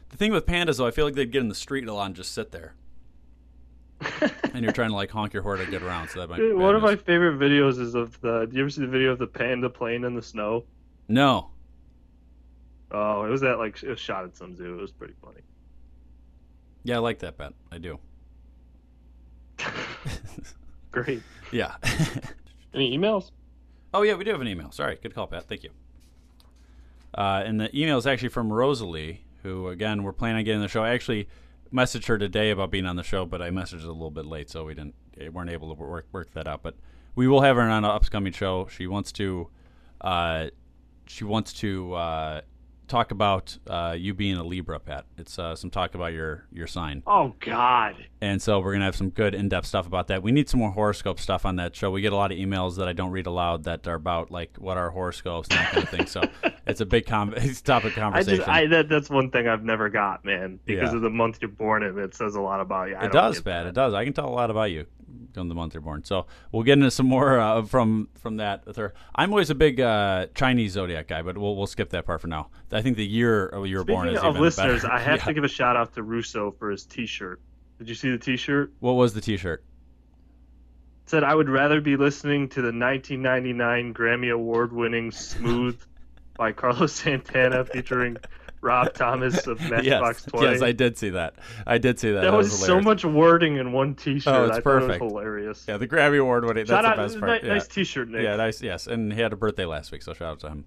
the 0.09 0.17
thing 0.17 0.33
with 0.33 0.47
pandas 0.47 0.79
though, 0.79 0.87
I 0.87 0.91
feel 0.93 1.05
like 1.05 1.15
they'd 1.15 1.31
get 1.31 1.43
in 1.43 1.49
the 1.49 1.55
street 1.55 1.87
a 1.87 1.93
lot 1.93 2.07
and 2.07 2.17
just 2.17 2.33
sit 2.33 2.53
there. 2.53 2.75
And 4.53 4.63
you're 4.63 4.73
trying 4.73 4.91
to 4.91 4.95
like 4.95 5.11
honk 5.11 5.33
your 5.33 5.43
horn 5.43 5.59
to 5.59 5.67
get 5.67 5.83
around, 5.83 6.09
so 6.09 6.21
that 6.21 6.29
might. 6.31 6.37
Be 6.37 6.43
Dude, 6.49 6.59
one 6.59 6.75
of 6.77 6.83
my 6.83 6.97
favorite 6.97 7.39
videos 7.39 7.79
is 7.81 7.95
of 7.95 8.21
the. 8.21 8.47
Do 8.47 8.57
you 8.57 8.63
ever 8.63 8.71
see 8.71 8.83
the 8.83 8.87
video 8.87 9.13
of 9.13 9.19
the 9.19 9.27
panda 9.27 9.69
playing 9.71 10.05
in 10.05 10.15
the 10.15 10.23
snow? 10.23 10.65
no, 11.09 11.51
Oh, 12.93 13.25
it 13.25 13.31
was 13.31 13.41
that 13.41 13.59
like 13.59 13.83
it 13.83 13.89
was 13.89 13.99
shot 14.01 14.25
at 14.25 14.37
some 14.37 14.57
zoo. 14.57 14.79
It 14.79 14.81
was 14.81 14.93
pretty 14.93 15.15
funny. 15.23 15.41
yeah, 16.85 16.97
I 16.97 16.99
like 16.99 17.19
that 17.21 17.37
bet. 17.37 17.53
I 17.73 17.79
do. 17.79 17.99
Great. 20.93 21.23
Yeah. 21.53 21.75
Any 22.75 22.97
emails? 22.97 23.31
Oh 23.95 24.03
yeah, 24.03 24.15
we 24.15 24.25
do 24.25 24.31
have 24.31 24.41
an 24.41 24.49
email. 24.49 24.71
Sorry, 24.71 24.99
good 25.03 25.15
call, 25.15 25.27
Pat. 25.27 25.49
Thank 25.49 25.65
you. 25.65 25.71
Uh, 27.17 27.43
and 27.47 27.59
the 27.61 27.75
email 27.79 27.97
is 27.99 28.07
actually 28.07 28.29
from 28.29 28.53
Rosalie, 28.53 29.25
who 29.43 29.69
again 29.69 30.03
we're 30.03 30.13
planning 30.13 30.39
on 30.39 30.45
getting 30.45 30.61
the 30.61 30.69
show. 30.69 30.83
I 30.83 30.91
actually 30.91 31.29
messaged 31.73 32.07
her 32.07 32.19
today 32.19 32.51
about 32.51 32.71
being 32.71 32.87
on 32.87 32.97
the 32.97 33.03
show, 33.03 33.27
but 33.27 33.43
I 33.43 33.51
messaged 33.51 33.85
a 33.85 33.93
little 33.93 34.11
bit 34.11 34.27
late, 34.27 34.51
so 34.51 34.65
we 34.65 34.75
didn't 34.75 34.95
eh, 35.19 35.29
weren't 35.29 35.51
able 35.51 35.75
to 35.75 35.81
work 35.81 36.07
work 36.13 36.33
that 36.33 36.47
out. 36.47 36.63
But 36.63 36.75
we 37.15 37.29
will 37.29 37.43
have 37.43 37.57
her 37.57 37.63
on 37.63 37.85
an 37.85 37.91
upcoming 37.91 38.33
show. 38.33 38.69
She 38.71 38.87
wants 38.87 39.13
to, 39.13 39.49
uh, 40.01 40.47
she 41.07 41.25
wants 41.25 41.53
to 41.55 41.95
uh, 41.95 42.41
talk 42.89 43.11
about 43.11 43.57
uh, 43.67 43.95
you 43.99 44.15
being 44.15 44.37
a 44.37 44.45
Libra, 44.45 44.79
Pat. 44.81 45.05
It's 45.19 45.39
uh, 45.39 45.55
some 45.57 45.71
talk 45.71 45.95
about 45.95 46.13
your 46.13 46.45
your 46.53 46.67
sign. 46.67 47.03
Oh 47.07 47.35
God. 47.41 47.97
And 48.21 48.41
so 48.41 48.61
we're 48.61 48.73
gonna 48.73 48.85
have 48.85 48.97
some 48.97 49.11
good 49.11 49.35
in-depth 49.35 49.67
stuff 49.67 49.87
about 49.87 50.09
that. 50.09 50.23
We 50.23 50.33
need 50.33 50.49
some 50.49 50.61
more 50.61 50.71
horoscope 50.71 51.21
stuff 51.21 51.45
on 51.45 51.57
that 51.57 51.75
show. 51.77 51.91
We 51.91 52.01
get 52.01 52.13
a 52.13 52.17
lot 52.17 52.33
of 52.33 52.39
emails 52.39 52.77
that 52.77 52.89
I 52.89 52.93
don't 52.93 53.11
read 53.11 53.27
aloud 53.27 53.65
that 53.65 53.87
are 53.87 53.95
about 53.95 54.31
like 54.31 54.57
what 54.59 54.77
are 54.77 54.91
horoscopes 54.91 55.49
and 55.51 55.59
that 55.59 55.73
kind 55.73 55.83
of 55.85 55.89
thing. 55.91 56.07
So 56.07 56.23
it's 56.67 56.81
a 56.81 56.87
big 56.87 57.07
com- 57.07 57.35
it's 57.37 57.61
a 57.61 57.65
topic 57.65 57.93
of 57.97 57.99
I 57.99 58.03
conversation. 58.03 58.37
just 58.39 58.49
I 58.49 58.67
that 58.69 58.89
that's 58.89 59.11
one 59.11 59.31
thing 59.31 59.49
I've 59.49 59.65
never 59.65 59.89
got, 59.89 60.25
man. 60.25 60.59
Because 60.65 60.91
Yeah. 60.91 60.97
of 60.97 61.03
the 61.03 61.11
month 61.11 61.39
you're 61.41 61.51
born 61.51 61.83
in, 61.83 61.99
it 61.99 62.15
says 62.15 62.35
a 62.35 62.41
lot 62.41 62.61
about 62.61 62.89
you. 62.89 62.97
I 62.97 63.07
it 63.07 63.13
does, 63.13 63.41
Pat. 63.41 63.67
It 63.67 63.75
does. 63.75 63.95
I 63.95 64.05
can 64.05 64.13
tell 64.13 64.29
a 64.29 64.31
lot 64.31 64.51
about 64.51 64.71
you 64.71 64.87
on 65.37 65.49
the 65.49 65.55
month 65.55 65.75
you're 65.75 65.81
born. 65.81 66.03
So 66.05 66.27
we'll 66.53 66.63
get 66.63 66.75
into 66.75 66.91
some 66.91 67.07
more 67.07 67.39
uh, 67.39 67.63
from 67.63 68.09
from 68.21 68.37
that 68.39 68.67
with 68.67 68.77
her. 68.77 68.95
I'm 69.15 69.31
always 69.31 69.51
a 69.51 69.55
big 69.55 69.81
uh, 69.81 70.27
Chinese 70.35 70.73
zodiac 70.73 71.09
guy, 71.09 71.23
but 71.23 71.37
we'll 71.39 71.57
we'll 71.57 71.67
skip 71.67 71.91
that 71.91 72.07
part 72.07 72.21
for 72.21 72.27
now. 72.29 72.49
I 72.73 72.83
think 72.83 72.97
the 72.97 73.07
year 73.07 73.47
of 73.47 73.67
you 73.67 73.79
were 73.79 73.85
born 73.85 74.09
is 74.09 74.19
of 74.19 74.31
even 74.31 74.43
listeners, 74.43 74.83
better. 74.83 74.95
I 74.95 74.99
have 75.01 75.19
Yeah. 75.21 75.25
to 75.27 75.35
give 75.35 75.45
a 75.45 75.49
shout 75.49 75.77
out 75.77 75.95
to 75.95 76.03
Russo 76.03 76.51
for 76.59 76.71
his 76.71 76.85
T-shirt. 76.85 77.41
Did 77.79 77.89
you 77.89 77.95
see 77.95 78.11
the 78.11 78.19
T-shirt? 78.19 78.73
What 78.81 78.93
was 78.93 79.13
the 79.15 79.21
T-shirt? 79.21 79.63
It 81.05 81.11
said 81.11 81.25
I 81.25 81.35
would 81.35 81.49
rather 81.49 81.81
be 81.81 81.97
listening 81.97 82.49
to 82.51 82.61
the 82.63 82.73
1999 82.73 83.95
Grammy 83.95 84.33
Award-winning 84.33 85.13
"Smooth" 85.13 85.81
by 86.37 86.53
Carlos 86.53 86.93
Santana 86.93 87.65
featuring 87.65 88.17
Rob 88.67 88.93
Thomas 88.95 89.47
of 89.47 89.61
Matchbox 89.71 90.23
yes, 90.25 90.33
20. 90.33 90.47
yes, 90.47 90.63
I 90.63 90.73
did 90.73 90.99
see 90.99 91.11
that. 91.11 91.35
I 91.67 91.79
did 91.79 92.01
see 92.01 92.11
that. 92.11 92.23
that, 92.23 92.33
was, 92.33 92.59
so 92.59 92.81
much 92.81 93.05
wording 93.05 93.57
in 93.57 93.73
one 93.73 93.95
T-shirt. 93.95 94.35
Oh, 94.35 94.47
it's 94.47 94.57
I 94.57 94.61
perfect. 94.61 95.01
it 95.01 95.03
was 95.03 95.13
hilarious. 95.13 95.65
Yeah, 95.69 95.77
the 95.77 95.87
Grammy 95.87 96.21
Award 96.21 96.45
winning. 96.45 96.67
That's 96.67 96.85
Shout 96.85 96.97
the 96.97 97.03
best 97.03 97.21
part. 97.21 97.43
ni- 97.43 97.49
yeah. 97.49 97.55
nice 97.55 97.69
T-shirt, 97.69 98.09
Nick. 98.09 98.23
Yeah, 98.23 98.37
nice. 98.37 98.61
Yes, 98.61 98.89
and 98.89 99.13
he 99.13 99.21
had 99.21 99.33
a 99.33 99.37
birthday 99.37 99.65
last 99.65 99.93
week, 99.93 100.03
so 100.03 100.13
shout 100.13 100.29
out 100.29 100.41
to 100.41 100.49
him. 100.49 100.67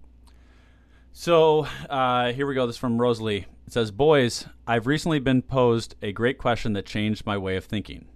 So 1.12 1.68
uh, 1.90 2.32
here 2.32 2.48
we 2.48 2.56
go. 2.56 2.66
This 2.66 2.76
is 2.76 2.80
from 2.80 3.02
Rosalie. 3.02 3.46
It 3.68 3.74
says, 3.74 3.92
"Boys, 3.92 4.48
I've 4.66 4.88
recently 4.88 5.20
been 5.20 5.42
posed 5.42 5.96
a 6.02 6.12
great 6.12 6.38
question 6.38 6.74
that 6.74 6.86
changed 6.86 7.26
my 7.26 7.38
way 7.38 7.58
of 7.58 7.66
thinking. 7.66 8.08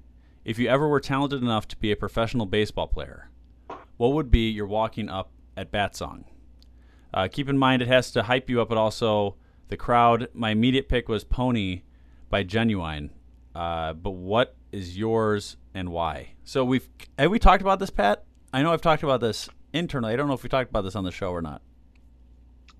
If 0.45 0.57
you 0.59 0.69
ever 0.69 0.88
were 0.88 0.99
talented 0.99 1.41
enough 1.41 1.67
to 1.69 1.77
be 1.77 1.91
a 1.91 1.95
professional 1.95 2.45
baseball 2.45 2.88
player, 2.88 3.29
what 3.97 4.13
would 4.13 4.31
be 4.31 4.49
your 4.49 4.67
walking 4.67 5.09
up 5.09 5.31
at 5.57 5.71
bat 5.71 5.95
song? 5.95 6.25
Uh, 7.13 7.27
keep 7.31 7.47
in 7.47 7.57
mind 7.57 7.81
it 7.81 7.88
has 7.88 8.11
to 8.11 8.23
hype 8.23 8.49
you 8.49 8.61
up, 8.61 8.69
but 8.69 8.77
also 8.77 9.36
the 9.74 9.78
crowd. 9.78 10.28
My 10.34 10.51
immediate 10.51 10.88
pick 10.88 11.09
was 11.09 11.24
Pony 11.24 11.82
by 12.30 12.43
Ginuwine. 12.43 13.09
Uh, 13.55 13.93
but 13.93 14.11
what 14.11 14.55
is 14.71 14.95
yours 14.97 15.57
and 15.74 15.89
why? 15.89 16.34
So 16.43 16.63
we've 16.63 16.88
have 17.17 17.32
we 17.32 17.39
talked 17.39 17.61
about 17.63 17.80
this, 17.80 17.89
Pat? 17.89 18.24
I 18.53 18.61
know 18.61 18.71
I've 18.71 18.82
talked 18.82 19.01
about 19.01 19.19
this 19.19 19.49
internally. 19.74 20.13
I 20.13 20.15
don't 20.15 20.28
know 20.28 20.34
if 20.36 20.43
we 20.43 20.49
talked 20.49 20.69
about 20.69 20.82
this 20.84 20.95
on 20.95 21.03
the 21.03 21.11
show 21.11 21.32
or 21.32 21.41
not. 21.41 21.63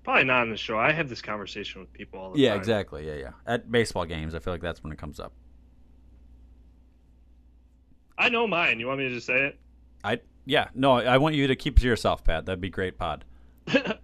Probably 0.04 0.22
not 0.24 0.42
on 0.42 0.50
the 0.50 0.56
show. 0.56 0.78
I 0.78 0.92
have 0.92 1.08
this 1.08 1.20
conversation 1.20 1.80
with 1.80 1.92
people 1.92 2.20
all 2.20 2.32
the 2.32 2.38
Yeah, 2.38 2.50
time. 2.50 2.58
exactly. 2.60 3.06
Yeah, 3.08 3.14
yeah. 3.14 3.30
At 3.46 3.72
baseball 3.72 4.04
games, 4.04 4.34
I 4.34 4.38
feel 4.38 4.52
like 4.52 4.60
that's 4.62 4.84
when 4.84 4.92
it 4.92 4.98
comes 4.98 5.18
up. 5.18 5.32
I 8.16 8.28
know 8.28 8.46
mine. 8.46 8.78
You 8.78 8.86
want 8.86 9.00
me 9.00 9.08
to 9.08 9.14
just 9.14 9.26
say 9.26 9.46
it? 9.46 9.58
I 10.04 10.20
yeah. 10.44 10.68
No, 10.74 10.92
I 10.92 11.18
want 11.18 11.34
you 11.34 11.48
to 11.48 11.56
keep 11.56 11.78
it 11.78 11.80
to 11.80 11.88
yourself, 11.88 12.22
Pat. 12.22 12.46
That'd 12.46 12.60
be 12.60 12.70
great, 12.70 12.96
Pod. 12.98 13.24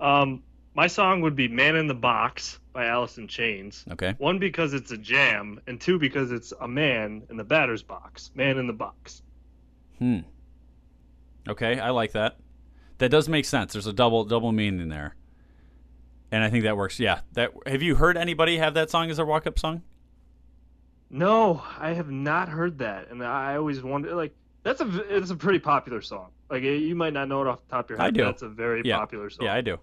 Um, 0.00 0.42
my 0.74 0.86
song 0.86 1.20
would 1.22 1.36
be 1.36 1.48
"Man 1.48 1.76
in 1.76 1.86
the 1.86 1.94
Box" 1.94 2.58
by 2.72 2.86
Alice 2.86 3.18
in 3.18 3.28
Chains. 3.28 3.84
Okay. 3.92 4.14
One 4.18 4.38
because 4.38 4.74
it's 4.74 4.90
a 4.90 4.98
jam, 4.98 5.60
and 5.66 5.80
two 5.80 5.98
because 5.98 6.32
it's 6.32 6.52
a 6.60 6.68
man 6.68 7.22
in 7.30 7.36
the 7.36 7.44
batter's 7.44 7.82
box. 7.82 8.30
Man 8.34 8.58
in 8.58 8.66
the 8.66 8.72
box. 8.72 9.22
Hmm. 9.98 10.20
Okay, 11.48 11.78
I 11.78 11.90
like 11.90 12.12
that. 12.12 12.36
That 12.98 13.10
does 13.10 13.28
make 13.28 13.44
sense. 13.44 13.72
There's 13.72 13.86
a 13.86 13.92
double 13.92 14.24
double 14.24 14.52
meaning 14.52 14.88
there, 14.88 15.14
and 16.32 16.42
I 16.42 16.50
think 16.50 16.64
that 16.64 16.76
works. 16.76 16.98
Yeah. 16.98 17.20
That 17.32 17.52
have 17.66 17.82
you 17.82 17.94
heard 17.94 18.16
anybody 18.16 18.58
have 18.58 18.74
that 18.74 18.90
song 18.90 19.10
as 19.10 19.16
their 19.18 19.26
walk 19.26 19.46
up 19.46 19.58
song? 19.58 19.82
No, 21.10 21.62
I 21.78 21.92
have 21.92 22.10
not 22.10 22.48
heard 22.48 22.78
that, 22.78 23.10
and 23.10 23.22
I 23.22 23.56
always 23.56 23.82
wonder 23.82 24.14
like 24.14 24.34
that's 24.64 24.80
a 24.80 25.16
it's 25.16 25.30
a 25.30 25.36
pretty 25.36 25.60
popular 25.60 26.00
song. 26.00 26.30
Like 26.50 26.62
you 26.62 26.94
might 26.96 27.12
not 27.12 27.28
know 27.28 27.42
it 27.42 27.46
off 27.46 27.60
the 27.68 27.76
top 27.76 27.84
of 27.84 27.90
your 27.90 27.98
head. 27.98 28.06
I 28.06 28.10
but 28.10 28.14
do. 28.16 28.24
That's 28.24 28.42
a 28.42 28.48
very 28.48 28.82
yeah. 28.84 28.98
popular 28.98 29.30
song. 29.30 29.46
Yeah, 29.46 29.54
I 29.54 29.60
do. 29.60 29.78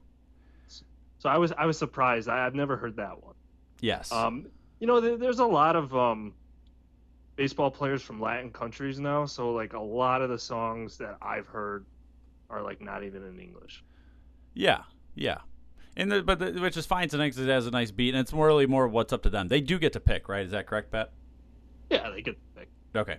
So 1.22 1.30
I 1.30 1.38
was 1.38 1.52
I 1.56 1.68
was 1.68 1.78
surprised. 1.78 2.28
I, 2.28 2.48
I've 2.48 2.56
never 2.56 2.76
heard 2.76 2.96
that 2.96 3.24
one. 3.24 3.36
Yes. 3.80 4.12
Um, 4.12 4.48
you 4.80 4.88
know, 4.88 5.00
there, 5.00 5.18
there's 5.18 5.38
a 5.38 5.46
lot 5.46 5.76
of 5.76 5.96
um, 5.96 6.34
baseball 7.36 7.70
players 7.70 8.02
from 8.02 8.20
Latin 8.20 8.50
countries 8.50 9.00
now, 9.00 9.28
so 9.28 9.52
like 9.52 9.74
a 9.74 9.80
lot 9.80 10.24
of 10.24 10.32
the 10.32 10.40
songs 10.40 10.98
that 10.98 11.18
I've 11.22 11.46
heard 11.46 11.86
are 12.50 12.64
like 12.64 12.82
not 12.82 13.04
even 13.04 13.24
in 13.24 13.40
English. 13.40 13.84
Yeah, 14.56 14.80
yeah, 15.14 15.38
and 15.96 16.12
the, 16.12 16.24
but 16.24 16.40
the, 16.40 16.54
which 16.54 16.76
is 16.76 16.88
fine 16.88 17.08
tonight 17.08 17.36
because 17.36 17.46
it 17.48 17.50
has 17.50 17.68
a 17.68 17.72
nice 17.72 17.92
beat, 17.92 18.16
and 18.16 18.22
it's 18.22 18.34
more 18.34 18.48
really 18.48 18.66
more 18.66 18.88
what's 18.88 19.14
up 19.14 19.22
to 19.22 19.30
them. 19.30 19.48
They 19.48 19.62
do 19.62 19.78
get 19.78 19.94
to 19.94 20.00
pick, 20.00 20.28
right? 20.28 20.44
Is 20.44 20.52
that 20.54 20.66
correct, 20.66 20.92
Pat? 20.92 21.12
Yeah, 21.92 22.10
they 22.10 22.24
get 22.24 22.36
the 22.56 22.62
pick. 22.62 22.70
Okay. 22.96 23.18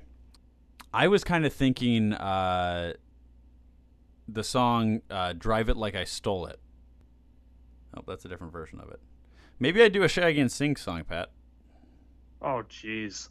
I 0.93 1.07
was 1.07 1.23
kind 1.23 1.47
of 1.47 1.53
thinking 1.53 2.15
uh, 2.15 2.95
the 4.27 4.43
song 4.43 5.03
uh, 5.09 5.35
"Drive 5.35 5.69
It 5.69 5.77
Like 5.77 5.95
I 5.95 6.03
Stole 6.03 6.47
It." 6.47 6.59
Oh, 7.97 8.03
that's 8.07 8.25
a 8.25 8.29
different 8.29 8.53
version 8.53 8.81
of 8.81 8.89
it. 8.91 9.01
Maybe 9.59 9.83
I 9.83 9.89
do 9.89 10.03
a 10.03 10.09
Shaggy 10.09 10.41
and 10.41 10.51
Sing 10.51 10.77
song, 10.77 11.05
Pat. 11.05 11.31
Oh, 12.41 12.63
jeez, 12.69 13.29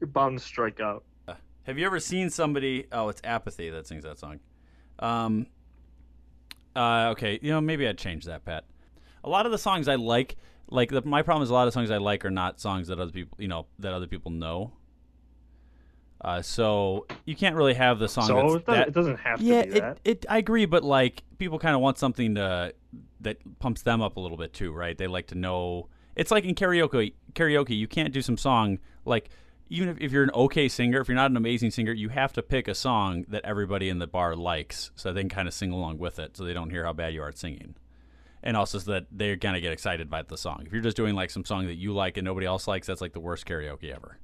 you're 0.00 0.08
bound 0.08 0.38
to 0.38 0.44
strike 0.44 0.80
out. 0.80 1.04
Uh, 1.26 1.34
have 1.64 1.78
you 1.78 1.86
ever 1.86 1.98
seen 1.98 2.30
somebody? 2.30 2.86
Oh, 2.92 3.08
it's 3.08 3.20
Apathy 3.24 3.70
that 3.70 3.86
sings 3.86 4.04
that 4.04 4.18
song. 4.18 4.40
Um. 4.98 5.46
Uh, 6.74 7.08
okay, 7.10 7.38
you 7.42 7.50
know 7.50 7.60
maybe 7.60 7.86
I'd 7.86 7.98
change 7.98 8.24
that, 8.24 8.44
Pat. 8.44 8.64
A 9.24 9.28
lot 9.28 9.44
of 9.44 9.52
the 9.52 9.58
songs 9.58 9.88
I 9.88 9.96
like, 9.96 10.36
like 10.70 10.88
the, 10.90 11.02
my 11.02 11.20
problem 11.22 11.42
is 11.42 11.50
a 11.50 11.54
lot 11.54 11.66
of 11.66 11.74
songs 11.74 11.90
I 11.90 11.98
like 11.98 12.24
are 12.24 12.30
not 12.30 12.60
songs 12.60 12.88
that 12.88 12.98
other 12.98 13.12
people, 13.12 13.36
you 13.38 13.46
know, 13.48 13.66
that 13.78 13.92
other 13.92 14.06
people 14.06 14.30
know. 14.30 14.72
Uh, 16.20 16.40
so 16.40 17.06
you 17.26 17.34
can't 17.36 17.56
really 17.56 17.74
have 17.74 17.98
the 17.98 18.08
song. 18.08 18.26
So 18.26 18.34
that's 18.34 18.54
it 18.54 18.66
doesn't, 18.66 18.66
that- 18.66 18.88
it 18.88 18.94
doesn't 18.94 19.16
have 19.18 19.38
to 19.40 19.44
yeah, 19.44 19.64
be 19.64 19.70
it, 19.70 20.00
it. 20.04 20.26
I 20.30 20.38
agree, 20.38 20.64
but 20.66 20.82
like 20.82 21.22
people 21.38 21.58
kind 21.58 21.74
of 21.74 21.80
want 21.82 21.98
something 21.98 22.36
to 22.36 22.72
that 23.22 23.38
pumps 23.58 23.82
them 23.82 24.00
up 24.00 24.16
a 24.16 24.20
little 24.20 24.36
bit 24.36 24.52
too, 24.52 24.72
right? 24.72 24.96
They 24.96 25.06
like 25.06 25.28
to 25.28 25.34
know. 25.34 25.88
It's 26.14 26.30
like 26.30 26.44
in 26.44 26.54
karaoke. 26.54 27.14
Karaoke, 27.34 27.76
you 27.76 27.88
can't 27.88 28.12
do 28.12 28.22
some 28.22 28.36
song 28.36 28.78
like 29.04 29.30
even 29.68 29.88
if, 29.88 29.98
if 30.00 30.12
you're 30.12 30.22
an 30.22 30.30
okay 30.32 30.68
singer, 30.68 31.00
if 31.00 31.08
you're 31.08 31.16
not 31.16 31.30
an 31.30 31.36
amazing 31.36 31.70
singer, 31.70 31.92
you 31.92 32.10
have 32.10 32.32
to 32.34 32.42
pick 32.42 32.68
a 32.68 32.74
song 32.74 33.24
that 33.28 33.42
everybody 33.44 33.88
in 33.88 33.98
the 33.98 34.06
bar 34.06 34.36
likes, 34.36 34.90
so 34.94 35.12
they 35.12 35.22
can 35.22 35.30
kind 35.30 35.48
of 35.48 35.54
sing 35.54 35.72
along 35.72 35.96
with 35.96 36.18
it, 36.18 36.36
so 36.36 36.44
they 36.44 36.52
don't 36.52 36.68
hear 36.68 36.84
how 36.84 36.92
bad 36.92 37.14
you 37.14 37.22
are 37.22 37.28
at 37.28 37.38
singing, 37.38 37.74
and 38.42 38.54
also 38.54 38.78
so 38.78 38.90
that 38.92 39.06
they 39.10 39.34
kind 39.36 39.56
of 39.56 39.62
get 39.62 39.72
excited 39.72 40.10
by 40.10 40.20
the 40.20 40.36
song. 40.36 40.64
If 40.66 40.74
you're 40.74 40.82
just 40.82 40.96
doing 40.96 41.14
like 41.14 41.30
some 41.30 41.46
song 41.46 41.66
that 41.68 41.76
you 41.76 41.94
like 41.94 42.18
and 42.18 42.24
nobody 42.26 42.46
else 42.46 42.68
likes, 42.68 42.86
that's 42.86 43.00
like 43.00 43.14
the 43.14 43.20
worst 43.20 43.46
karaoke 43.46 43.94
ever. 43.94 44.18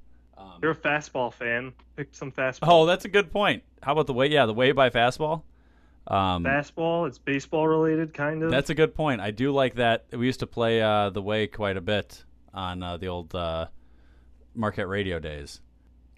You're 0.61 0.71
a 0.71 0.75
fastball 0.75 1.33
fan. 1.33 1.73
Pick 1.95 2.09
some 2.11 2.31
fastball. 2.31 2.67
Oh, 2.67 2.85
that's 2.85 3.05
a 3.05 3.09
good 3.09 3.31
point. 3.31 3.63
How 3.81 3.93
about 3.93 4.07
the 4.07 4.13
way? 4.13 4.27
Yeah, 4.27 4.45
the 4.45 4.53
way 4.53 4.71
by 4.71 4.89
fastball. 4.89 5.43
Um, 6.07 6.43
Fastball. 6.43 7.07
It's 7.07 7.17
baseball 7.19 7.67
related, 7.67 8.13
kind 8.13 8.41
of. 8.43 8.51
That's 8.51 8.69
a 8.69 8.75
good 8.75 8.95
point. 8.95 9.21
I 9.21 9.31
do 9.31 9.51
like 9.51 9.75
that. 9.75 10.05
We 10.11 10.25
used 10.25 10.39
to 10.39 10.47
play 10.47 10.81
uh, 10.81 11.09
the 11.11 11.21
way 11.21 11.47
quite 11.47 11.77
a 11.77 11.81
bit 11.81 12.23
on 12.53 12.81
uh, 12.81 12.97
the 12.97 13.07
old 13.07 13.33
uh, 13.35 13.67
Marquette 14.55 14.87
radio 14.87 15.19
days. 15.19 15.61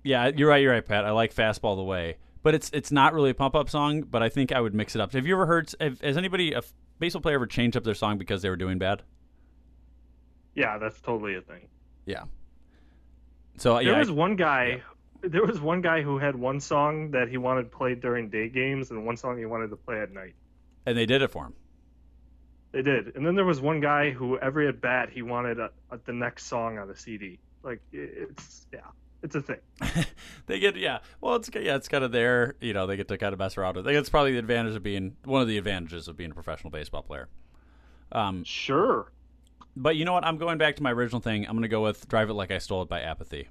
Yeah, 0.04 0.28
you're 0.28 0.50
right. 0.50 0.62
You're 0.62 0.72
right, 0.72 0.86
Pat. 0.86 1.06
I 1.06 1.12
like 1.12 1.34
fastball 1.36 1.76
the 1.76 1.84
way, 1.84 2.18
but 2.42 2.56
it's 2.56 2.70
it's 2.74 2.92
not 2.92 3.14
really 3.14 3.30
a 3.32 3.34
pump 3.34 3.54
up 3.54 3.70
song. 3.70 4.02
But 4.04 4.24
I 4.24 4.30
think 4.30 4.52
I 4.52 4.62
would 4.62 4.74
mix 4.74 4.96
it 4.96 5.02
up. 5.02 5.12
Have 5.14 5.28
you 5.28 5.36
ever 5.36 5.46
heard? 5.46 5.72
Have, 5.80 6.00
has 6.02 6.18
anybody 6.18 6.54
a 6.54 6.62
baseball 7.00 7.22
player 7.22 7.36
ever 7.36 7.46
changed 7.46 7.76
up 7.78 7.84
their 7.84 7.94
song 7.94 8.18
because 8.18 8.42
they 8.42 8.50
were 8.50 8.56
doing 8.56 8.80
bad? 8.80 9.04
Yeah, 10.56 10.78
that's 10.78 11.00
totally 11.02 11.36
a 11.36 11.42
thing. 11.42 11.68
Yeah. 12.06 12.24
So 13.58 13.76
there 13.76 13.84
yeah, 13.84 14.00
was 14.00 14.10
I- 14.10 14.14
one 14.14 14.36
guy. 14.36 14.82
There 15.22 15.46
was 15.46 15.60
one 15.62 15.82
guy 15.82 16.02
who 16.02 16.18
had 16.18 16.36
one 16.36 16.60
song 16.60 17.12
that 17.12 17.30
he 17.30 17.38
wanted 17.38 17.72
played 17.72 18.02
during 18.02 18.30
day 18.30 18.50
games, 18.50 18.90
and 18.92 19.06
one 19.06 19.18
song 19.18 19.38
he 19.38 19.46
wanted 19.46 19.70
to 19.70 19.76
play 19.76 20.00
at 20.02 20.12
night. 20.12 20.34
and 20.86 20.98
they 20.98 21.06
did 21.06 21.22
it 21.22 21.30
for 21.30 21.46
him. 21.46 21.54
They 22.72 22.82
did, 22.82 23.16
and 23.16 23.26
then 23.26 23.36
there 23.36 23.46
was 23.46 23.60
one 23.60 23.82
guy 23.82 24.12
who 24.12 24.38
every 24.40 24.68
at 24.68 24.80
bat 24.82 25.10
he 25.12 25.22
wanted 25.22 25.60
a, 25.60 25.72
a, 25.92 26.00
the 26.06 26.14
next 26.14 26.46
song 26.46 26.78
on 26.78 26.88
the 26.88 26.96
CD. 26.96 27.38
Like 27.64 27.82
it's 27.92 28.66
yeah, 28.74 28.80
it's 29.22 29.36
a 29.36 29.42
thing. 29.42 29.60
They 30.48 30.58
get 30.60 30.76
yeah. 30.76 31.00
Well, 31.20 31.36
it's 31.36 31.50
yeah, 31.54 31.76
it's 31.76 31.88
kind 31.88 32.04
of 32.04 32.12
there. 32.12 32.56
You 32.62 32.74
know, 32.74 32.88
they 32.88 32.96
get 32.98 33.08
to 33.10 33.18
kind 33.18 33.34
of 33.34 33.40
mess 33.40 33.58
around 33.58 33.76
with. 33.76 33.88
it. 33.88 33.96
It's 33.96 34.10
probably 34.10 34.32
the 34.32 34.40
advantage 34.40 34.76
of 34.76 34.84
being 34.84 35.16
one 35.26 35.42
of 35.42 35.48
the 35.48 35.58
advantages 35.58 36.08
of 36.08 36.18
being 36.18 36.32
a 36.32 36.34
professional 36.34 36.72
baseball 36.72 37.04
player. 37.04 37.28
Um, 38.12 38.44
sure. 38.44 39.12
But 39.76 39.96
you 39.98 40.04
know 40.06 40.14
what? 40.14 40.26
I'm 40.26 40.38
going 40.38 40.58
back 40.58 40.78
to 40.78 40.84
my 40.84 40.92
original 40.92 41.22
thing. 41.22 41.46
I'm 41.46 41.52
going 41.54 41.62
to 41.62 41.68
go 41.70 41.84
with 41.84 42.08
"Drive 42.08 42.30
It 42.30 42.34
Like 42.34 42.52
I 42.52 42.58
Stole 42.58 42.82
It" 42.84 42.90
by 42.90 43.02
Apathy. 43.02 43.50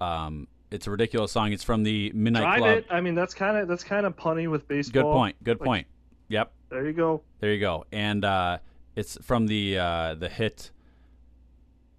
Um, 0.00 0.48
it's 0.70 0.86
a 0.86 0.90
ridiculous 0.90 1.32
song. 1.32 1.52
It's 1.52 1.62
from 1.64 1.82
the 1.82 2.10
Midnight 2.14 2.58
Club. 2.58 2.78
it. 2.78 2.86
I 2.90 3.00
mean, 3.00 3.14
that's 3.14 3.34
kind 3.34 3.56
of 3.56 3.68
that's 3.68 3.84
kind 3.84 4.04
of 4.06 4.16
punny 4.16 4.50
with 4.50 4.66
baseball. 4.68 5.02
Good 5.02 5.12
point. 5.12 5.44
Good 5.44 5.60
Like, 5.60 5.66
point. 5.66 5.86
Yep. 6.28 6.52
There 6.70 6.86
you 6.86 6.92
go. 6.92 7.22
There 7.40 7.52
you 7.52 7.60
go. 7.60 7.84
And 7.92 8.24
uh, 8.24 8.58
it's 8.96 9.16
from 9.22 9.46
the 9.46 9.78
uh, 9.78 10.14
the 10.14 10.28
hit 10.28 10.70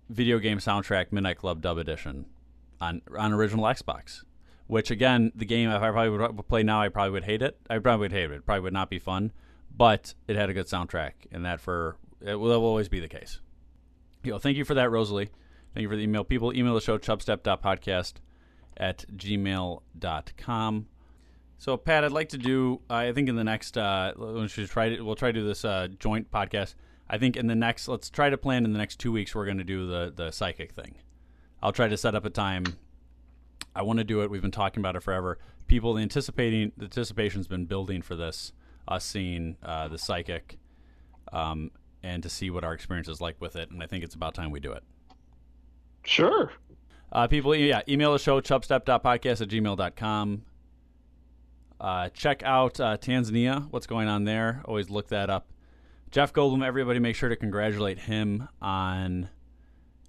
video 0.09 0.39
game 0.39 0.59
soundtrack 0.59 1.11
Midnight 1.11 1.37
Club 1.37 1.61
Dub 1.61 1.77
Edition 1.77 2.25
on 2.81 3.01
on 3.17 3.33
original 3.33 3.65
Xbox. 3.65 4.23
Which 4.67 4.91
again, 4.91 5.31
the 5.33 5.45
game 5.45 5.69
if 5.69 5.81
I 5.81 5.91
probably 5.91 6.09
would 6.09 6.47
play 6.49 6.61
now, 6.63 6.81
I 6.81 6.89
probably 6.89 7.11
would 7.11 7.23
hate 7.23 7.41
it. 7.41 7.57
I 7.69 7.79
probably 7.79 8.05
would 8.05 8.11
hate 8.11 8.31
it. 8.31 8.33
It 8.33 8.45
probably 8.45 8.61
would 8.63 8.73
not 8.73 8.89
be 8.89 8.99
fun, 8.99 9.31
but 9.75 10.13
it 10.27 10.35
had 10.35 10.49
a 10.49 10.53
good 10.53 10.67
soundtrack, 10.67 11.11
and 11.31 11.45
that 11.45 11.61
for 11.61 11.95
it 12.19 12.35
will, 12.35 12.49
that 12.49 12.59
will 12.59 12.67
always 12.67 12.89
be 12.89 12.99
the 12.99 13.07
case. 13.07 13.39
You 14.23 14.31
know, 14.33 14.39
thank 14.39 14.57
you 14.57 14.65
for 14.65 14.73
that, 14.73 14.91
Rosalie. 14.91 15.29
Thank 15.77 15.83
you 15.83 15.89
for 15.89 15.95
the 15.95 16.01
email. 16.01 16.23
People 16.23 16.57
email 16.57 16.73
the 16.73 16.81
show 16.81 16.97
chubstep.podcast 16.97 18.13
at 18.77 19.05
gmail.com. 19.15 20.87
So, 21.59 21.77
Pat, 21.77 22.03
I'd 22.03 22.11
like 22.11 22.29
to 22.29 22.39
do. 22.39 22.81
I 22.89 23.11
think 23.11 23.29
in 23.29 23.35
the 23.35 23.43
next, 23.43 23.77
uh, 23.77 24.13
we 24.17 24.47
should 24.47 24.67
try 24.71 24.89
to. 24.89 25.01
We'll 25.03 25.13
try 25.13 25.31
to 25.31 25.39
do 25.39 25.45
this 25.45 25.63
uh, 25.63 25.89
joint 25.99 26.31
podcast. 26.31 26.73
I 27.07 27.19
think 27.19 27.37
in 27.37 27.45
the 27.45 27.53
next, 27.53 27.87
let's 27.87 28.09
try 28.09 28.31
to 28.31 28.39
plan 28.39 28.65
in 28.65 28.73
the 28.73 28.79
next 28.79 28.95
two 28.95 29.11
weeks. 29.11 29.35
We're 29.35 29.45
going 29.45 29.59
to 29.59 29.63
do 29.63 29.85
the 29.85 30.11
the 30.15 30.31
psychic 30.31 30.71
thing. 30.71 30.95
I'll 31.61 31.73
try 31.73 31.87
to 31.87 31.95
set 31.95 32.15
up 32.15 32.25
a 32.25 32.31
time. 32.31 32.63
I 33.75 33.83
want 33.83 33.99
to 33.99 34.03
do 34.03 34.23
it. 34.23 34.31
We've 34.31 34.41
been 34.41 34.49
talking 34.49 34.81
about 34.81 34.95
it 34.95 35.03
forever. 35.03 35.37
People 35.67 35.93
the 35.93 36.01
anticipating 36.01 36.71
the 36.75 36.85
anticipation's 36.85 37.47
been 37.47 37.65
building 37.65 38.01
for 38.01 38.15
this. 38.15 38.51
Us 38.87 39.05
seeing 39.05 39.57
uh, 39.61 39.89
the 39.89 39.99
psychic, 39.99 40.57
um, 41.31 41.69
and 42.01 42.23
to 42.23 42.29
see 42.29 42.49
what 42.49 42.63
our 42.63 42.73
experience 42.73 43.07
is 43.07 43.21
like 43.21 43.39
with 43.39 43.55
it. 43.55 43.69
And 43.69 43.83
I 43.83 43.85
think 43.85 44.03
it's 44.03 44.15
about 44.15 44.33
time 44.33 44.49
we 44.49 44.59
do 44.59 44.71
it. 44.71 44.81
Sure. 46.07 46.51
Uh, 47.11 47.27
people, 47.27 47.53
yeah, 47.53 47.81
email 47.87 48.13
the 48.13 48.19
show, 48.19 48.39
chubstep.podcast 48.39 49.41
at 49.41 49.49
gmail.com. 49.49 50.41
Uh, 51.79 52.09
check 52.09 52.43
out 52.43 52.79
uh, 52.79 52.97
Tanzania, 52.97 53.67
what's 53.71 53.87
going 53.87 54.07
on 54.07 54.23
there. 54.23 54.61
Always 54.65 54.89
look 54.89 55.09
that 55.09 55.29
up. 55.29 55.47
Jeff 56.09 56.31
Goldblum, 56.33 56.65
everybody 56.65 56.99
make 56.99 57.15
sure 57.15 57.29
to 57.29 57.35
congratulate 57.35 57.99
him 57.99 58.47
on 58.61 59.29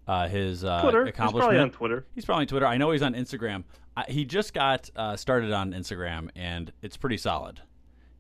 uh, 0.07 0.28
his 0.28 0.64
uh, 0.64 0.82
Twitter. 0.82 1.05
He's 1.05 1.11
accomplishment. 1.11 1.42
probably 1.42 1.59
on 1.59 1.70
Twitter. 1.70 2.07
He's 2.14 2.24
probably 2.24 2.42
on 2.44 2.46
Twitter. 2.49 2.66
I 2.66 2.76
know 2.76 2.92
he's 2.92 3.03
on 3.03 3.14
Instagram. 3.14 3.64
Uh, 3.96 4.05
he 4.09 4.24
just 4.24 4.55
got 4.55 4.88
uh, 4.94 5.16
started 5.16 5.53
on 5.53 5.72
Instagram, 5.72 6.30
and 6.36 6.72
it's 6.80 6.96
pretty 6.96 7.16
solid. 7.18 7.61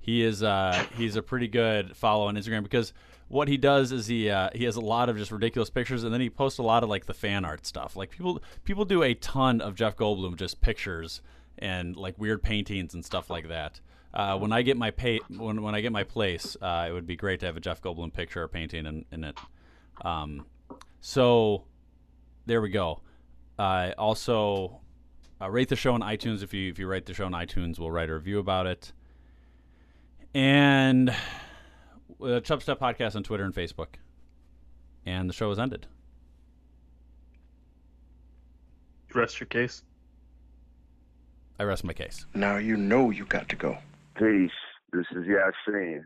He 0.00 0.22
is 0.22 0.42
uh, 0.42 0.84
he's 0.96 1.14
a 1.16 1.22
pretty 1.22 1.46
good 1.46 1.96
follow 1.96 2.26
on 2.26 2.34
Instagram 2.34 2.64
because 2.64 2.92
what 3.28 3.48
he 3.48 3.56
does 3.56 3.92
is 3.92 4.06
he 4.06 4.30
uh, 4.30 4.50
he 4.54 4.64
has 4.64 4.76
a 4.76 4.80
lot 4.80 5.08
of 5.08 5.16
just 5.16 5.30
ridiculous 5.30 5.70
pictures, 5.70 6.02
and 6.02 6.12
then 6.12 6.20
he 6.20 6.30
posts 6.30 6.58
a 6.58 6.62
lot 6.62 6.82
of 6.82 6.88
like 6.88 7.06
the 7.06 7.14
fan 7.14 7.44
art 7.44 7.66
stuff. 7.66 7.94
Like 7.94 8.10
people 8.10 8.42
people 8.64 8.84
do 8.84 9.02
a 9.02 9.14
ton 9.14 9.60
of 9.60 9.74
Jeff 9.74 9.96
Goldblum 9.96 10.36
just 10.36 10.60
pictures 10.60 11.20
and 11.58 11.96
like 11.96 12.18
weird 12.18 12.42
paintings 12.42 12.94
and 12.94 13.04
stuff 13.04 13.28
like 13.30 13.48
that. 13.48 13.80
Uh, 14.14 14.38
when 14.38 14.52
I 14.52 14.62
get 14.62 14.76
my 14.76 14.90
pay 14.90 15.20
when 15.28 15.62
when 15.62 15.74
I 15.74 15.82
get 15.82 15.92
my 15.92 16.04
place, 16.04 16.56
uh, 16.62 16.86
it 16.88 16.92
would 16.92 17.06
be 17.06 17.16
great 17.16 17.40
to 17.40 17.46
have 17.46 17.56
a 17.56 17.60
Jeff 17.60 17.82
Goldblum 17.82 18.12
picture 18.12 18.42
or 18.42 18.48
painting 18.48 18.86
in, 18.86 19.04
in 19.12 19.24
it. 19.24 19.38
Um, 20.02 20.46
so 21.00 21.64
there 22.46 22.62
we 22.62 22.70
go. 22.70 23.02
Uh, 23.58 23.92
also, 23.98 24.80
uh, 25.40 25.50
rate 25.50 25.68
the 25.68 25.76
show 25.76 25.92
on 25.92 26.00
iTunes. 26.00 26.42
If 26.42 26.54
you 26.54 26.70
if 26.70 26.78
you 26.78 26.86
rate 26.86 27.04
the 27.04 27.12
show 27.12 27.26
on 27.26 27.32
iTunes, 27.32 27.78
we'll 27.78 27.90
write 27.90 28.08
a 28.08 28.14
review 28.14 28.38
about 28.38 28.66
it. 28.66 28.92
And 30.32 31.14
uh, 32.20 32.40
Chubstep 32.40 32.78
Podcast 32.78 33.16
on 33.16 33.22
Twitter 33.22 33.44
and 33.44 33.54
Facebook. 33.54 33.96
And 35.06 35.28
the 35.28 35.34
show 35.34 35.48
has 35.48 35.58
ended. 35.58 35.86
Rest 39.14 39.40
your 39.40 39.46
case. 39.46 39.82
I 41.58 41.64
rest 41.64 41.82
my 41.82 41.92
case. 41.92 42.26
Now 42.34 42.56
you 42.56 42.76
know 42.76 43.10
you 43.10 43.24
got 43.24 43.48
to 43.48 43.56
go. 43.56 43.78
Peace. 44.16 44.50
This 44.92 45.06
is 45.12 45.24
Yasin. 45.26 46.04